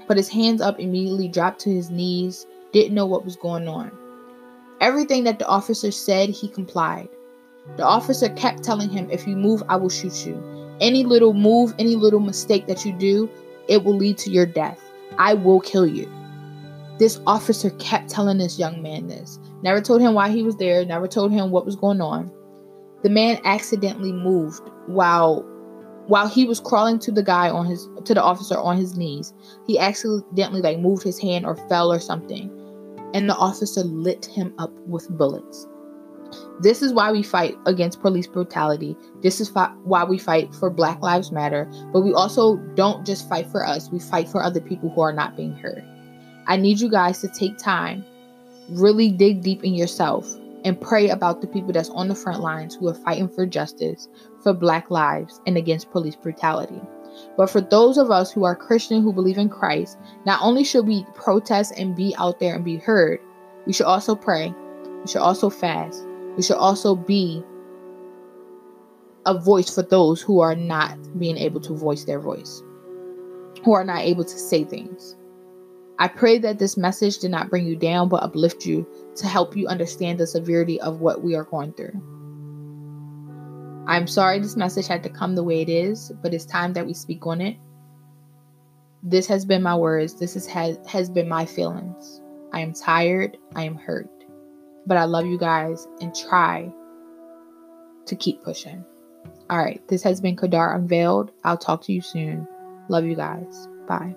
put 0.07 0.17
his 0.17 0.29
hands 0.29 0.61
up 0.61 0.79
immediately, 0.79 1.29
dropped 1.29 1.61
to 1.63 1.71
his 1.71 1.91
knees, 1.91 2.47
didn't 2.73 2.95
know 2.95 3.07
what 3.07 3.25
was 3.25 3.37
going 3.37 3.67
on. 3.67 3.91
Everything 4.81 5.25
that 5.25 5.41
the 5.41 5.47
officer 5.47 5.91
said, 5.91 6.31
he 6.31 6.49
complied. 6.49 7.09
The 7.77 7.85
officer 7.85 8.29
kept 8.31 8.63
telling 8.63 8.91
him, 8.91 9.09
If 9.11 9.27
you 9.27 9.37
move, 9.37 9.63
I 9.69 9.77
will 9.77 9.91
shoot 9.91 10.27
you. 10.27 10.43
Any 10.81 11.05
little 11.05 11.35
move, 11.35 11.75
any 11.79 11.97
little 11.97 12.21
mistake 12.21 12.67
that 12.67 12.85
you 12.85 12.93
do, 12.93 13.29
it 13.69 13.85
will 13.85 13.97
lead 13.97 14.19
to 14.19 14.31
your 14.31 14.47
death. 14.47 14.81
I 15.19 15.35
will 15.35 15.61
kill 15.61 15.87
you. 15.87 16.11
This 16.99 17.21
officer 17.27 17.71
kept 17.71 18.11
telling 18.11 18.39
this 18.39 18.59
young 18.59 18.83
man 18.83 19.07
this. 19.07 19.39
Never 19.63 19.81
told 19.81 20.01
him 20.01 20.15
why 20.15 20.31
he 20.31 20.43
was 20.43 20.57
there, 20.57 20.85
never 20.85 21.07
told 21.07 21.31
him 21.31 21.51
what 21.51 21.65
was 21.65 21.77
going 21.77 22.01
on. 22.01 22.31
The 23.03 23.11
man 23.11 23.41
accidentally 23.45 24.13
moved 24.13 24.69
while 24.87 25.45
while 26.09 26.27
he 26.27 26.47
was 26.47 26.59
crawling 26.59 26.99
to 26.99 27.13
the 27.13 27.23
guy 27.23 27.51
on 27.51 27.67
his 27.67 27.89
to 28.05 28.15
the 28.15 28.23
officer 28.23 28.59
on 28.59 28.77
his 28.77 28.97
knees. 28.97 29.33
He 29.67 29.79
accidentally 29.79 30.63
like 30.63 30.81
moved 30.81 31.05
his 31.05 31.19
hand 31.21 31.47
or 31.47 31.55
fell 31.69 31.93
or 31.93 32.01
something. 32.01 32.51
And 33.15 33.29
the 33.29 33.37
officer 33.37 33.83
lit 33.85 34.27
him 34.27 34.53
up 34.59 34.73
with 34.87 35.09
bullets. 35.09 35.67
This 36.61 36.83
is 36.83 36.93
why 36.93 37.13
we 37.13 37.23
fight 37.23 37.57
against 37.67 38.01
police 38.01 38.27
brutality. 38.27 38.97
This 39.23 39.41
is 39.41 39.49
fi- 39.49 39.73
why 39.85 40.03
we 40.03 40.19
fight 40.19 40.53
for 40.53 40.71
Black 40.71 41.01
Lives 41.01 41.31
Matter. 41.31 41.71
But 41.93 42.01
we 42.01 42.13
also 42.13 42.57
don't 42.75 43.07
just 43.07 43.29
fight 43.29 43.47
for 43.47 43.65
us, 43.65 43.91
we 43.91 44.01
fight 44.01 44.29
for 44.29 44.43
other 44.43 44.61
people 44.61 44.91
who 44.91 45.01
are 45.01 45.13
not 45.13 45.37
being 45.37 45.55
heard. 45.55 45.85
I 46.49 46.57
need 46.57 46.81
you 46.81 46.91
guys 46.91 47.21
to 47.21 47.29
take 47.29 47.59
time, 47.59 48.05
really 48.71 49.11
dig 49.11 49.43
deep 49.43 49.63
in 49.63 49.75
yourself, 49.75 50.27
and 50.65 50.81
pray 50.81 51.11
about 51.11 51.41
the 51.41 51.47
people 51.47 51.73
that's 51.73 51.91
on 51.91 52.09
the 52.09 52.15
front 52.17 52.41
lines 52.41 52.75
who 52.75 52.89
are 52.89 52.95
fighting 52.95 53.29
for 53.29 53.47
justice, 53.47 54.09
for 54.43 54.53
Black 54.53 54.91
lives, 54.91 55.41
and 55.47 55.57
against 55.57 55.93
police 55.93 56.17
brutality. 56.17 56.81
But 57.37 57.51
for 57.51 57.61
those 57.61 57.99
of 57.99 58.11
us 58.11 58.33
who 58.33 58.43
are 58.43 58.57
Christian 58.57 59.03
who 59.03 59.13
believe 59.13 59.39
in 59.39 59.49
Christ, 59.49 59.97
not 60.27 60.41
only 60.43 60.65
should 60.65 60.89
we 60.89 61.07
protest 61.15 61.73
and 61.77 61.95
be 61.95 62.17
out 62.19 62.41
there 62.41 62.57
and 62.57 62.65
be 62.65 62.79
heard, 62.79 63.21
we 63.65 63.73
should 63.73 63.87
also 63.87 64.17
pray. 64.17 64.53
We 65.03 65.07
should 65.07 65.21
also 65.21 65.51
fast 65.51 66.08
we 66.37 66.43
should 66.43 66.57
also 66.57 66.95
be 66.95 67.43
a 69.27 69.39
voice 69.39 69.75
for 69.75 69.83
those 69.83 70.23
who 70.23 70.41
are 70.41 70.55
not 70.55 70.97
being 71.19 71.37
able 71.37 71.61
to 71.61 71.75
voice 71.75 72.05
their 72.05 72.21
voice, 72.21 72.63
who 73.65 73.73
are 73.73 73.85
not 73.85 74.01
able 74.01 74.25
to 74.25 74.39
say 74.39 74.65
things. 74.65 75.17
I 75.99 76.09
pray 76.09 76.39
that 76.39 76.59
this 76.59 76.77
message 76.77 77.19
did 77.19 77.33
not 77.33 77.51
bring 77.51 77.67
you 77.67 77.75
down, 77.75 78.09
but 78.09 78.23
uplift 78.23 78.65
you 78.65 78.87
to 79.17 79.27
help 79.27 79.57
you 79.57 79.67
understand 79.67 80.19
the 80.19 80.27
severity 80.27 80.81
of 80.81 81.01
what 81.01 81.23
we 81.23 81.35
are 81.35 81.45
going 81.45 81.73
through. 81.73 82.01
I'm 83.89 84.07
sorry 84.07 84.39
this 84.39 84.57
message 84.57 84.87
had 84.87 85.03
to 85.03 85.09
come 85.09 85.35
the 85.35 85.43
way 85.43 85.61
it 85.61 85.69
is, 85.69 86.13
but 86.23 86.33
it's 86.33 86.45
time 86.45 86.73
that 86.75 86.87
we 86.87 86.95
speak 86.95 87.27
on 87.27 87.41
it. 87.41 87.57
This 89.03 89.27
has 89.27 89.45
been 89.45 89.63
my 89.63 89.75
words. 89.75 90.15
This 90.15 90.37
is, 90.37 90.47
has, 90.47 90.79
has 90.87 91.11
been 91.11 91.29
my 91.29 91.47
feelings. 91.47 92.21
I 92.53 92.61
am 92.61 92.73
tired. 92.75 93.37
I 93.55 93.65
am 93.65 93.77
hurt. 93.77 94.09
But 94.89 94.97
I 94.97 95.05
love 95.05 95.27
you 95.27 95.37
guys 95.37 95.87
and 96.01 96.15
try 96.17 96.73
to 98.07 98.17
keep 98.17 98.43
pushing. 98.43 98.83
All 99.51 99.59
right, 99.59 99.87
this 99.87 100.03
has 100.03 100.19
been 100.19 100.35
Kadar 100.35 100.75
Unveiled. 100.75 101.31
I'll 101.45 101.59
talk 101.59 101.83
to 101.85 101.93
you 101.93 102.01
soon. 102.01 102.49
Love 102.89 103.05
you 103.05 103.15
guys. 103.15 103.69
Bye. 103.87 104.15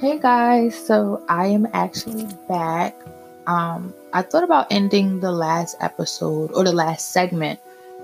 Hey 0.00 0.20
guys, 0.20 0.76
so 0.76 1.24
I 1.28 1.48
am 1.48 1.66
actually 1.72 2.28
back. 2.48 2.94
Um, 3.48 3.92
I 4.12 4.22
thought 4.22 4.44
about 4.44 4.68
ending 4.70 5.18
the 5.18 5.32
last 5.32 5.76
episode 5.80 6.52
or 6.52 6.62
the 6.62 6.72
last 6.72 7.10
segment 7.10 7.58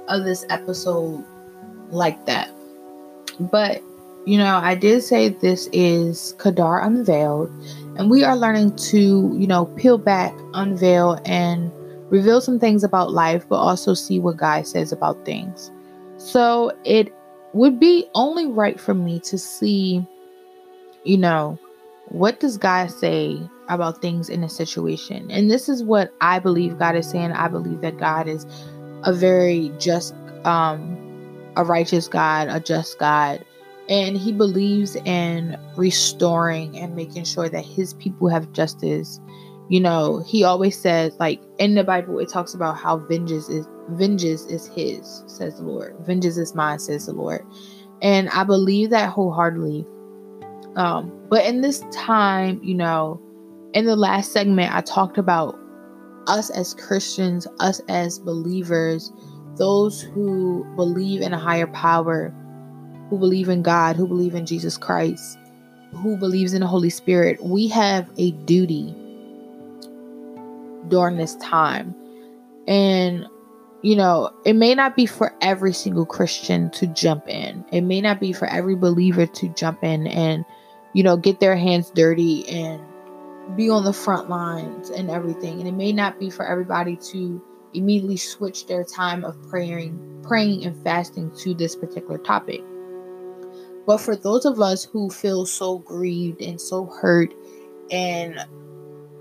of 0.08 0.24
this 0.24 0.44
episode 0.50 1.24
like 1.90 2.26
that. 2.26 2.50
But, 3.40 3.82
you 4.24 4.38
know, 4.38 4.56
I 4.56 4.74
did 4.74 5.02
say 5.02 5.28
this 5.28 5.68
is 5.72 6.34
Kadar 6.38 6.84
Unveiled, 6.84 7.50
and 7.96 8.10
we 8.10 8.24
are 8.24 8.36
learning 8.36 8.76
to, 8.76 9.36
you 9.36 9.46
know, 9.46 9.66
peel 9.76 9.98
back, 9.98 10.34
unveil, 10.54 11.20
and 11.24 11.72
reveal 12.10 12.40
some 12.40 12.58
things 12.58 12.84
about 12.84 13.12
life, 13.12 13.44
but 13.48 13.56
also 13.56 13.94
see 13.94 14.20
what 14.20 14.36
God 14.36 14.66
says 14.66 14.92
about 14.92 15.24
things. 15.24 15.70
So 16.16 16.72
it 16.84 17.12
would 17.52 17.80
be 17.80 18.06
only 18.14 18.46
right 18.46 18.78
for 18.78 18.94
me 18.94 19.20
to 19.20 19.38
see, 19.38 20.06
you 21.04 21.18
know, 21.18 21.58
what 22.08 22.38
does 22.40 22.58
God 22.58 22.90
say 22.90 23.40
about 23.68 24.02
things 24.02 24.28
in 24.28 24.44
a 24.44 24.48
situation? 24.48 25.30
And 25.30 25.50
this 25.50 25.68
is 25.68 25.82
what 25.82 26.12
I 26.20 26.38
believe 26.38 26.78
God 26.78 26.94
is 26.96 27.08
saying. 27.08 27.32
I 27.32 27.48
believe 27.48 27.80
that 27.80 27.98
God 27.98 28.28
is 28.28 28.46
a 29.04 29.12
very 29.12 29.72
just, 29.78 30.14
um, 30.44 30.98
a 31.56 31.64
righteous 31.64 32.08
God, 32.08 32.48
a 32.48 32.60
just 32.60 32.98
God. 32.98 33.44
And 33.88 34.16
he 34.16 34.32
believes 34.32 34.96
in 34.96 35.58
restoring 35.76 36.76
and 36.78 36.96
making 36.96 37.24
sure 37.24 37.48
that 37.48 37.64
his 37.64 37.94
people 37.94 38.28
have 38.28 38.50
justice. 38.52 39.20
You 39.68 39.80
know, 39.80 40.22
he 40.26 40.42
always 40.44 40.78
says, 40.78 41.14
like 41.18 41.40
in 41.58 41.74
the 41.74 41.84
Bible, 41.84 42.18
it 42.18 42.28
talks 42.28 42.54
about 42.54 42.76
how 42.76 42.98
vengeance 42.98 43.48
is 43.48 43.66
vengeance 43.90 44.46
is 44.46 44.66
his, 44.66 45.22
says 45.26 45.56
the 45.56 45.64
Lord. 45.64 45.94
Vengeance 46.00 46.38
is 46.38 46.54
mine, 46.54 46.78
says 46.78 47.06
the 47.06 47.12
Lord. 47.12 47.44
And 48.02 48.28
I 48.30 48.44
believe 48.44 48.90
that 48.90 49.10
wholeheartedly. 49.10 49.86
Um, 50.76 51.12
but 51.28 51.44
in 51.44 51.60
this 51.60 51.84
time, 51.92 52.60
you 52.62 52.74
know, 52.74 53.20
in 53.74 53.84
the 53.84 53.96
last 53.96 54.32
segment, 54.32 54.74
I 54.74 54.80
talked 54.80 55.18
about 55.18 55.58
us 56.26 56.50
as 56.50 56.74
Christians, 56.74 57.46
us 57.60 57.80
as 57.88 58.18
believers, 58.18 59.12
those 59.56 60.00
who 60.00 60.64
believe 60.76 61.20
in 61.20 61.32
a 61.32 61.38
higher 61.38 61.66
power, 61.68 62.34
who 63.08 63.18
believe 63.18 63.48
in 63.48 63.62
God, 63.62 63.96
who 63.96 64.06
believe 64.06 64.34
in 64.34 64.46
Jesus 64.46 64.76
Christ, 64.76 65.38
who 65.92 66.16
believes 66.16 66.54
in 66.54 66.60
the 66.60 66.66
Holy 66.66 66.90
Spirit, 66.90 67.42
we 67.42 67.68
have 67.68 68.08
a 68.16 68.32
duty 68.32 68.94
during 70.88 71.16
this 71.16 71.36
time. 71.36 71.94
And 72.66 73.26
you 73.82 73.96
know, 73.96 74.30
it 74.46 74.54
may 74.54 74.74
not 74.74 74.96
be 74.96 75.04
for 75.04 75.34
every 75.42 75.74
single 75.74 76.06
Christian 76.06 76.70
to 76.70 76.86
jump 76.86 77.28
in. 77.28 77.62
It 77.70 77.82
may 77.82 78.00
not 78.00 78.18
be 78.18 78.32
for 78.32 78.46
every 78.46 78.74
believer 78.74 79.26
to 79.26 79.48
jump 79.50 79.84
in 79.84 80.06
and 80.06 80.42
you 80.94 81.02
know, 81.02 81.16
get 81.16 81.40
their 81.40 81.56
hands 81.56 81.90
dirty 81.90 82.48
and 82.48 82.80
be 83.56 83.70
on 83.70 83.84
the 83.84 83.92
front 83.92 84.28
lines 84.28 84.90
and 84.90 85.10
everything. 85.10 85.58
And 85.58 85.68
it 85.68 85.74
may 85.74 85.92
not 85.92 86.18
be 86.18 86.30
for 86.30 86.46
everybody 86.46 86.96
to 87.12 87.42
immediately 87.74 88.16
switch 88.16 88.66
their 88.66 88.84
time 88.84 89.24
of 89.24 89.40
praying, 89.48 90.20
praying 90.22 90.64
and 90.64 90.80
fasting 90.82 91.30
to 91.38 91.54
this 91.54 91.76
particular 91.76 92.18
topic. 92.18 92.62
But 93.86 93.98
for 93.98 94.16
those 94.16 94.44
of 94.46 94.60
us 94.60 94.84
who 94.84 95.10
feel 95.10 95.44
so 95.44 95.78
grieved 95.78 96.40
and 96.40 96.60
so 96.60 96.86
hurt 96.86 97.34
and 97.90 98.38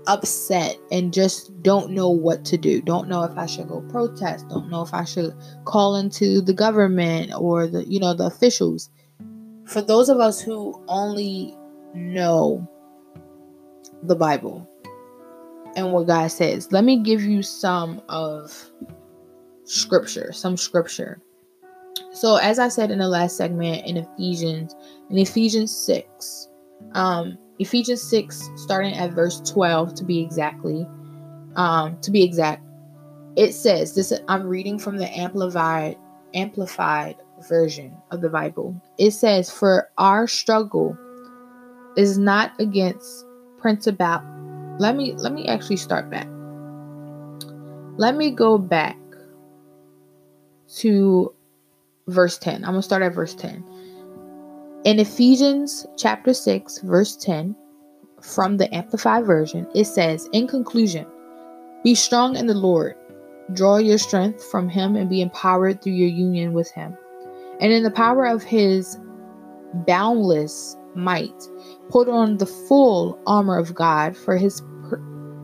upset 0.06 0.78
and 0.90 1.12
just 1.12 1.62
don't 1.62 1.90
know 1.90 2.08
what 2.08 2.44
to 2.46 2.56
do, 2.56 2.80
don't 2.80 3.08
know 3.08 3.24
if 3.24 3.36
I 3.36 3.46
should 3.46 3.68
go 3.68 3.82
protest, 3.82 4.48
don't 4.48 4.70
know 4.70 4.82
if 4.82 4.94
I 4.94 5.04
should 5.04 5.34
call 5.64 5.96
into 5.96 6.40
the 6.40 6.54
government 6.54 7.32
or 7.36 7.66
the 7.66 7.84
you 7.84 8.00
know 8.00 8.14
the 8.14 8.26
officials. 8.26 8.90
For 9.66 9.82
those 9.82 10.08
of 10.08 10.18
us 10.18 10.40
who 10.40 10.82
only 10.88 11.56
know 11.94 12.68
the 14.06 14.16
Bible 14.16 14.68
and 15.76 15.92
what 15.92 16.06
God 16.06 16.28
says. 16.28 16.70
Let 16.72 16.84
me 16.84 16.98
give 16.98 17.22
you 17.22 17.42
some 17.42 18.02
of 18.08 18.70
scripture, 19.64 20.32
some 20.32 20.56
scripture. 20.56 21.20
So, 22.12 22.36
as 22.36 22.58
I 22.58 22.68
said 22.68 22.90
in 22.90 22.98
the 22.98 23.08
last 23.08 23.36
segment 23.36 23.86
in 23.86 23.96
Ephesians, 23.96 24.74
in 25.10 25.18
Ephesians 25.18 25.76
6, 25.76 26.48
um, 26.92 27.38
Ephesians 27.58 28.02
6, 28.02 28.50
starting 28.56 28.94
at 28.94 29.12
verse 29.12 29.40
12 29.40 29.94
to 29.94 30.04
be 30.04 30.20
exactly, 30.20 30.86
um, 31.56 31.98
to 32.00 32.10
be 32.10 32.22
exact, 32.22 32.62
it 33.36 33.52
says 33.52 33.94
this 33.94 34.12
I'm 34.28 34.46
reading 34.46 34.78
from 34.78 34.96
the 34.96 35.08
amplified 35.16 35.96
amplified 36.34 37.16
version 37.48 37.96
of 38.10 38.20
the 38.20 38.28
Bible. 38.28 38.80
It 38.98 39.12
says, 39.12 39.50
For 39.50 39.90
our 39.98 40.26
struggle 40.26 40.96
is 41.96 42.18
not 42.18 42.52
against 42.60 43.24
principal. 43.64 44.20
Let 44.78 44.94
me 44.94 45.14
let 45.14 45.32
me 45.32 45.48
actually 45.48 45.78
start 45.78 46.10
back. 46.10 46.28
Let 47.96 48.14
me 48.14 48.30
go 48.30 48.58
back 48.58 48.98
to 50.80 51.32
verse 52.06 52.36
10. 52.36 52.56
I'm 52.56 52.72
going 52.72 52.74
to 52.74 52.82
start 52.82 53.02
at 53.02 53.14
verse 53.14 53.34
10. 53.34 53.64
In 54.84 54.98
Ephesians 54.98 55.86
chapter 55.96 56.34
6, 56.34 56.80
verse 56.80 57.16
10, 57.16 57.56
from 58.20 58.58
the 58.58 58.68
Amplified 58.74 59.24
Version, 59.24 59.66
it 59.74 59.86
says, 59.86 60.28
In 60.34 60.46
conclusion, 60.46 61.06
be 61.82 61.94
strong 61.94 62.36
in 62.36 62.46
the 62.46 62.52
Lord, 62.52 62.94
draw 63.54 63.78
your 63.78 63.96
strength 63.96 64.44
from 64.44 64.68
Him, 64.68 64.94
and 64.94 65.08
be 65.08 65.22
empowered 65.22 65.80
through 65.80 65.94
your 65.94 66.10
union 66.10 66.52
with 66.52 66.70
Him. 66.72 66.94
And 67.60 67.72
in 67.72 67.82
the 67.82 67.90
power 67.90 68.26
of 68.26 68.42
His 68.42 68.98
boundless 69.86 70.76
might, 70.94 71.48
Put 71.90 72.08
on 72.08 72.38
the 72.38 72.46
full 72.46 73.18
armor 73.26 73.58
of 73.58 73.74
God, 73.74 74.16
for 74.16 74.36
his 74.36 74.62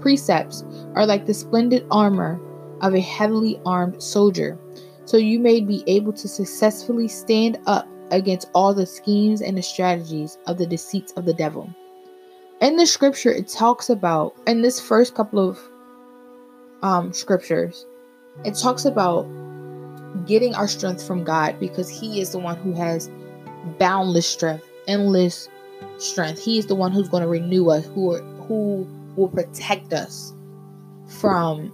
precepts 0.01 0.65
are 0.95 1.07
like 1.07 1.27
the 1.27 1.35
splendid 1.35 1.87
armor 1.91 2.41
of 2.81 2.95
a 2.95 3.01
heavily 3.01 3.61
armed 3.67 4.03
soldier, 4.03 4.59
so 5.05 5.17
you 5.17 5.39
may 5.39 5.61
be 5.61 5.85
able 5.87 6.13
to 6.15 6.29
successfully 6.29 7.09
stand 7.09 7.59
up 7.67 7.87
against 8.11 8.51
all 8.55 8.75
the 8.75 8.87
schemes 8.87 9.41
and 9.41 9.57
the 9.57 9.63
strategies 9.63 10.39
of 10.47 10.59
the 10.59 10.67
deceits 10.67 11.13
of 11.13 11.25
the 11.25 11.35
devil. 11.35 11.69
In 12.61 12.77
the 12.77 12.87
scripture, 12.87 13.31
it 13.31 13.49
talks 13.49 13.89
about, 13.89 14.35
in 14.47 14.63
this 14.63 14.81
first 14.81 15.15
couple 15.15 15.49
of 15.49 15.59
um, 16.83 17.13
scriptures, 17.13 17.87
it 18.45 18.55
talks 18.55 18.85
about 18.85 19.25
getting 20.27 20.55
our 20.55 20.69
strength 20.69 21.07
from 21.07 21.25
God 21.25 21.59
because 21.61 21.89
He 21.89 22.21
is 22.21 22.33
the 22.33 22.39
one 22.39 22.57
who 22.57 22.73
has 22.73 23.11
boundless 23.79 24.27
strength, 24.27 24.65
endless 24.89 25.49
strength. 26.03 26.43
He 26.43 26.59
is 26.59 26.67
the 26.67 26.75
one 26.75 26.93
who's 26.93 27.09
going 27.09 27.23
to 27.23 27.29
renew 27.29 27.71
us, 27.71 27.85
who 27.87 28.13
are, 28.13 28.23
who 28.47 28.87
will 29.17 29.29
protect 29.29 29.93
us 29.93 30.35
from 31.07 31.73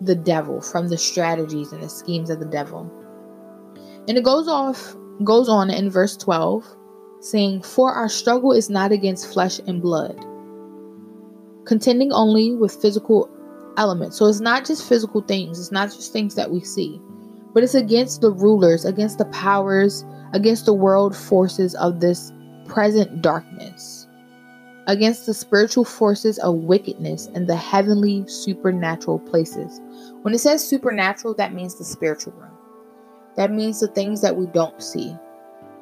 the 0.00 0.14
devil, 0.14 0.60
from 0.60 0.88
the 0.88 0.98
strategies 0.98 1.72
and 1.72 1.82
the 1.82 1.88
schemes 1.88 2.30
of 2.30 2.40
the 2.40 2.46
devil. 2.46 2.90
And 4.08 4.16
it 4.16 4.24
goes 4.24 4.48
off 4.48 4.96
goes 5.24 5.48
on 5.50 5.68
in 5.70 5.90
verse 5.90 6.16
12 6.16 6.64
saying, 7.20 7.60
"For 7.62 7.92
our 7.92 8.08
struggle 8.08 8.52
is 8.52 8.70
not 8.70 8.92
against 8.92 9.26
flesh 9.26 9.60
and 9.66 9.82
blood, 9.82 10.18
contending 11.66 12.10
only 12.12 12.54
with 12.54 12.72
physical 12.72 13.28
elements." 13.76 14.16
So 14.16 14.24
it's 14.26 14.40
not 14.40 14.64
just 14.64 14.84
physical 14.84 15.20
things, 15.20 15.60
it's 15.60 15.70
not 15.70 15.90
just 15.90 16.12
things 16.12 16.34
that 16.36 16.50
we 16.50 16.60
see, 16.60 17.00
but 17.52 17.62
it's 17.62 17.74
against 17.74 18.22
the 18.22 18.32
rulers, 18.32 18.86
against 18.86 19.18
the 19.18 19.26
powers, 19.26 20.04
against 20.32 20.64
the 20.64 20.72
world 20.72 21.14
forces 21.14 21.74
of 21.74 22.00
this 22.00 22.32
present 22.70 23.20
darkness, 23.20 24.06
against 24.86 25.26
the 25.26 25.34
spiritual 25.34 25.84
forces 25.84 26.38
of 26.38 26.54
wickedness 26.54 27.26
in 27.34 27.46
the 27.46 27.56
heavenly 27.56 28.24
supernatural 28.28 29.18
places. 29.18 29.80
When 30.22 30.32
it 30.32 30.38
says 30.38 30.66
supernatural, 30.66 31.34
that 31.34 31.52
means 31.52 31.74
the 31.74 31.84
spiritual 31.84 32.32
realm. 32.38 32.56
That 33.36 33.52
means 33.52 33.80
the 33.80 33.88
things 33.88 34.20
that 34.22 34.36
we 34.36 34.46
don't 34.46 34.80
see, 34.80 35.14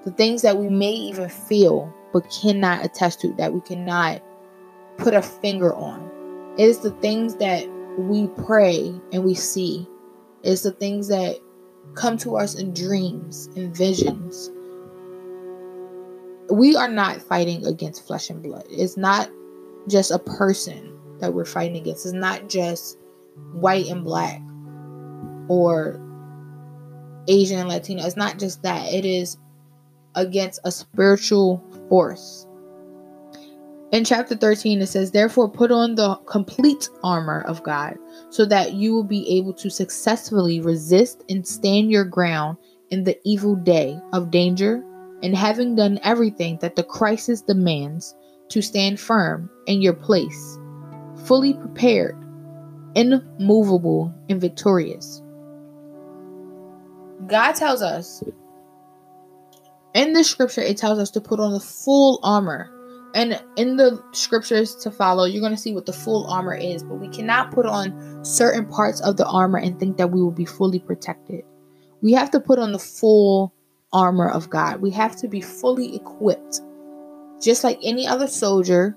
the 0.05 0.11
things 0.13 0.43
that 0.43 0.57
we 0.57 0.69
may 0.69 0.93
even 0.93 1.29
feel 1.29 1.95
but 2.13 2.31
cannot 2.31 2.85
attest 2.85 3.21
to, 3.21 3.35
that 3.35 3.53
we 3.53 3.61
cannot 3.61 4.23
put 4.97 5.15
a 5.15 5.23
finger 5.23 5.75
on. 5.75 6.11
It 6.57 6.65
is 6.65 6.79
the 6.79 6.91
things 6.91 7.37
that 7.37 7.69
we 7.99 8.29
pray 8.29 8.95
and 9.13 9.25
we 9.25 9.35
see. 9.35 9.87
It's 10.43 10.63
the 10.63 10.73
things 10.73 11.09
that 11.09 11.37
come 11.95 12.17
to 12.19 12.37
us 12.37 12.55
in 12.55 12.73
dreams 12.73 13.49
and 13.57 13.77
visions 13.77 14.51
we 16.51 16.77
are 16.77 16.89
not 16.89 17.21
fighting 17.21 17.65
against 17.67 18.07
flesh 18.07 18.31
and 18.31 18.43
blood. 18.43 18.65
It's 18.71 18.97
not 18.97 19.31
just 19.89 20.11
a 20.11 20.19
person 20.19 20.95
that 21.21 21.35
we're 21.35 21.45
fighting 21.45 21.77
against. 21.77 22.07
It's 22.07 22.15
not 22.15 22.49
just 22.49 22.99
white 23.53 23.87
and 23.87 24.05
black 24.05 24.41
or 25.49 26.01
Asian 27.29 27.59
and 27.59 27.69
Latino. 27.69 28.05
It's 28.05 28.17
not 28.17 28.39
just 28.39 28.63
that. 28.63 28.93
It 28.93 29.05
is 29.05 29.37
against 30.15 30.61
a 30.65 30.73
spiritual 30.73 31.63
force. 31.89 32.47
In 33.91 34.05
chapter 34.05 34.37
13, 34.37 34.83
it 34.83 34.87
says, 34.87 35.13
Therefore, 35.13 35.49
put 35.49 35.73
on 35.73 35.95
the 35.95 36.17
complete 36.27 36.91
armor 37.03 37.41
of 37.43 37.63
God, 37.63 37.97
so 38.29 38.45
that 38.45 38.75
you 38.75 38.93
will 38.95 39.05
be 39.05 39.39
able 39.39 39.55
to 39.55 39.71
successfully 39.71 40.61
resist 40.61 41.25
and 41.31 41.47
stand 41.47 41.91
your 41.91 42.05
ground 42.05 42.59
in 42.91 43.05
the 43.05 43.19
evil 43.25 43.57
day 43.57 43.99
of 44.13 44.31
danger, 44.31 44.85
and 45.23 45.37
having 45.37 45.75
done 45.75 45.99
everything 46.03 46.59
that 46.61 46.77
the 46.77 46.83
crisis 46.83 47.43
demands, 47.43 48.15
to 48.49 48.63
stand 48.63 48.99
firm 48.99 49.51
in 49.67 49.83
your 49.83 49.93
place, 49.93 50.59
fully 51.27 51.55
prepared, 51.55 52.17
immovable, 52.95 54.15
and 54.29 54.41
victorious. 54.41 55.23
God 57.27 57.53
tells 57.53 57.83
us 57.83 58.23
in 59.95 60.13
the 60.13 60.25
scripture, 60.25 60.61
it 60.61 60.77
tells 60.77 60.99
us 60.99 61.11
to 61.11 61.21
put 61.21 61.41
on 61.41 61.53
the 61.53 61.61
full 61.61 62.21
armor. 62.23 62.71
And 63.15 63.43
in 63.57 63.77
the 63.77 64.03
scriptures 64.13 64.77
to 64.77 64.91
follow, 64.91 65.25
you're 65.25 65.41
going 65.41 65.55
to 65.55 65.61
see 65.61 65.75
what 65.75 65.87
the 65.87 65.93
full 65.93 66.27
armor 66.27 66.55
is. 66.55 66.85
But 66.85 66.97
we 66.97 67.09
cannot 67.09 67.51
put 67.51 67.67
on 67.67 68.25
certain 68.25 68.67
parts 68.67 69.01
of 69.01 69.17
the 69.17 69.27
armor 69.27 69.59
and 69.59 69.79
think 69.79 69.97
that 69.97 70.11
we 70.11 70.23
will 70.23 70.31
be 70.31 70.45
fully 70.45 70.79
protected. 70.79 71.43
We 72.01 72.13
have 72.13 72.31
to 72.31 72.41
put 72.41 72.59
on 72.59 72.73
the 72.73 72.79
full 72.79 73.53
armor 73.93 74.29
of 74.29 74.51
God. 74.51 74.81
We 74.81 74.91
have 74.91 75.17
to 75.17 75.29
be 75.29 75.41
fully 75.41 75.97
equipped. 75.97 76.61
Just 77.41 77.65
like 77.65 77.79
any 77.83 78.07
other 78.07 78.27
soldier 78.27 78.97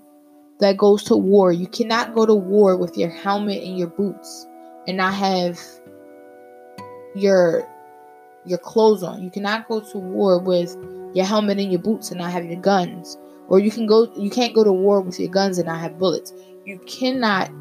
that 0.60 0.78
goes 0.78 1.04
to 1.06 1.16
war, 1.16 1.52
you 1.52 1.68
cannot 1.68 2.16
go 2.16 2.26
to 2.26 2.34
war 2.34 2.78
with 2.78 2.98
your 2.98 3.10
helmet 3.10 3.64
and 3.64 3.78
your 3.78 3.88
boots 3.88 4.48
and 4.88 4.98
not 4.98 5.14
have 5.14 5.60
your 7.16 7.68
your 8.46 8.58
clothes 8.58 9.04
on. 9.04 9.22
You 9.22 9.30
cannot 9.30 9.68
go 9.68 9.80
to 9.80 9.98
war 9.98 10.40
with 10.40 10.76
your 11.14 11.26
helmet 11.26 11.60
and 11.60 11.72
your 11.72 11.82
boots 11.82 12.10
and 12.10 12.20
not 12.20 12.32
have 12.32 12.46
your 12.46 12.60
guns. 12.60 13.18
Or 13.48 13.60
you 13.60 13.70
can 13.70 13.86
go 13.86 14.12
you 14.16 14.30
can't 14.30 14.54
go 14.54 14.64
to 14.64 14.74
war 14.74 15.02
with 15.02 15.20
your 15.20 15.30
guns 15.30 15.58
and 15.58 15.68
not 15.68 15.80
have 15.80 16.00
bullets. 16.00 16.34
You 16.66 16.80
cannot 16.80 17.52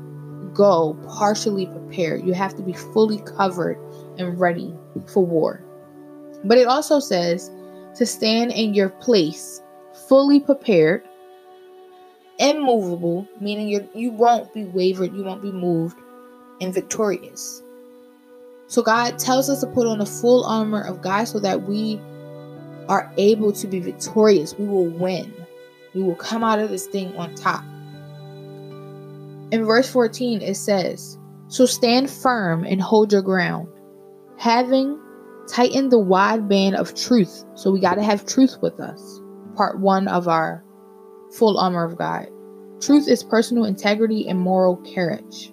go 0.55 0.97
partially 1.09 1.67
prepared. 1.67 2.25
You 2.25 2.33
have 2.33 2.57
to 2.57 2.63
be 2.63 2.73
fully 2.73 3.19
covered 3.37 3.79
and 4.19 4.39
ready 4.39 4.75
for 5.13 5.25
war. 5.25 5.65
But 6.45 6.59
it 6.59 6.67
also 6.67 7.01
says 7.01 7.51
to 7.97 8.07
stand 8.07 8.53
in 8.53 8.75
your 8.75 8.89
place, 8.89 9.63
fully 10.09 10.41
prepared, 10.41 11.07
immovable, 12.39 13.29
meaning 13.41 13.69
you 13.69 13.89
you 13.95 14.11
won't 14.11 14.53
be 14.55 14.65
wavered, 14.65 15.15
you 15.15 15.25
won't 15.25 15.43
be 15.43 15.53
moved, 15.53 15.99
and 16.61 16.73
victorious. 16.73 17.63
So 18.67 18.83
God 18.83 19.19
tells 19.19 19.51
us 19.51 19.61
to 19.61 19.67
put 19.67 19.87
on 19.87 19.99
the 19.99 20.07
full 20.07 20.45
armor 20.45 20.83
of 20.83 21.03
God 21.03 21.25
so 21.25 21.41
that 21.41 21.63
we 21.63 22.01
are 22.89 23.13
able 23.17 23.53
to 23.53 23.67
be 23.67 23.81
victorious. 23.81 24.57
We 24.57 24.67
will 24.67 24.87
win. 24.87 25.35
We 25.95 26.03
will 26.03 26.15
come 26.15 26.45
out 26.45 26.61
of 26.61 26.71
this 26.71 26.87
thing 26.87 27.17
on 27.17 27.35
top. 27.35 27.65
In 29.53 29.65
verse 29.65 29.91
14, 29.91 30.41
it 30.41 30.55
says, 30.55 31.19
So 31.49 31.67
stand 31.67 32.09
firm 32.09 32.65
and 32.65 32.81
hold 32.81 33.13
your 33.13 33.23
ground, 33.23 33.67
having 34.37 35.00
tightened 35.51 35.93
the 35.93 35.99
wide 35.99 36.49
band 36.49 36.77
of 36.77 36.95
truth. 36.95 37.45
So 37.55 37.71
we 37.71 37.81
got 37.81 37.97
to 37.97 38.03
have 38.05 38.25
truth 38.27 38.57
with 38.63 38.79
us. 38.81 39.21
Part 39.57 39.81
one 39.81 40.09
of 40.09 40.29
our 40.29 40.65
full 41.33 41.59
armor 41.59 41.85
of 41.85 41.99
God. 41.99 42.29
Truth 42.81 43.09
is 43.09 43.23
personal 43.25 43.65
integrity 43.65 44.29
and 44.29 44.39
moral 44.39 44.77
carriage. 44.79 45.53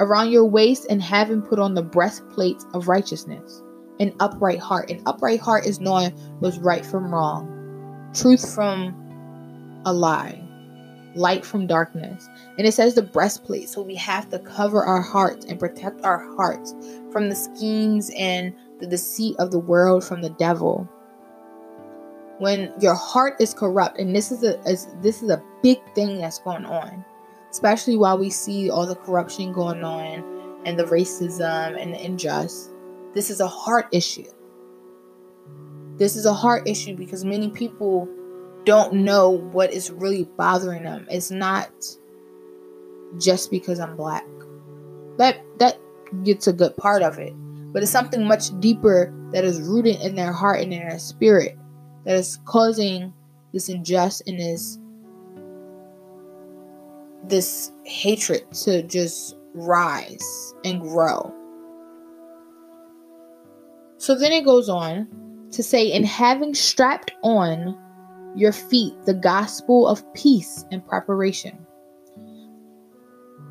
around 0.00 0.30
your 0.30 0.46
waist 0.46 0.86
and 0.90 1.00
having 1.02 1.42
put 1.42 1.58
on 1.58 1.74
the 1.74 1.82
breastplate 1.82 2.64
of 2.74 2.88
righteousness, 2.88 3.62
an 4.00 4.12
upright 4.18 4.58
heart. 4.58 4.90
An 4.90 5.02
upright 5.06 5.40
heart 5.40 5.66
is 5.66 5.78
knowing 5.78 6.10
what's 6.40 6.58
right 6.58 6.84
from 6.84 7.14
wrong, 7.14 8.10
truth 8.14 8.52
from 8.54 8.96
a 9.84 9.92
lie, 9.92 10.42
light 11.14 11.44
from 11.44 11.66
darkness. 11.66 12.26
And 12.58 12.66
it 12.66 12.72
says 12.72 12.94
the 12.94 13.02
breastplate, 13.02 13.68
so 13.68 13.82
we 13.82 13.94
have 13.96 14.30
to 14.30 14.38
cover 14.38 14.82
our 14.82 15.02
hearts 15.02 15.44
and 15.44 15.60
protect 15.60 16.02
our 16.02 16.34
hearts 16.34 16.74
from 17.12 17.28
the 17.28 17.36
schemes 17.36 18.10
and 18.16 18.54
the 18.80 18.86
deceit 18.86 19.36
of 19.38 19.50
the 19.50 19.58
world 19.58 20.04
from 20.04 20.22
the 20.22 20.30
devil. 20.30 20.88
When 22.38 22.72
your 22.80 22.94
heart 22.94 23.40
is 23.40 23.52
corrupt, 23.52 23.98
and 23.98 24.16
this 24.16 24.32
is 24.32 24.42
a 24.42 24.58
is, 24.62 24.88
this 25.02 25.22
is 25.22 25.30
a 25.30 25.42
big 25.62 25.78
thing 25.94 26.18
that's 26.18 26.38
going 26.38 26.64
on 26.64 27.04
especially 27.50 27.96
while 27.96 28.16
we 28.16 28.30
see 28.30 28.70
all 28.70 28.86
the 28.86 28.94
corruption 28.94 29.52
going 29.52 29.84
on 29.84 30.24
and 30.64 30.78
the 30.78 30.84
racism 30.84 31.80
and 31.80 31.94
the 31.94 32.04
unjust. 32.04 32.70
This 33.12 33.30
is 33.30 33.40
a 33.40 33.46
heart 33.46 33.88
issue. 33.92 34.30
This 35.96 36.16
is 36.16 36.26
a 36.26 36.32
heart 36.32 36.68
issue 36.68 36.96
because 36.96 37.24
many 37.24 37.50
people 37.50 38.08
don't 38.64 38.92
know 38.92 39.30
what 39.30 39.72
is 39.72 39.90
really 39.90 40.24
bothering 40.24 40.84
them. 40.84 41.06
It's 41.10 41.30
not 41.30 41.70
just 43.18 43.50
because 43.50 43.80
I'm 43.80 43.96
black. 43.96 44.26
That 45.18 45.40
that 45.58 45.78
gets 46.22 46.46
a 46.46 46.52
good 46.52 46.76
part 46.76 47.02
of 47.02 47.18
it. 47.18 47.34
But 47.72 47.82
it's 47.82 47.92
something 47.92 48.24
much 48.24 48.58
deeper 48.60 49.14
that 49.32 49.44
is 49.44 49.60
rooted 49.60 50.00
in 50.00 50.16
their 50.16 50.32
heart 50.32 50.60
and 50.60 50.72
in 50.72 50.80
their 50.80 50.98
spirit 50.98 51.56
that 52.04 52.16
is 52.16 52.38
causing 52.44 53.12
this 53.52 53.68
injustice 53.68 54.22
and 54.26 54.38
this 54.38 54.78
this 57.24 57.70
hatred 57.84 58.50
to 58.50 58.82
just 58.82 59.36
rise 59.54 60.54
and 60.64 60.80
grow. 60.80 61.34
So 63.98 64.14
then 64.14 64.32
it 64.32 64.44
goes 64.44 64.68
on 64.68 65.06
to 65.52 65.62
say, 65.62 65.92
in 65.92 66.04
having 66.04 66.54
strapped 66.54 67.12
on 67.22 67.78
your 68.34 68.52
feet 68.52 68.94
the 69.04 69.14
gospel 69.14 69.86
of 69.86 70.02
peace 70.14 70.64
and 70.70 70.86
preparation. 70.86 71.66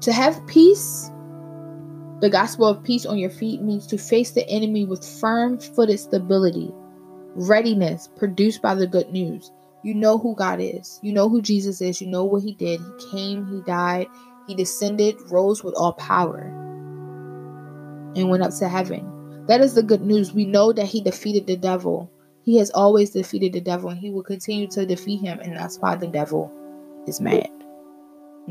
To 0.02 0.14
have 0.14 0.46
peace, 0.48 1.12
the 2.22 2.30
gospel 2.30 2.66
of 2.66 2.84
peace 2.84 3.06
on 3.06 3.18
your 3.18 3.30
feet 3.30 3.62
means 3.62 3.88
to 3.88 3.98
face 3.98 4.32
the 4.32 4.48
enemy 4.50 4.86
with 4.86 5.06
firm 5.06 5.58
footed 5.58 6.00
stability, 6.00 6.70
readiness 7.36 8.10
produced 8.18 8.62
by 8.62 8.76
the 8.76 8.88
good 8.88 9.10
news. 9.10 9.52
You 9.84 9.94
know 9.94 10.18
who 10.18 10.36
God 10.36 10.60
is. 10.60 11.00
You 11.02 11.14
know 11.14 11.30
who 11.30 11.42
Jesus 11.42 11.80
is. 11.80 12.02
You 12.02 12.08
know 12.08 12.26
what 12.26 12.44
he 12.44 12.54
did. 12.56 12.82
He 12.82 13.12
came, 13.12 13.48
he 13.48 13.62
died, 13.62 14.08
he 14.48 14.56
descended, 14.56 15.16
rose 15.32 15.64
with 15.64 15.74
all 15.76 15.94
power, 15.94 16.42
and 18.18 18.30
went 18.30 18.44
up 18.44 18.54
to 18.56 18.68
heaven. 18.68 19.46
That 19.48 19.62
is 19.62 19.74
the 19.74 19.84
good 19.84 20.02
news. 20.02 20.34
We 20.34 20.44
know 20.44 20.74
that 20.74 20.88
he 20.88 21.00
defeated 21.00 21.48
the 21.48 21.56
devil. 21.56 22.12
He 22.44 22.58
has 22.58 22.70
always 22.72 23.12
defeated 23.12 23.54
the 23.54 23.62
devil, 23.62 23.90
and 23.90 24.00
he 24.00 24.10
will 24.10 24.24
continue 24.24 24.68
to 24.72 24.86
defeat 24.86 25.22
him, 25.22 25.40
and 25.40 25.56
that's 25.56 25.78
why 25.78 25.96
the 25.96 26.08
devil 26.08 26.52
is 27.08 27.22
mad. 27.22 27.50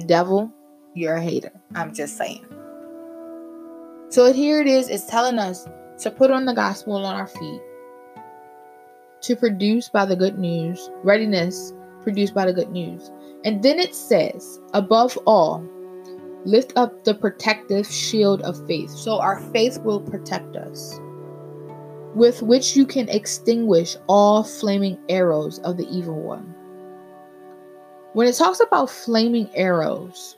Devil, 0.07 0.51
you're 0.95 1.17
a 1.17 1.21
hater. 1.21 1.53
I'm 1.75 1.93
just 1.93 2.17
saying. 2.17 2.47
So 4.11 4.33
here 4.33 4.61
it 4.61 4.67
is, 4.67 4.89
it's 4.89 5.05
telling 5.05 5.39
us 5.39 5.69
to 5.99 6.11
put 6.11 6.31
on 6.31 6.47
the 6.47 6.55
gospel 6.55 6.95
on 6.95 7.15
our 7.15 7.27
feet 7.27 7.61
to 9.21 9.37
produce 9.37 9.89
by 9.89 10.07
the 10.07 10.17
good 10.17 10.39
news, 10.39 10.91
readiness 11.03 11.73
produced 12.03 12.35
by 12.35 12.47
the 12.47 12.53
good 12.53 12.71
news. 12.71 13.11
And 13.45 13.63
then 13.63 13.79
it 13.79 13.95
says, 13.95 14.61
above 14.73 15.19
all, 15.27 15.63
lift 16.45 16.73
up 16.77 17.05
the 17.05 17.15
protective 17.15 17.87
shield 17.87 18.41
of 18.43 18.67
faith. 18.67 18.91
So 18.91 19.21
our 19.21 19.41
faith 19.53 19.79
will 19.83 20.01
protect 20.01 20.57
us, 20.57 20.99
with 22.15 22.41
which 22.41 22.77
you 22.77 22.87
can 22.87 23.09
extinguish 23.09 23.97
all 24.07 24.43
flaming 24.43 24.99
arrows 25.09 25.59
of 25.61 25.77
the 25.77 25.89
evil 25.91 26.21
one. 26.23 26.55
When 28.15 28.27
it 28.27 28.37
talks 28.37 28.61
about 28.61 28.89
flaming 28.89 29.51
arrows, 29.55 30.37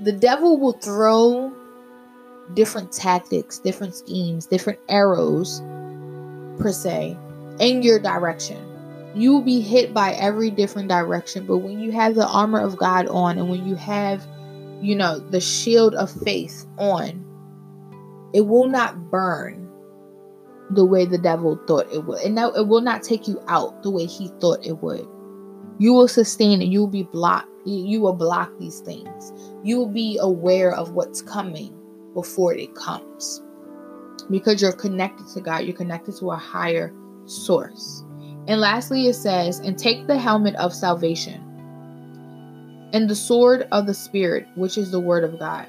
the 0.00 0.12
devil 0.12 0.58
will 0.58 0.72
throw 0.72 1.52
different 2.54 2.92
tactics, 2.92 3.58
different 3.58 3.94
schemes, 3.94 4.46
different 4.46 4.78
arrows 4.88 5.60
per 6.58 6.72
se 6.72 7.16
in 7.60 7.82
your 7.82 7.98
direction. 7.98 8.64
You 9.14 9.32
will 9.32 9.42
be 9.42 9.60
hit 9.60 9.94
by 9.94 10.12
every 10.12 10.50
different 10.50 10.88
direction, 10.88 11.46
but 11.46 11.58
when 11.58 11.80
you 11.80 11.92
have 11.92 12.14
the 12.14 12.26
armor 12.26 12.60
of 12.60 12.76
God 12.76 13.08
on 13.08 13.38
and 13.38 13.48
when 13.48 13.66
you 13.66 13.74
have, 13.74 14.26
you 14.80 14.94
know, 14.94 15.18
the 15.18 15.40
shield 15.40 15.94
of 15.94 16.10
faith 16.10 16.66
on, 16.76 17.24
it 18.32 18.42
will 18.42 18.68
not 18.68 19.10
burn 19.10 19.68
the 20.70 20.84
way 20.84 21.06
the 21.06 21.18
devil 21.18 21.58
thought 21.66 21.90
it 21.92 22.04
would. 22.04 22.20
And 22.20 22.34
now 22.34 22.50
it 22.50 22.66
will 22.68 22.82
not 22.82 23.02
take 23.02 23.26
you 23.26 23.42
out 23.48 23.82
the 23.82 23.90
way 23.90 24.04
he 24.04 24.28
thought 24.40 24.64
it 24.64 24.82
would. 24.82 25.06
You 25.78 25.94
will 25.94 26.08
sustain 26.08 26.60
and 26.60 26.72
you 26.72 26.80
will 26.80 26.86
be 26.86 27.04
blocked. 27.04 27.48
You 27.64 28.00
will 28.00 28.12
block 28.12 28.52
these 28.58 28.80
things. 28.80 29.32
You 29.62 29.78
will 29.78 29.88
be 29.88 30.18
aware 30.20 30.72
of 30.72 30.92
what's 30.92 31.22
coming 31.22 31.77
before 32.18 32.52
it 32.52 32.74
comes 32.74 33.44
because 34.28 34.60
you're 34.60 34.72
connected 34.72 35.28
to 35.28 35.40
God, 35.40 35.58
you're 35.58 35.76
connected 35.76 36.16
to 36.16 36.32
a 36.32 36.36
higher 36.36 36.92
source. 37.26 38.02
And 38.48 38.60
lastly, 38.60 39.06
it 39.06 39.14
says, 39.14 39.60
and 39.60 39.78
take 39.78 40.08
the 40.08 40.18
helmet 40.18 40.56
of 40.56 40.74
salvation 40.74 41.40
and 42.92 43.08
the 43.08 43.14
sword 43.14 43.68
of 43.70 43.86
the 43.86 43.94
Spirit, 43.94 44.48
which 44.56 44.76
is 44.76 44.90
the 44.90 44.98
Word 44.98 45.22
of 45.22 45.38
God. 45.38 45.68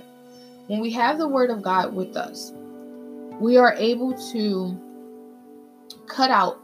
When 0.66 0.80
we 0.80 0.90
have 0.94 1.20
the 1.20 1.28
Word 1.28 1.52
of 1.52 1.62
God 1.62 1.94
with 1.94 2.18
us, 2.18 2.52
we 3.40 3.58
are 3.58 3.76
able 3.76 4.14
to 4.32 4.76
cut 6.08 6.32
out 6.32 6.60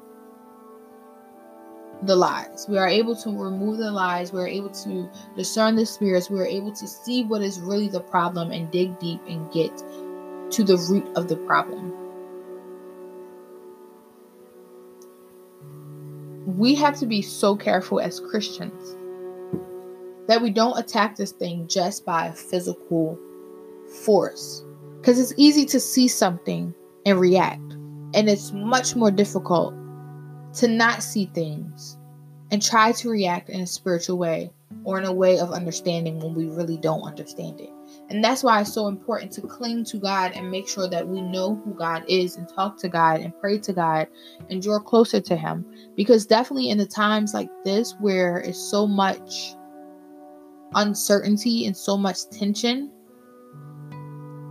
the 2.05 2.15
lies. 2.15 2.65
We 2.69 2.77
are 2.77 2.87
able 2.87 3.15
to 3.17 3.29
remove 3.29 3.77
the 3.77 3.91
lies. 3.91 4.31
We 4.31 4.39
are 4.41 4.47
able 4.47 4.69
to 4.69 5.09
discern 5.35 5.75
the 5.75 5.85
spirits. 5.85 6.29
We 6.29 6.39
are 6.39 6.45
able 6.45 6.71
to 6.73 6.87
see 6.87 7.23
what 7.23 7.41
is 7.41 7.59
really 7.59 7.87
the 7.87 8.01
problem 8.01 8.51
and 8.51 8.71
dig 8.71 8.97
deep 8.99 9.21
and 9.27 9.51
get 9.51 9.71
to 10.51 10.63
the 10.63 10.77
root 10.89 11.07
of 11.15 11.27
the 11.27 11.37
problem. 11.37 11.93
We 16.45 16.75
have 16.75 16.97
to 16.99 17.05
be 17.05 17.21
so 17.21 17.55
careful 17.55 17.99
as 17.99 18.19
Christians 18.19 18.95
that 20.27 20.41
we 20.41 20.49
don't 20.49 20.77
attack 20.77 21.15
this 21.15 21.31
thing 21.31 21.67
just 21.67 22.05
by 22.05 22.31
physical 22.31 23.19
force. 24.03 24.63
Because 24.97 25.19
it's 25.19 25.33
easy 25.37 25.65
to 25.65 25.79
see 25.79 26.07
something 26.07 26.73
and 27.05 27.19
react, 27.19 27.73
and 28.13 28.29
it's 28.29 28.51
much 28.51 28.95
more 28.95 29.11
difficult 29.11 29.73
to 30.55 30.67
not 30.67 31.03
see 31.03 31.25
things 31.33 31.97
and 32.51 32.61
try 32.61 32.91
to 32.93 33.09
react 33.09 33.49
in 33.49 33.61
a 33.61 33.67
spiritual 33.67 34.17
way 34.17 34.51
or 34.83 34.99
in 34.99 35.05
a 35.05 35.11
way 35.11 35.39
of 35.39 35.51
understanding 35.51 36.19
when 36.19 36.33
we 36.33 36.47
really 36.47 36.77
don't 36.77 37.01
understand 37.01 37.59
it. 37.59 37.69
And 38.09 38.23
that's 38.23 38.43
why 38.43 38.61
it's 38.61 38.73
so 38.73 38.87
important 38.87 39.31
to 39.33 39.41
cling 39.41 39.83
to 39.85 39.97
God 39.97 40.33
and 40.35 40.51
make 40.51 40.67
sure 40.67 40.87
that 40.87 41.07
we 41.07 41.21
know 41.21 41.55
who 41.55 41.73
God 41.73 42.03
is 42.07 42.35
and 42.35 42.47
talk 42.47 42.77
to 42.79 42.89
God 42.89 43.19
and 43.19 43.37
pray 43.39 43.57
to 43.59 43.73
God 43.73 44.07
and 44.49 44.61
draw 44.61 44.79
closer 44.79 45.19
to 45.21 45.35
Him. 45.35 45.65
Because 45.95 46.25
definitely 46.25 46.69
in 46.69 46.77
the 46.77 46.85
times 46.85 47.33
like 47.33 47.49
this 47.63 47.95
where 47.99 48.37
it's 48.37 48.59
so 48.59 48.85
much 48.85 49.55
uncertainty 50.75 51.65
and 51.65 51.75
so 51.75 51.97
much 51.97 52.29
tension, 52.29 52.91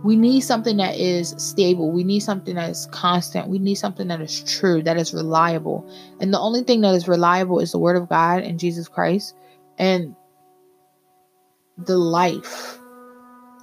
we 0.05 0.15
need 0.15 0.41
something 0.41 0.77
that 0.77 0.95
is 0.95 1.33
stable. 1.39 1.91
We 1.91 2.03
need 2.03 2.19
something 2.19 2.53
that 2.53 2.69
is 2.69 2.87
constant. 2.91 3.47
We 3.47 3.57
need 3.57 3.73
something 3.73 4.07
that 4.09 4.21
is 4.21 4.43
true, 4.43 4.83
that 4.83 4.97
is 4.97 5.15
reliable. 5.15 5.89
And 6.21 6.31
the 6.31 6.39
only 6.39 6.61
thing 6.61 6.81
that 6.81 6.93
is 6.93 7.07
reliable 7.07 7.59
is 7.59 7.71
the 7.71 7.79
Word 7.79 7.97
of 7.97 8.07
God 8.07 8.43
and 8.43 8.59
Jesus 8.59 8.87
Christ 8.87 9.35
and 9.79 10.15
the 11.79 11.97
life 11.97 12.77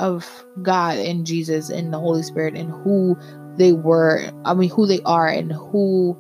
of 0.01 0.28
God 0.62 0.99
and 0.99 1.24
Jesus 1.24 1.70
and 1.70 1.95
the 1.95 2.01
Holy 2.01 2.24
Spirit 2.24 2.57
and 2.57 2.72
who 2.82 3.16
they 3.57 3.70
were, 3.70 4.28
I 4.45 4.55
mean, 4.55 4.68
who 4.68 4.88
they 4.88 5.01
are 5.03 5.28
and 5.28 5.53
who 5.53 6.18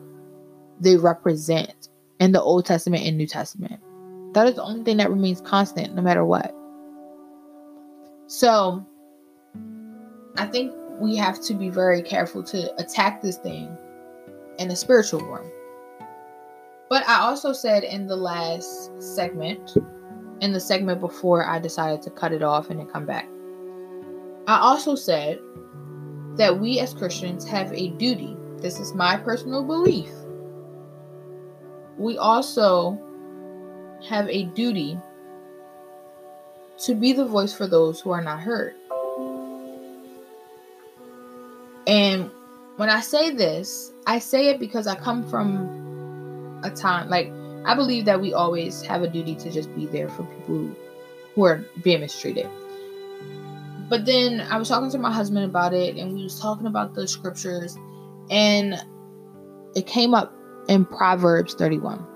they 0.78 0.98
represent 0.98 1.88
in 2.20 2.30
the 2.30 2.40
Old 2.40 2.64
Testament 2.64 3.04
and 3.04 3.18
New 3.18 3.26
Testament. 3.26 3.80
That 4.34 4.46
is 4.46 4.54
the 4.54 4.62
only 4.62 4.84
thing 4.84 4.98
that 4.98 5.10
remains 5.10 5.40
constant 5.40 5.96
no 5.96 6.00
matter 6.00 6.24
what. 6.24 6.54
So, 8.28 8.86
I 10.36 10.46
think 10.46 10.72
we 10.98 11.16
have 11.16 11.40
to 11.42 11.54
be 11.54 11.68
very 11.68 12.02
careful 12.02 12.42
to 12.44 12.74
attack 12.80 13.22
this 13.22 13.36
thing 13.36 13.76
in 14.58 14.70
a 14.70 14.76
spiritual 14.76 15.20
realm. 15.20 15.50
But 16.88 17.08
I 17.08 17.20
also 17.20 17.52
said 17.52 17.84
in 17.84 18.06
the 18.06 18.16
last 18.16 18.90
segment, 19.02 19.76
in 20.40 20.52
the 20.52 20.60
segment 20.60 21.00
before 21.00 21.46
I 21.46 21.58
decided 21.58 22.02
to 22.02 22.10
cut 22.10 22.32
it 22.32 22.42
off 22.42 22.70
and 22.70 22.78
then 22.78 22.86
come 22.86 23.06
back, 23.06 23.28
I 24.46 24.58
also 24.58 24.94
said 24.94 25.38
that 26.36 26.58
we 26.58 26.80
as 26.80 26.94
Christians 26.94 27.46
have 27.46 27.72
a 27.72 27.88
duty. 27.90 28.36
This 28.58 28.78
is 28.78 28.94
my 28.94 29.16
personal 29.16 29.64
belief. 29.64 30.10
We 31.98 32.18
also 32.18 32.98
have 34.08 34.28
a 34.28 34.44
duty 34.44 34.98
to 36.78 36.94
be 36.94 37.12
the 37.12 37.26
voice 37.26 37.54
for 37.54 37.66
those 37.66 38.00
who 38.00 38.10
are 38.10 38.22
not 38.22 38.40
heard. 38.40 38.74
And 41.86 42.30
when 42.76 42.88
I 42.88 43.00
say 43.00 43.30
this, 43.30 43.92
I 44.06 44.18
say 44.18 44.48
it 44.48 44.60
because 44.60 44.86
I 44.86 44.94
come 44.94 45.28
from 45.28 46.60
a 46.64 46.70
time 46.70 47.08
like 47.08 47.32
I 47.64 47.74
believe 47.74 48.04
that 48.06 48.20
we 48.20 48.32
always 48.32 48.82
have 48.82 49.02
a 49.02 49.08
duty 49.08 49.34
to 49.36 49.50
just 49.50 49.74
be 49.74 49.86
there 49.86 50.08
for 50.08 50.24
people 50.24 50.74
who 51.34 51.44
are 51.44 51.64
being 51.82 52.00
mistreated. 52.00 52.48
But 53.88 54.06
then 54.06 54.40
I 54.40 54.56
was 54.56 54.68
talking 54.68 54.90
to 54.90 54.98
my 54.98 55.12
husband 55.12 55.44
about 55.44 55.72
it 55.72 55.96
and 55.96 56.14
we 56.14 56.24
was 56.24 56.40
talking 56.40 56.66
about 56.66 56.94
the 56.94 57.06
scriptures 57.06 57.76
and 58.30 58.74
it 59.74 59.86
came 59.86 60.14
up 60.14 60.32
in 60.68 60.84
Proverbs 60.84 61.54
31. 61.54 62.06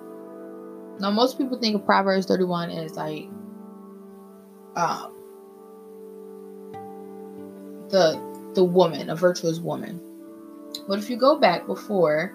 Now 0.98 1.10
most 1.10 1.38
people 1.38 1.58
think 1.58 1.76
of 1.76 1.84
Proverbs 1.84 2.26
31 2.26 2.70
as 2.70 2.94
like 2.94 3.28
um 4.76 5.12
the 7.88 8.25
the 8.56 8.64
woman, 8.64 9.08
a 9.10 9.14
virtuous 9.14 9.60
woman. 9.60 10.00
But 10.88 10.98
if 10.98 11.08
you 11.08 11.16
go 11.16 11.38
back 11.38 11.66
before, 11.66 12.34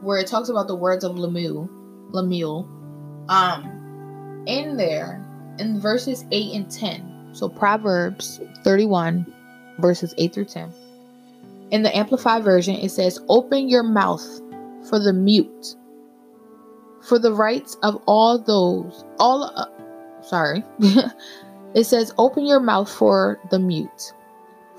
where 0.00 0.18
it 0.18 0.26
talks 0.26 0.48
about 0.48 0.66
the 0.66 0.74
words 0.74 1.04
of 1.04 1.16
Lemuel, 1.16 1.70
Lemuel, 2.10 2.68
um, 3.28 4.44
in 4.46 4.76
there, 4.76 5.24
in 5.58 5.78
verses 5.78 6.24
8 6.32 6.54
and 6.54 6.70
10, 6.70 7.30
so 7.32 7.48
Proverbs 7.48 8.40
31, 8.64 9.32
verses 9.78 10.14
8 10.18 10.34
through 10.34 10.46
10, 10.46 10.72
in 11.70 11.82
the 11.82 11.96
Amplified 11.96 12.42
Version, 12.42 12.74
it 12.74 12.90
says, 12.90 13.20
Open 13.28 13.68
your 13.68 13.84
mouth 13.84 14.26
for 14.88 14.98
the 14.98 15.12
mute, 15.12 15.76
for 17.06 17.18
the 17.18 17.32
rights 17.32 17.76
of 17.82 18.02
all 18.06 18.38
those, 18.38 19.04
all, 19.18 19.44
uh, 19.44 20.22
sorry, 20.22 20.64
it 21.74 21.84
says, 21.84 22.12
Open 22.18 22.46
your 22.46 22.60
mouth 22.60 22.90
for 22.90 23.38
the 23.50 23.58
mute 23.58 24.14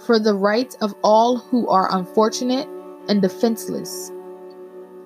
for 0.05 0.19
the 0.19 0.33
rights 0.33 0.75
of 0.81 0.93
all 1.03 1.37
who 1.37 1.67
are 1.69 1.95
unfortunate 1.95 2.67
and 3.07 3.21
defenseless. 3.21 4.11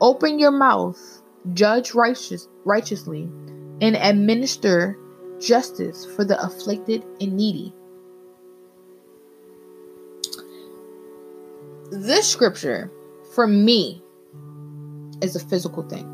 Open 0.01 0.39
your 0.39 0.51
mouth, 0.51 1.21
judge 1.53 1.93
righteous, 1.93 2.47
righteously, 2.65 3.23
and 3.81 3.95
administer 3.95 4.97
justice 5.39 6.05
for 6.05 6.23
the 6.23 6.41
afflicted 6.41 7.05
and 7.19 7.33
needy. 7.33 7.73
This 11.91 12.27
scripture, 12.27 12.91
for 13.33 13.47
me, 13.47 14.03
is 15.21 15.35
a 15.35 15.39
physical 15.39 15.83
thing. 15.83 16.11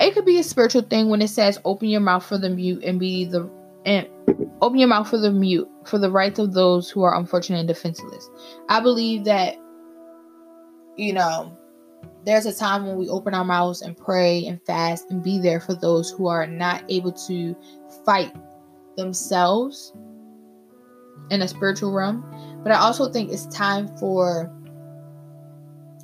It 0.00 0.14
could 0.14 0.24
be 0.24 0.38
a 0.38 0.44
spiritual 0.44 0.82
thing 0.82 1.08
when 1.08 1.22
it 1.22 1.28
says, 1.28 1.58
Open 1.64 1.88
your 1.88 2.00
mouth 2.00 2.24
for 2.24 2.38
the 2.38 2.48
mute 2.48 2.84
and 2.84 3.00
be 3.00 3.24
the 3.24 3.50
and 3.84 4.06
open 4.60 4.78
your 4.78 4.88
mouth 4.88 5.08
for 5.08 5.18
the 5.18 5.30
mute, 5.30 5.68
for 5.84 5.98
the 5.98 6.10
rights 6.10 6.38
of 6.38 6.52
those 6.52 6.90
who 6.90 7.02
are 7.02 7.16
unfortunate 7.16 7.58
and 7.58 7.68
defenseless. 7.68 8.28
I 8.68 8.80
believe 8.80 9.24
that, 9.24 9.56
you 10.96 11.12
know, 11.12 11.56
there's 12.24 12.46
a 12.46 12.54
time 12.54 12.86
when 12.86 12.96
we 12.96 13.08
open 13.08 13.34
our 13.34 13.44
mouths 13.44 13.82
and 13.82 13.96
pray 13.96 14.44
and 14.46 14.60
fast 14.64 15.10
and 15.10 15.22
be 15.22 15.38
there 15.38 15.60
for 15.60 15.74
those 15.74 16.10
who 16.10 16.26
are 16.26 16.46
not 16.46 16.84
able 16.88 17.12
to 17.12 17.56
fight 18.04 18.34
themselves 18.96 19.92
in 21.30 21.42
a 21.42 21.48
spiritual 21.48 21.92
realm. 21.92 22.24
But 22.62 22.72
I 22.72 22.76
also 22.76 23.10
think 23.10 23.32
it's 23.32 23.46
time 23.46 23.88
for 23.98 24.52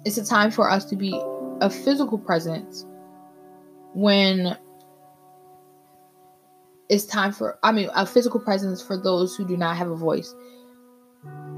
it's 0.04 0.18
a 0.18 0.24
time 0.24 0.50
for 0.50 0.70
us 0.70 0.84
to 0.86 0.96
be 0.96 1.20
a 1.60 1.70
physical 1.70 2.18
presence 2.18 2.84
when 3.94 4.56
it's 6.94 7.06
time 7.06 7.32
for 7.32 7.58
i 7.62 7.72
mean 7.72 7.90
a 7.94 8.06
physical 8.06 8.40
presence 8.40 8.82
for 8.82 8.96
those 8.96 9.34
who 9.36 9.46
do 9.46 9.56
not 9.56 9.76
have 9.76 9.90
a 9.90 9.96
voice. 9.96 10.34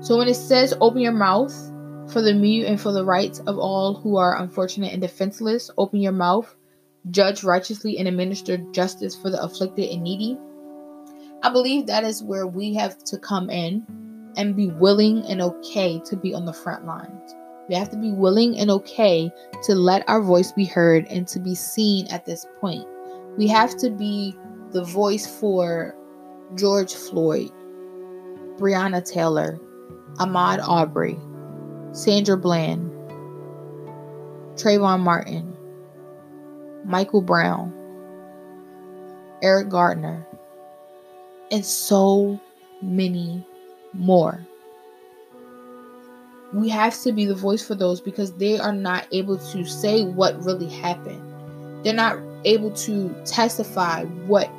So 0.01 0.18
when 0.18 0.28
it 0.28 0.34
says 0.34 0.74
open 0.80 1.01
your 1.01 1.12
mouth 1.12 1.55
for 2.12 2.22
the 2.22 2.34
mute 2.34 2.66
and 2.66 2.80
for 2.80 2.93
the 2.93 3.05
rights 3.05 3.41
of 3.41 3.59
all 3.59 3.95
who 3.95 4.16
are 4.16 4.41
unfortunate 4.41 4.93
and 4.93 5.03
defenseless 5.03 5.70
open 5.76 6.01
your 6.01 6.12
mouth 6.12 6.55
judge 7.11 7.45
righteously 7.45 7.99
and 7.99 8.09
administer 8.09 8.59
justice 8.72 9.14
for 9.14 9.30
the 9.30 9.41
afflicted 9.41 9.91
and 9.91 10.03
needy. 10.03 10.39
I 11.43 11.51
believe 11.51 11.87
that 11.87 12.05
is 12.05 12.22
where 12.22 12.47
we 12.47 12.74
have 12.74 13.03
to 13.05 13.18
come 13.18 13.51
in 13.51 13.87
and 14.37 14.57
be 14.57 14.68
willing 14.68 15.24
and 15.26 15.41
okay 15.41 16.01
to 16.07 16.16
be 16.16 16.34
on 16.34 16.45
the 16.45 16.53
front 16.53 16.87
lines. 16.87 17.34
We 17.68 17.74
have 17.74 17.91
to 17.91 17.97
be 17.97 18.12
willing 18.12 18.59
and 18.59 18.70
okay 18.70 19.30
to 19.64 19.74
let 19.74 20.09
our 20.09 20.20
voice 20.20 20.53
be 20.53 20.64
heard 20.64 21.07
and 21.07 21.26
to 21.28 21.41
be 21.41 21.55
seen 21.55 22.07
at 22.09 22.24
this 22.24 22.47
point. 22.61 22.87
We 23.37 23.49
have 23.49 23.76
to 23.78 23.91
be 23.91 24.37
the 24.77 24.85
voice 24.85 25.27
for 25.27 25.97
George 26.55 26.93
Floyd, 26.93 27.51
Breonna 28.59 29.03
Taylor, 29.03 29.59
Ahmaud 30.16 30.61
Arbery, 30.68 31.18
Sandra 31.93 32.37
Bland, 32.37 32.91
Trayvon 34.57 35.01
Martin, 35.01 35.57
Michael 36.85 37.22
Brown, 37.22 37.72
Eric 39.43 39.70
Gardner, 39.70 40.27
and 41.51 41.64
so 41.64 42.39
many 42.83 43.47
more. 43.95 44.47
We 46.53 46.68
have 46.68 47.01
to 47.01 47.12
be 47.12 47.24
the 47.24 47.35
voice 47.35 47.66
for 47.66 47.74
those 47.74 48.03
because 48.03 48.35
they 48.35 48.59
are 48.59 48.74
not 48.74 49.07
able 49.11 49.39
to 49.39 49.64
say 49.64 50.05
what 50.05 50.39
really 50.45 50.68
happened. 50.68 51.22
They're 51.83 51.95
not 51.95 52.18
able 52.45 52.72
to 52.72 53.14
testify 53.24 54.05
what 54.27 54.51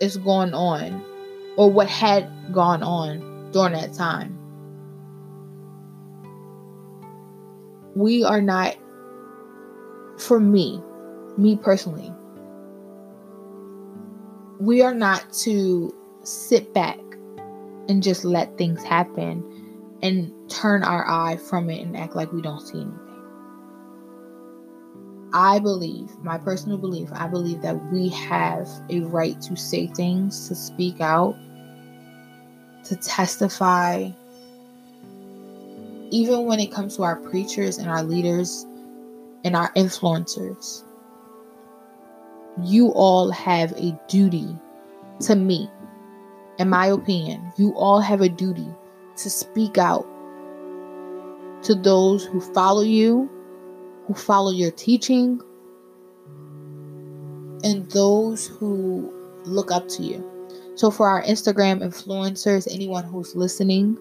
is 0.00 0.16
going 0.16 0.54
on 0.54 1.04
or 1.56 1.70
what 1.70 1.88
had 1.88 2.28
gone 2.52 2.82
on 2.82 3.50
during 3.52 3.72
that 3.72 3.92
time. 3.92 4.36
We 7.94 8.24
are 8.24 8.40
not 8.40 8.76
for 10.20 10.38
me, 10.38 10.80
me 11.36 11.56
personally, 11.56 12.12
we 14.60 14.82
are 14.82 14.94
not 14.94 15.32
to 15.32 15.94
sit 16.22 16.72
back 16.74 16.98
and 17.88 18.02
just 18.02 18.24
let 18.24 18.56
things 18.58 18.82
happen 18.84 19.44
and 20.02 20.32
turn 20.48 20.82
our 20.84 21.08
eye 21.08 21.36
from 21.36 21.70
it 21.70 21.80
and 21.80 21.96
act 21.96 22.14
like 22.14 22.32
we 22.32 22.42
don't 22.42 22.60
see 22.60 22.80
anything. 22.80 23.09
I 25.32 25.58
believe, 25.58 26.10
my 26.22 26.38
personal 26.38 26.78
belief, 26.78 27.08
I 27.12 27.28
believe 27.28 27.62
that 27.62 27.92
we 27.92 28.08
have 28.10 28.68
a 28.88 29.00
right 29.00 29.40
to 29.42 29.56
say 29.56 29.86
things, 29.86 30.48
to 30.48 30.54
speak 30.54 31.00
out, 31.00 31.36
to 32.84 32.96
testify, 32.96 34.10
even 36.10 36.46
when 36.46 36.58
it 36.58 36.72
comes 36.72 36.96
to 36.96 37.04
our 37.04 37.16
preachers 37.16 37.78
and 37.78 37.88
our 37.88 38.02
leaders 38.02 38.66
and 39.44 39.54
our 39.54 39.72
influencers. 39.74 40.82
You 42.64 42.88
all 42.88 43.30
have 43.30 43.72
a 43.72 43.98
duty 44.08 44.58
to 45.20 45.36
me, 45.36 45.70
in 46.58 46.68
my 46.68 46.86
opinion. 46.86 47.52
You 47.56 47.72
all 47.74 48.00
have 48.00 48.20
a 48.20 48.28
duty 48.28 48.66
to 49.16 49.30
speak 49.30 49.78
out 49.78 50.06
to 51.62 51.74
those 51.74 52.24
who 52.24 52.40
follow 52.40 52.82
you, 52.82 53.30
who 54.10 54.16
follow 54.20 54.50
your 54.50 54.72
teaching, 54.72 55.40
and 57.62 57.88
those 57.92 58.48
who 58.48 59.12
look 59.44 59.70
up 59.70 59.86
to 59.86 60.02
you. 60.02 60.26
So, 60.74 60.90
for 60.90 61.08
our 61.08 61.22
Instagram 61.22 61.80
influencers, 61.80 62.66
anyone 62.72 63.04
who's 63.04 63.36
listening, 63.36 63.96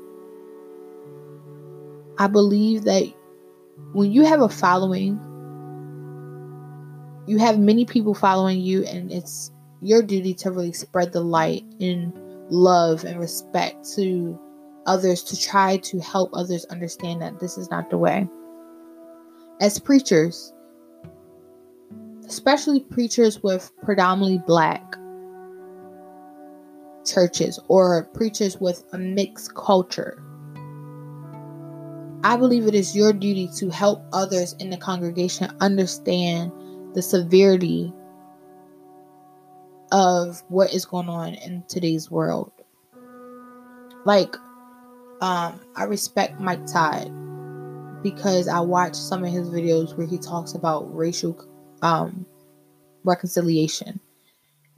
I 2.17 2.25
believe 2.25 2.85
that 2.85 3.03
when 3.93 4.11
you 4.11 4.25
have 4.25 4.41
a 4.41 4.49
following, 4.49 5.19
you 7.27 7.37
have 7.37 7.59
many 7.59 7.85
people 7.85 8.15
following 8.15 8.61
you, 8.61 8.83
and 8.85 9.11
it's 9.11 9.51
your 9.79 10.01
duty 10.01 10.33
to 10.33 10.49
really 10.49 10.73
spread 10.73 11.13
the 11.13 11.21
light 11.21 11.65
in 11.77 12.11
love 12.49 13.03
and 13.03 13.19
respect 13.19 13.87
to 13.93 14.39
others 14.87 15.21
to 15.21 15.39
try 15.39 15.77
to 15.77 15.99
help 15.99 16.31
others 16.33 16.65
understand 16.65 17.21
that 17.21 17.39
this 17.39 17.59
is 17.59 17.69
not 17.69 17.91
the 17.91 17.97
way. 17.97 18.27
As 19.59 19.77
preachers, 19.77 20.53
especially 22.25 22.79
preachers 22.79 23.43
with 23.43 23.71
predominantly 23.83 24.41
black 24.47 24.95
churches 27.05 27.59
or 27.67 28.05
preachers 28.13 28.57
with 28.57 28.85
a 28.93 28.97
mixed 28.97 29.53
culture, 29.55 30.23
I 32.23 32.37
believe 32.37 32.67
it 32.67 32.75
is 32.75 32.95
your 32.95 33.11
duty 33.11 33.49
to 33.57 33.69
help 33.69 34.01
others 34.13 34.53
in 34.59 34.69
the 34.69 34.77
congregation 34.77 35.51
understand 35.59 36.51
the 36.93 37.01
severity 37.01 37.93
of 39.91 40.41
what 40.47 40.73
is 40.73 40.85
going 40.85 41.09
on 41.09 41.33
in 41.33 41.63
today's 41.67 42.09
world. 42.09 42.51
Like, 44.05 44.35
um, 45.21 45.59
I 45.75 45.83
respect 45.83 46.39
Mike 46.39 46.65
Todd 46.65 47.11
because 48.01 48.47
I 48.47 48.59
watched 48.59 48.95
some 48.95 49.23
of 49.23 49.31
his 49.31 49.49
videos 49.49 49.95
where 49.97 50.07
he 50.07 50.17
talks 50.17 50.53
about 50.53 50.95
racial 50.95 51.37
um, 51.81 52.25
reconciliation. 53.03 53.99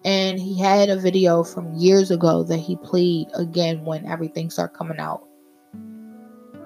And 0.03 0.39
he 0.39 0.59
had 0.59 0.89
a 0.89 0.97
video 0.97 1.43
from 1.43 1.75
years 1.75 2.09
ago 2.09 2.43
that 2.43 2.57
he 2.57 2.75
played 2.77 3.27
again 3.35 3.85
when 3.85 4.07
everything 4.07 4.49
started 4.49 4.75
coming 4.75 4.99
out. 4.99 5.23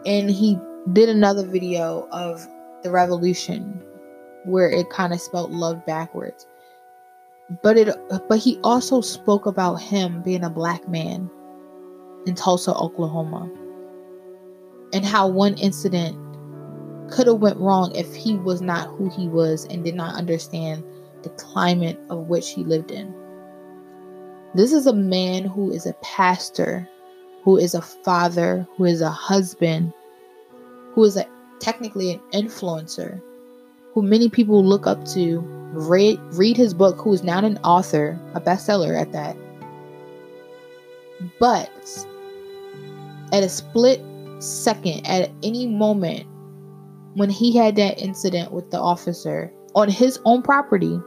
And 0.06 0.30
he 0.30 0.58
did 0.94 1.10
another 1.10 1.46
video 1.46 2.08
of 2.12 2.48
the 2.84 2.92
revolution 2.92 3.82
where 4.46 4.70
it 4.70 4.90
kind 4.90 5.12
of 5.12 5.20
spelled 5.20 5.52
love 5.52 5.86
backwards. 5.86 6.48
But 7.62 7.78
it 7.78 7.90
but 8.30 8.40
he 8.40 8.60
also 8.64 9.02
spoke 9.02 9.46
about 9.46 9.76
him 9.76 10.22
being 10.22 10.44
a 10.44 10.50
black 10.50 10.88
man 10.88 11.30
in 12.26 12.36
Tulsa, 12.36 12.74
Oklahoma. 12.74 13.52
And 14.94 15.06
how 15.06 15.28
one 15.28 15.56
incident 15.56 16.18
could 17.10 17.28
have 17.28 17.40
went 17.40 17.58
wrong 17.58 17.94
if 17.96 18.14
he 18.16 18.38
was 18.38 18.62
not 18.62 18.88
who 18.90 19.10
he 19.10 19.28
was 19.28 19.66
and 19.66 19.84
did 19.84 19.96
not 19.96 20.16
understand 20.16 20.84
the 21.24 21.30
climate 21.30 22.00
of 22.10 22.28
which 22.28 22.52
he 22.52 22.64
lived 22.64 22.92
in. 22.92 23.14
This 24.54 24.72
is 24.72 24.88
a 24.88 24.94
man 24.94 25.44
who 25.44 25.72
is 25.72 25.86
a 25.86 25.94
pastor, 26.02 26.88
who 27.44 27.58
is 27.58 27.74
a 27.74 27.82
father, 27.82 28.68
who 28.78 28.86
is 28.86 29.02
a 29.02 29.10
husband, 29.10 29.94
who 30.94 31.04
is 31.04 31.18
a 31.18 31.28
technically 31.60 32.12
an 32.12 32.22
influencer, 32.32 33.22
who 33.94 34.02
many 34.02 34.30
people 34.30 34.64
look 34.64 34.88
up 34.88 35.04
to, 35.06 35.40
read 35.74 36.20
read 36.34 36.56
his 36.56 36.74
book, 36.74 36.98
who 36.98 37.14
is 37.14 37.24
now 37.24 37.40
an 37.40 37.58
author, 37.60 38.20
a 38.34 38.42
bestseller 38.42 39.00
at 39.00 39.12
that. 39.12 39.36
But 41.40 41.70
at 43.34 43.44
a 43.44 43.50
split 43.50 44.02
second, 44.40 45.06
at 45.06 45.32
any 45.44 45.68
moment, 45.68 46.26
when 47.16 47.30
he 47.30 47.56
had 47.56 47.76
that 47.78 48.00
incident 48.00 48.52
with 48.52 48.70
the 48.72 48.80
officer 48.80 49.52
on 49.74 49.90
his 49.90 50.20
own 50.26 50.42
property, 50.42 51.00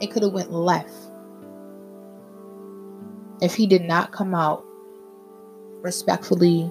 it 0.00 0.10
could 0.10 0.22
have 0.22 0.32
went 0.32 0.52
left 0.52 0.92
if 3.40 3.54
he 3.54 3.66
did 3.66 3.82
not 3.82 4.12
come 4.12 4.34
out 4.34 4.64
respectfully 5.82 6.70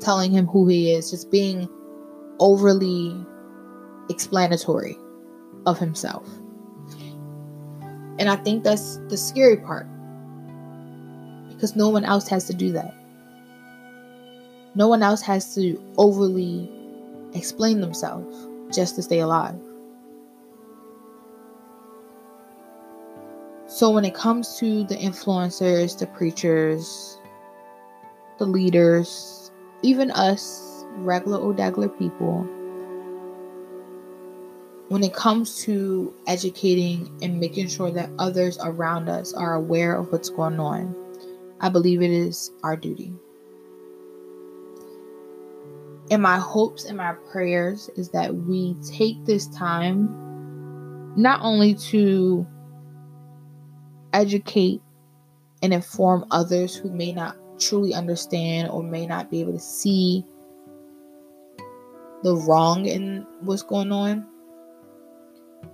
telling 0.00 0.30
him 0.30 0.46
who 0.46 0.68
he 0.68 0.92
is, 0.92 1.10
just 1.10 1.30
being 1.30 1.68
overly 2.38 3.14
explanatory 4.10 4.96
of 5.66 5.78
himself. 5.78 6.26
And 8.18 8.28
I 8.28 8.36
think 8.36 8.64
that's 8.64 8.96
the 9.08 9.16
scary 9.16 9.56
part 9.56 9.86
because 11.48 11.76
no 11.76 11.88
one 11.88 12.04
else 12.04 12.28
has 12.28 12.46
to 12.46 12.54
do 12.54 12.72
that. 12.72 12.94
No 14.78 14.86
one 14.86 15.02
else 15.02 15.20
has 15.22 15.56
to 15.56 15.76
overly 15.96 16.70
explain 17.34 17.80
themselves 17.80 18.46
just 18.72 18.94
to 18.94 19.02
stay 19.02 19.18
alive. 19.18 19.56
So, 23.66 23.90
when 23.90 24.04
it 24.04 24.14
comes 24.14 24.56
to 24.60 24.84
the 24.84 24.94
influencers, 24.94 25.98
the 25.98 26.06
preachers, 26.06 27.18
the 28.38 28.46
leaders, 28.46 29.50
even 29.82 30.12
us, 30.12 30.84
regular 30.98 31.38
O'Dagler 31.38 31.88
people, 31.88 32.44
when 34.90 35.02
it 35.02 35.12
comes 35.12 35.60
to 35.64 36.14
educating 36.28 37.18
and 37.20 37.40
making 37.40 37.66
sure 37.66 37.90
that 37.90 38.10
others 38.20 38.56
around 38.62 39.08
us 39.08 39.34
are 39.34 39.54
aware 39.54 39.96
of 39.96 40.12
what's 40.12 40.30
going 40.30 40.60
on, 40.60 40.94
I 41.60 41.68
believe 41.68 42.00
it 42.00 42.12
is 42.12 42.52
our 42.62 42.76
duty. 42.76 43.12
And 46.10 46.22
my 46.22 46.38
hopes 46.38 46.84
and 46.84 46.96
my 46.96 47.14
prayers 47.30 47.90
is 47.96 48.08
that 48.10 48.34
we 48.34 48.74
take 48.90 49.24
this 49.24 49.46
time 49.48 50.08
not 51.16 51.40
only 51.42 51.74
to 51.74 52.46
educate 54.12 54.80
and 55.62 55.74
inform 55.74 56.24
others 56.30 56.74
who 56.74 56.90
may 56.90 57.12
not 57.12 57.36
truly 57.58 57.92
understand 57.92 58.70
or 58.70 58.82
may 58.82 59.06
not 59.06 59.30
be 59.30 59.40
able 59.40 59.52
to 59.52 59.58
see 59.58 60.24
the 62.22 62.36
wrong 62.36 62.86
in 62.86 63.26
what's 63.40 63.62
going 63.62 63.92
on. 63.92 64.26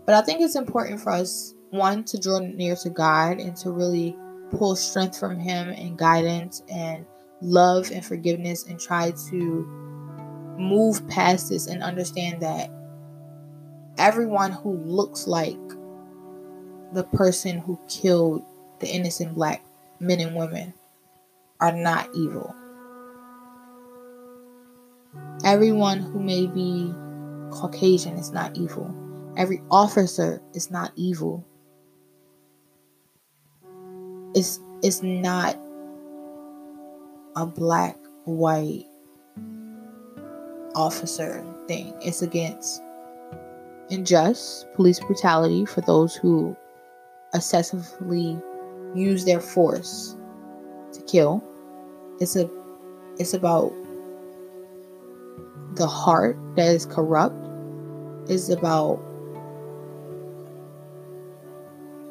But 0.07 0.14
I 0.14 0.22
think 0.22 0.41
it's 0.41 0.57
important 0.57 1.01
for 1.01 1.11
us, 1.12 1.55
one, 1.70 2.05
to 2.05 2.18
draw 2.18 2.39
near 2.39 2.76
to 2.76 2.91
God 2.91 3.39
and 3.39 3.57
to 3.59 3.70
really 3.70 4.16
pull 4.51 4.76
strength 4.76 5.18
from 5.18 5.39
Him 5.39 5.68
and 5.70 5.97
guidance 5.97 6.62
and 6.68 7.07
love 7.41 7.91
and 7.91 8.05
forgiveness 8.05 8.66
and 8.66 8.80
try 8.80 9.12
to 9.30 9.84
move 10.59 11.07
past 11.09 11.49
this 11.49 11.67
and 11.67 11.83
understand 11.83 12.41
that 12.43 12.71
everyone 13.99 14.53
who 14.53 14.77
looks 14.79 15.27
like 15.27 15.59
the 16.93 17.05
person 17.13 17.59
who 17.59 17.79
killed 17.89 18.45
the 18.81 18.89
innocent 18.89 19.35
black 19.35 19.65
men 20.01 20.21
and 20.21 20.37
women 20.37 20.73
are 21.61 21.73
not 21.73 22.09
evil. 22.15 22.55
Everyone 25.45 25.99
who 25.99 26.21
may 26.21 26.47
be 26.47 26.93
Caucasian 27.51 28.17
is 28.17 28.33
not 28.33 28.57
evil. 28.57 28.95
Every 29.37 29.63
officer 29.71 30.41
is 30.53 30.71
not 30.71 30.93
evil. 30.97 31.45
It's 34.35 34.61
it's 34.83 35.03
not 35.03 35.57
a 37.37 37.47
black 37.47 37.97
white 38.25 38.87
officer 40.75 41.45
thing. 41.66 41.95
It's 42.01 42.22
against 42.22 42.83
unjust 43.91 44.66
police 44.75 45.01
brutality 45.01 45.66
for 45.66 45.81
those 45.83 46.14
who 46.14 46.57
excessively 47.35 48.39
use 48.95 49.25
their 49.25 49.41
force 49.41 50.16
to 50.93 51.03
kill. 51.03 51.43
It's 52.20 52.37
a 52.37 52.49
it's 53.18 53.35
about 53.35 53.72
the 55.75 55.87
heart 55.87 56.37
that 56.57 56.68
is 56.68 56.87
corrupt 56.87 57.35
It's 58.29 58.49
about 58.49 59.01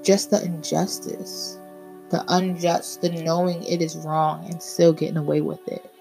just 0.03 0.31
the 0.31 0.43
injustice, 0.43 1.57
the 2.09 2.23
unjust, 2.27 3.01
the 3.01 3.09
knowing 3.09 3.63
it 3.63 3.81
is 3.81 3.95
wrong 3.95 4.45
and 4.49 4.61
still 4.61 4.93
getting 4.93 5.17
away 5.17 5.41
with 5.41 5.65
it. 5.67 5.92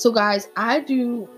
So, 0.00 0.10
guys, 0.10 0.48
I 0.56 0.80
do. 0.80 1.28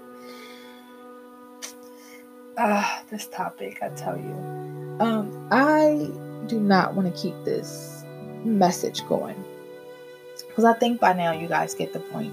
Ah, 2.57 3.01
uh, 3.01 3.05
this 3.11 3.27
topic, 3.27 3.83
I 3.83 3.89
tell 3.89 4.17
you. 4.17 4.37
Um, 5.01 5.49
I 5.51 6.09
do 6.47 6.61
not 6.61 6.95
want 6.95 7.13
to 7.13 7.21
keep 7.21 7.35
this 7.45 8.05
message 8.45 9.05
going. 9.09 9.35
Because 10.47 10.65
I 10.65 10.75
think 10.75 11.01
by 11.01 11.13
now 11.13 11.33
you 11.33 11.49
guys 11.49 11.75
get 11.75 11.93
the 11.93 11.99
point. 11.99 12.33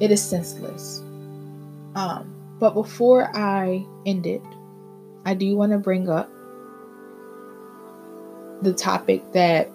It 0.00 0.10
is 0.10 0.20
senseless. 0.20 0.98
Um, 1.94 2.34
but 2.58 2.74
before 2.74 3.30
I 3.32 3.86
end 4.04 4.26
it, 4.26 4.42
I 5.24 5.34
do 5.34 5.56
want 5.56 5.70
to 5.70 5.78
bring 5.78 6.08
up 6.08 6.28
the 8.62 8.72
topic 8.72 9.22
that 9.30 9.70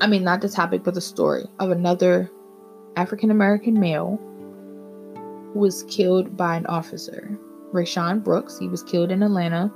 I 0.00 0.08
mean 0.08 0.24
not 0.24 0.40
the 0.40 0.48
topic 0.48 0.82
but 0.82 0.94
the 0.94 1.00
story 1.00 1.44
of 1.60 1.70
another 1.70 2.28
African 2.96 3.30
American 3.30 3.78
male 3.78 4.20
was 5.58 5.82
killed 5.84 6.36
by 6.36 6.56
an 6.56 6.66
officer. 6.66 7.38
Rayshard 7.72 8.24
Brooks, 8.24 8.58
he 8.58 8.68
was 8.68 8.82
killed 8.82 9.10
in 9.10 9.22
Atlanta 9.22 9.72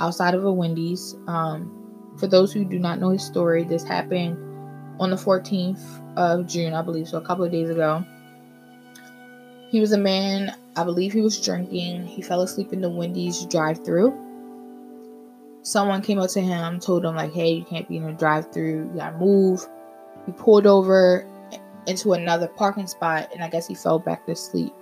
outside 0.00 0.34
of 0.34 0.44
a 0.44 0.52
Wendy's. 0.52 1.16
Um, 1.26 2.12
for 2.18 2.26
those 2.26 2.52
who 2.52 2.64
do 2.64 2.78
not 2.78 3.00
know 3.00 3.10
his 3.10 3.24
story, 3.24 3.64
this 3.64 3.82
happened 3.82 4.36
on 5.00 5.10
the 5.10 5.16
14th 5.16 5.82
of 6.16 6.46
June, 6.46 6.74
I 6.74 6.82
believe, 6.82 7.08
so 7.08 7.18
a 7.18 7.24
couple 7.24 7.44
of 7.44 7.50
days 7.50 7.70
ago. 7.70 8.04
He 9.70 9.80
was 9.80 9.92
a 9.92 9.98
man, 9.98 10.54
I 10.76 10.84
believe 10.84 11.12
he 11.12 11.20
was 11.20 11.40
drinking. 11.40 12.06
He 12.06 12.22
fell 12.22 12.42
asleep 12.42 12.72
in 12.72 12.80
the 12.80 12.90
Wendy's 12.90 13.44
drive 13.46 13.84
through. 13.84 14.20
Someone 15.62 16.02
came 16.02 16.18
up 16.18 16.30
to 16.30 16.40
him, 16.40 16.78
told 16.78 17.04
him, 17.04 17.16
like, 17.16 17.32
hey, 17.32 17.52
you 17.52 17.64
can't 17.64 17.88
be 17.88 17.96
in 17.96 18.04
the 18.04 18.12
drive 18.12 18.52
through, 18.52 18.90
you 18.92 18.98
gotta 18.98 19.16
move. 19.16 19.66
He 20.26 20.32
pulled 20.32 20.66
over 20.66 21.26
into 21.86 22.12
another 22.12 22.48
parking 22.48 22.86
spot, 22.86 23.30
and 23.32 23.42
I 23.42 23.48
guess 23.48 23.66
he 23.66 23.74
fell 23.74 23.98
back 23.98 24.26
to 24.26 24.36
sleep. 24.36 24.72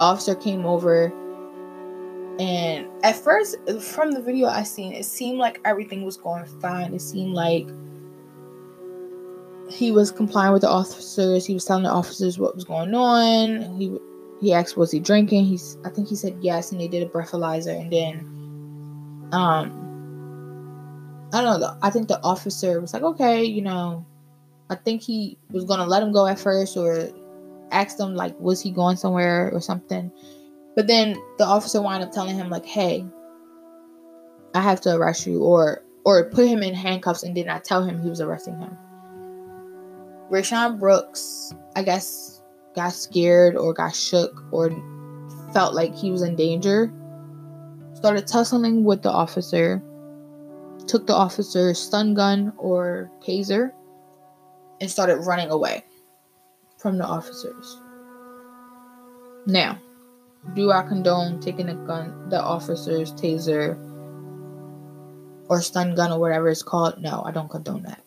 Officer 0.00 0.34
came 0.34 0.66
over, 0.66 1.12
and 2.38 2.88
at 3.02 3.16
first, 3.16 3.56
from 3.80 4.12
the 4.12 4.20
video 4.20 4.48
I 4.48 4.64
seen, 4.64 4.92
it 4.92 5.04
seemed 5.04 5.38
like 5.38 5.60
everything 5.64 6.04
was 6.04 6.16
going 6.16 6.44
fine. 6.60 6.92
It 6.94 7.00
seemed 7.00 7.32
like 7.34 7.68
he 9.70 9.92
was 9.92 10.10
complying 10.10 10.52
with 10.52 10.62
the 10.62 10.68
officers. 10.68 11.46
He 11.46 11.54
was 11.54 11.64
telling 11.64 11.84
the 11.84 11.90
officers 11.90 12.38
what 12.38 12.54
was 12.54 12.64
going 12.64 12.94
on. 12.94 13.76
He 13.78 13.98
he 14.40 14.52
asked, 14.52 14.76
"Was 14.76 14.90
he 14.90 15.00
drinking?" 15.00 15.44
He's 15.44 15.78
I 15.84 15.90
think 15.90 16.08
he 16.08 16.16
said 16.16 16.36
yes, 16.40 16.72
and 16.72 16.80
they 16.80 16.88
did 16.88 17.02
a 17.02 17.06
breathalyzer, 17.06 17.80
and 17.80 17.92
then 17.92 19.28
um 19.32 19.80
I 21.32 21.42
don't 21.42 21.60
know. 21.60 21.76
I 21.82 21.90
think 21.90 22.08
the 22.08 22.22
officer 22.22 22.80
was 22.80 22.92
like, 22.92 23.02
"Okay, 23.02 23.44
you 23.44 23.62
know." 23.62 24.04
I 24.70 24.76
think 24.76 25.02
he 25.02 25.36
was 25.50 25.64
gonna 25.64 25.84
let 25.86 26.02
him 26.02 26.10
go 26.12 26.26
at 26.26 26.38
first, 26.38 26.76
or 26.76 27.08
asked 27.74 28.00
him 28.00 28.14
like, 28.14 28.38
"Was 28.40 28.60
he 28.60 28.70
going 28.70 28.96
somewhere 28.96 29.50
or 29.52 29.60
something?" 29.60 30.10
But 30.76 30.86
then 30.86 31.16
the 31.38 31.44
officer 31.44 31.82
wound 31.82 32.02
up 32.02 32.12
telling 32.12 32.36
him 32.36 32.48
like, 32.48 32.64
"Hey, 32.64 33.04
I 34.54 34.60
have 34.60 34.80
to 34.82 34.94
arrest 34.94 35.26
you," 35.26 35.42
or 35.42 35.82
or 36.04 36.24
put 36.30 36.46
him 36.46 36.62
in 36.62 36.74
handcuffs 36.74 37.22
and 37.22 37.34
did 37.34 37.46
not 37.46 37.64
tell 37.64 37.82
him 37.82 38.00
he 38.00 38.08
was 38.08 38.20
arresting 38.20 38.58
him. 38.58 38.76
Rayshard 40.30 40.78
Brooks, 40.78 41.52
I 41.76 41.82
guess, 41.82 42.42
got 42.74 42.92
scared 42.92 43.56
or 43.56 43.72
got 43.72 43.94
shook 43.94 44.42
or 44.52 44.70
felt 45.52 45.74
like 45.74 45.94
he 45.94 46.10
was 46.10 46.22
in 46.22 46.36
danger, 46.36 46.92
started 47.94 48.26
tussling 48.26 48.84
with 48.84 49.02
the 49.02 49.10
officer, 49.10 49.82
took 50.86 51.06
the 51.06 51.14
officer's 51.14 51.78
stun 51.78 52.14
gun 52.14 52.52
or 52.58 53.10
taser, 53.20 53.70
and 54.80 54.90
started 54.90 55.18
running 55.18 55.50
away 55.50 55.84
from 56.84 56.98
the 56.98 57.04
officers. 57.06 57.80
Now, 59.46 59.78
do 60.54 60.70
I 60.70 60.82
condone 60.82 61.40
taking 61.40 61.64
the 61.64 61.72
gun, 61.72 62.28
the 62.28 62.38
officer's 62.38 63.10
taser, 63.14 63.78
or 65.48 65.62
stun 65.62 65.94
gun 65.94 66.12
or 66.12 66.20
whatever 66.20 66.50
it's 66.50 66.62
called? 66.62 67.00
No, 67.00 67.22
I 67.24 67.30
don't 67.30 67.48
condone 67.48 67.84
that. 67.84 68.02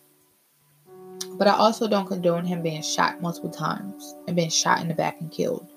But 1.32 1.48
I 1.48 1.54
also 1.54 1.88
don't 1.88 2.06
condone 2.06 2.44
him 2.44 2.62
being 2.62 2.80
shot 2.80 3.20
multiple 3.20 3.50
times 3.50 4.14
and 4.28 4.36
being 4.36 4.48
shot 4.48 4.80
in 4.80 4.86
the 4.86 4.94
back 4.94 5.20
and 5.20 5.32
killed. 5.32 5.68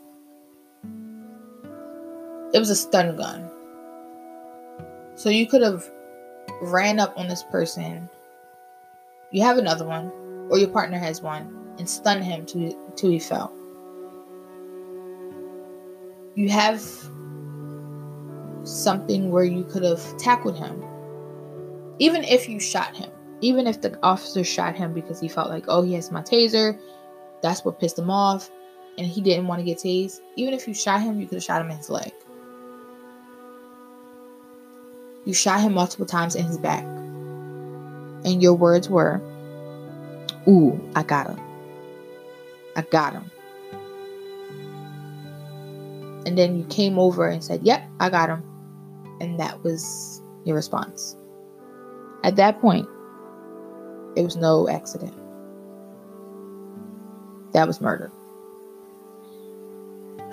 It 2.53 2.59
was 2.59 2.69
a 2.69 2.75
stun 2.75 3.15
gun. 3.17 3.49
So 5.15 5.29
you 5.29 5.47
could 5.47 5.63
have 5.63 5.89
ran 6.61 6.99
up 6.99 7.17
on 7.17 7.27
this 7.27 7.41
person. 7.41 8.07
You 9.31 9.41
have 9.41 9.57
another 9.57 9.87
one, 9.87 10.11
or 10.51 10.59
your 10.59 10.69
partner 10.69 10.99
has 10.99 11.19
one, 11.23 11.60
and 11.77 11.89
stun 11.89 12.21
him 12.21 12.45
till, 12.45 12.93
till 12.95 13.11
he 13.11 13.19
fell. 13.19 13.53
You 16.35 16.49
have 16.49 16.81
something 18.63 19.31
where 19.31 19.43
you 19.43 19.63
could 19.63 19.83
have 19.83 20.17
tackled 20.17 20.57
him. 20.57 20.83
Even 21.99 22.23
if 22.23 22.47
you 22.47 22.59
shot 22.59 22.95
him 22.95 23.11
even 23.41 23.65
if 23.67 23.81
the 23.81 23.97
officer 24.03 24.43
shot 24.43 24.75
him 24.75 24.93
because 24.93 25.19
he 25.19 25.27
felt 25.27 25.49
like, 25.49 25.65
oh, 25.67 25.81
he 25.81 25.93
has 25.95 26.11
my 26.11 26.21
taser, 26.21 26.79
that's 27.41 27.65
what 27.65 27.79
pissed 27.79 27.97
him 27.97 28.09
off, 28.09 28.49
and 28.97 29.07
he 29.07 29.19
didn't 29.19 29.47
want 29.47 29.59
to 29.59 29.65
get 29.65 29.79
tased, 29.79 30.21
even 30.35 30.53
if 30.53 30.67
you 30.67 30.73
shot 30.73 31.01
him, 31.01 31.19
you 31.19 31.27
could 31.27 31.37
have 31.37 31.43
shot 31.43 31.61
him 31.61 31.71
in 31.71 31.77
his 31.77 31.89
leg. 31.89 32.13
You 35.25 35.33
shot 35.33 35.61
him 35.61 35.73
multiple 35.73 36.05
times 36.05 36.35
in 36.35 36.45
his 36.45 36.57
back. 36.57 36.83
And 38.23 38.41
your 38.41 38.53
words 38.53 38.89
were, 38.89 39.19
Ooh, 40.47 40.79
I 40.95 41.03
got 41.03 41.27
him. 41.27 41.39
I 42.81 42.85
got 42.89 43.13
him. 43.13 43.29
And 46.25 46.35
then 46.35 46.57
you 46.57 46.65
came 46.65 46.97
over 46.97 47.27
and 47.27 47.43
said, 47.43 47.61
Yep, 47.63 47.83
I 47.99 48.09
got 48.09 48.29
him. 48.29 48.43
And 49.19 49.39
that 49.39 49.63
was 49.63 50.23
your 50.45 50.55
response. 50.55 51.15
At 52.23 52.37
that 52.37 52.59
point, 52.59 52.87
it 54.15 54.23
was 54.23 54.35
no 54.35 54.67
accident. 54.67 55.13
That 57.53 57.67
was 57.67 57.81
murder. 57.81 58.11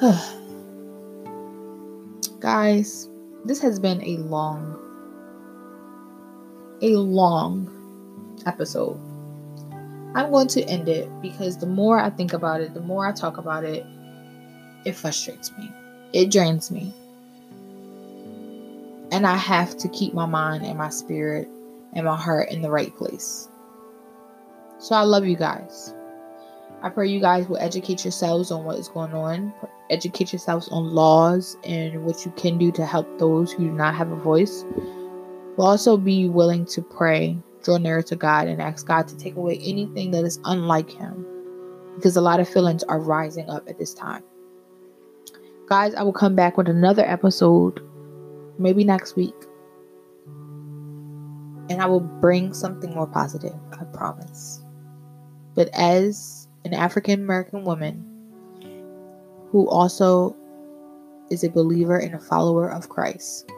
Guys, 2.41 3.11
this 3.45 3.61
has 3.61 3.79
been 3.79 4.03
a 4.05 4.17
long, 4.19 4.75
a 6.81 6.97
long 6.97 7.75
episode. 8.47 8.99
I'm 10.15 10.31
going 10.31 10.49
to 10.49 10.63
end 10.65 10.89
it 10.89 11.09
because 11.21 11.59
the 11.59 11.67
more 11.67 11.99
I 11.99 12.11
think 12.11 12.33
about 12.33 12.61
it, 12.61 12.75
the 12.75 12.81
more 12.81 13.07
I 13.07 13.13
talk 13.13 13.37
about 13.37 13.65
it, 13.65 13.85
it 14.85 14.93
frustrates 14.93 15.53
me. 15.59 15.71
It 16.13 16.31
drains 16.31 16.71
me. 16.71 16.93
And 19.11 19.27
I 19.27 19.37
have 19.37 19.77
to 19.79 19.89
keep 19.89 20.15
my 20.15 20.27
mind 20.27 20.65
and 20.65 20.79
my 20.79 20.91
spirit 20.91 21.49
and 21.93 22.07
my 22.07 22.17
heart 22.17 22.51
in 22.51 22.63
the 22.63 22.71
right 22.71 22.95
place. 22.97 23.49
So 24.79 24.95
I 24.95 25.03
love 25.03 25.27
you 25.27 25.37
guys. 25.37 25.95
I 26.83 26.91
pray 26.91 27.09
you 27.09 27.21
guys 27.21 27.49
will 27.49 27.57
educate 27.59 28.05
yourselves 28.05 28.51
on 28.51 28.65
what 28.65 28.79
is 28.79 28.89
going 28.89 29.13
on, 29.13 29.53
educate 29.91 30.33
yourselves 30.33 30.69
on 30.69 30.95
laws 30.95 31.57
and 31.65 32.05
what 32.05 32.25
you 32.25 32.31
can 32.33 32.57
do 32.57 32.71
to 32.73 32.87
help 32.87 33.19
those 33.19 33.53
who 33.53 33.65
do 33.65 33.73
not 33.73 33.95
have 33.95 34.13
a 34.13 34.17
voice. 34.17 34.65
Will 35.57 35.67
also 35.67 35.97
be 35.97 36.29
willing 36.29 36.65
to 36.67 36.83
pray, 36.83 37.37
draw 37.63 37.77
nearer 37.77 38.03
to 38.03 38.17
God, 38.17 38.49
and 38.49 38.61
ask 38.63 38.87
God 38.87 39.09
to 39.09 39.17
take 39.17 39.37
away 39.37 39.61
anything 39.63 40.11
that 40.13 40.25
is 40.25 40.41
unlike 40.45 40.91
Him, 40.91 41.27
because 41.97 42.17
a 42.17 42.21
lot 42.21 42.41
of 42.41 42.49
feelings 42.49 42.83
are 42.85 43.01
rising 43.01 43.49
up 43.51 43.69
at 43.69 43.79
this 43.79 43.95
time. 43.95 44.23
Guys, 45.69 45.95
I 45.95 46.03
will 46.03 46.13
come 46.13 46.35
back 46.35 46.57
with 46.57 46.69
another 46.69 47.05
episode, 47.05 47.81
maybe 48.59 48.85
next 48.85 49.17
week, 49.17 49.35
and 51.69 51.83
I 51.83 51.87
will 51.87 52.01
bring 52.01 52.55
something 52.55 52.95
more 52.95 53.07
positive. 53.07 53.55
I 53.73 53.85
promise. 53.85 54.63
But 55.55 55.69
as 55.73 56.49
an 56.65 56.73
African 56.73 57.21
American 57.21 57.65
woman 57.65 58.05
who 59.51 59.69
also 59.69 60.37
is 61.31 61.45
a 61.45 61.51
believer 61.51 61.99
and 61.99 62.15
a 62.15 62.19
follower 62.19 62.71
of 62.71 62.89
Christ, 62.89 63.51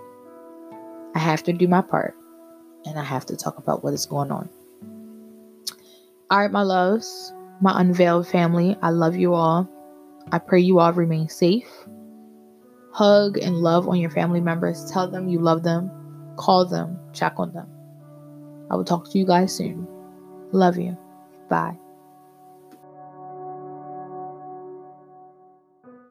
I 1.15 1.19
have 1.19 1.43
to 1.45 1.53
do 1.53 1.69
my 1.69 1.83
part 1.83 2.17
and 2.87 2.99
I 2.99 3.05
have 3.05 3.27
to 3.27 3.37
talk 3.37 3.59
about 3.59 3.85
what 3.85 3.95
is 3.95 4.07
going 4.07 4.31
on. 4.31 4.49
All 6.31 6.39
right, 6.39 6.51
my 6.51 6.63
loves, 6.63 7.33
my 7.61 7.81
unveiled 7.81 8.27
family, 8.29 8.77
I 8.83 8.91
love 8.91 9.17
you 9.17 9.35
all. 9.35 9.69
I 10.33 10.39
pray 10.39 10.61
you 10.61 10.79
all 10.79 10.93
remain 10.93 11.29
safe. 11.29 11.69
Hug 12.93 13.37
and 13.39 13.57
love 13.57 13.89
on 13.89 13.99
your 13.99 14.11
family 14.11 14.41
members. 14.41 14.91
Tell 14.91 15.09
them 15.09 15.29
you 15.29 15.39
love 15.39 15.63
them. 15.63 15.91
Call 16.37 16.65
them. 16.65 16.99
Check 17.13 17.35
on 17.39 17.53
them. 17.53 17.69
I 18.71 18.77
will 18.77 18.85
talk 18.85 19.11
to 19.11 19.19
you 19.19 19.27
guys 19.27 19.55
soon. 19.55 19.87
Love 20.53 20.79
you. 20.79 20.97
Bye. 21.49 21.77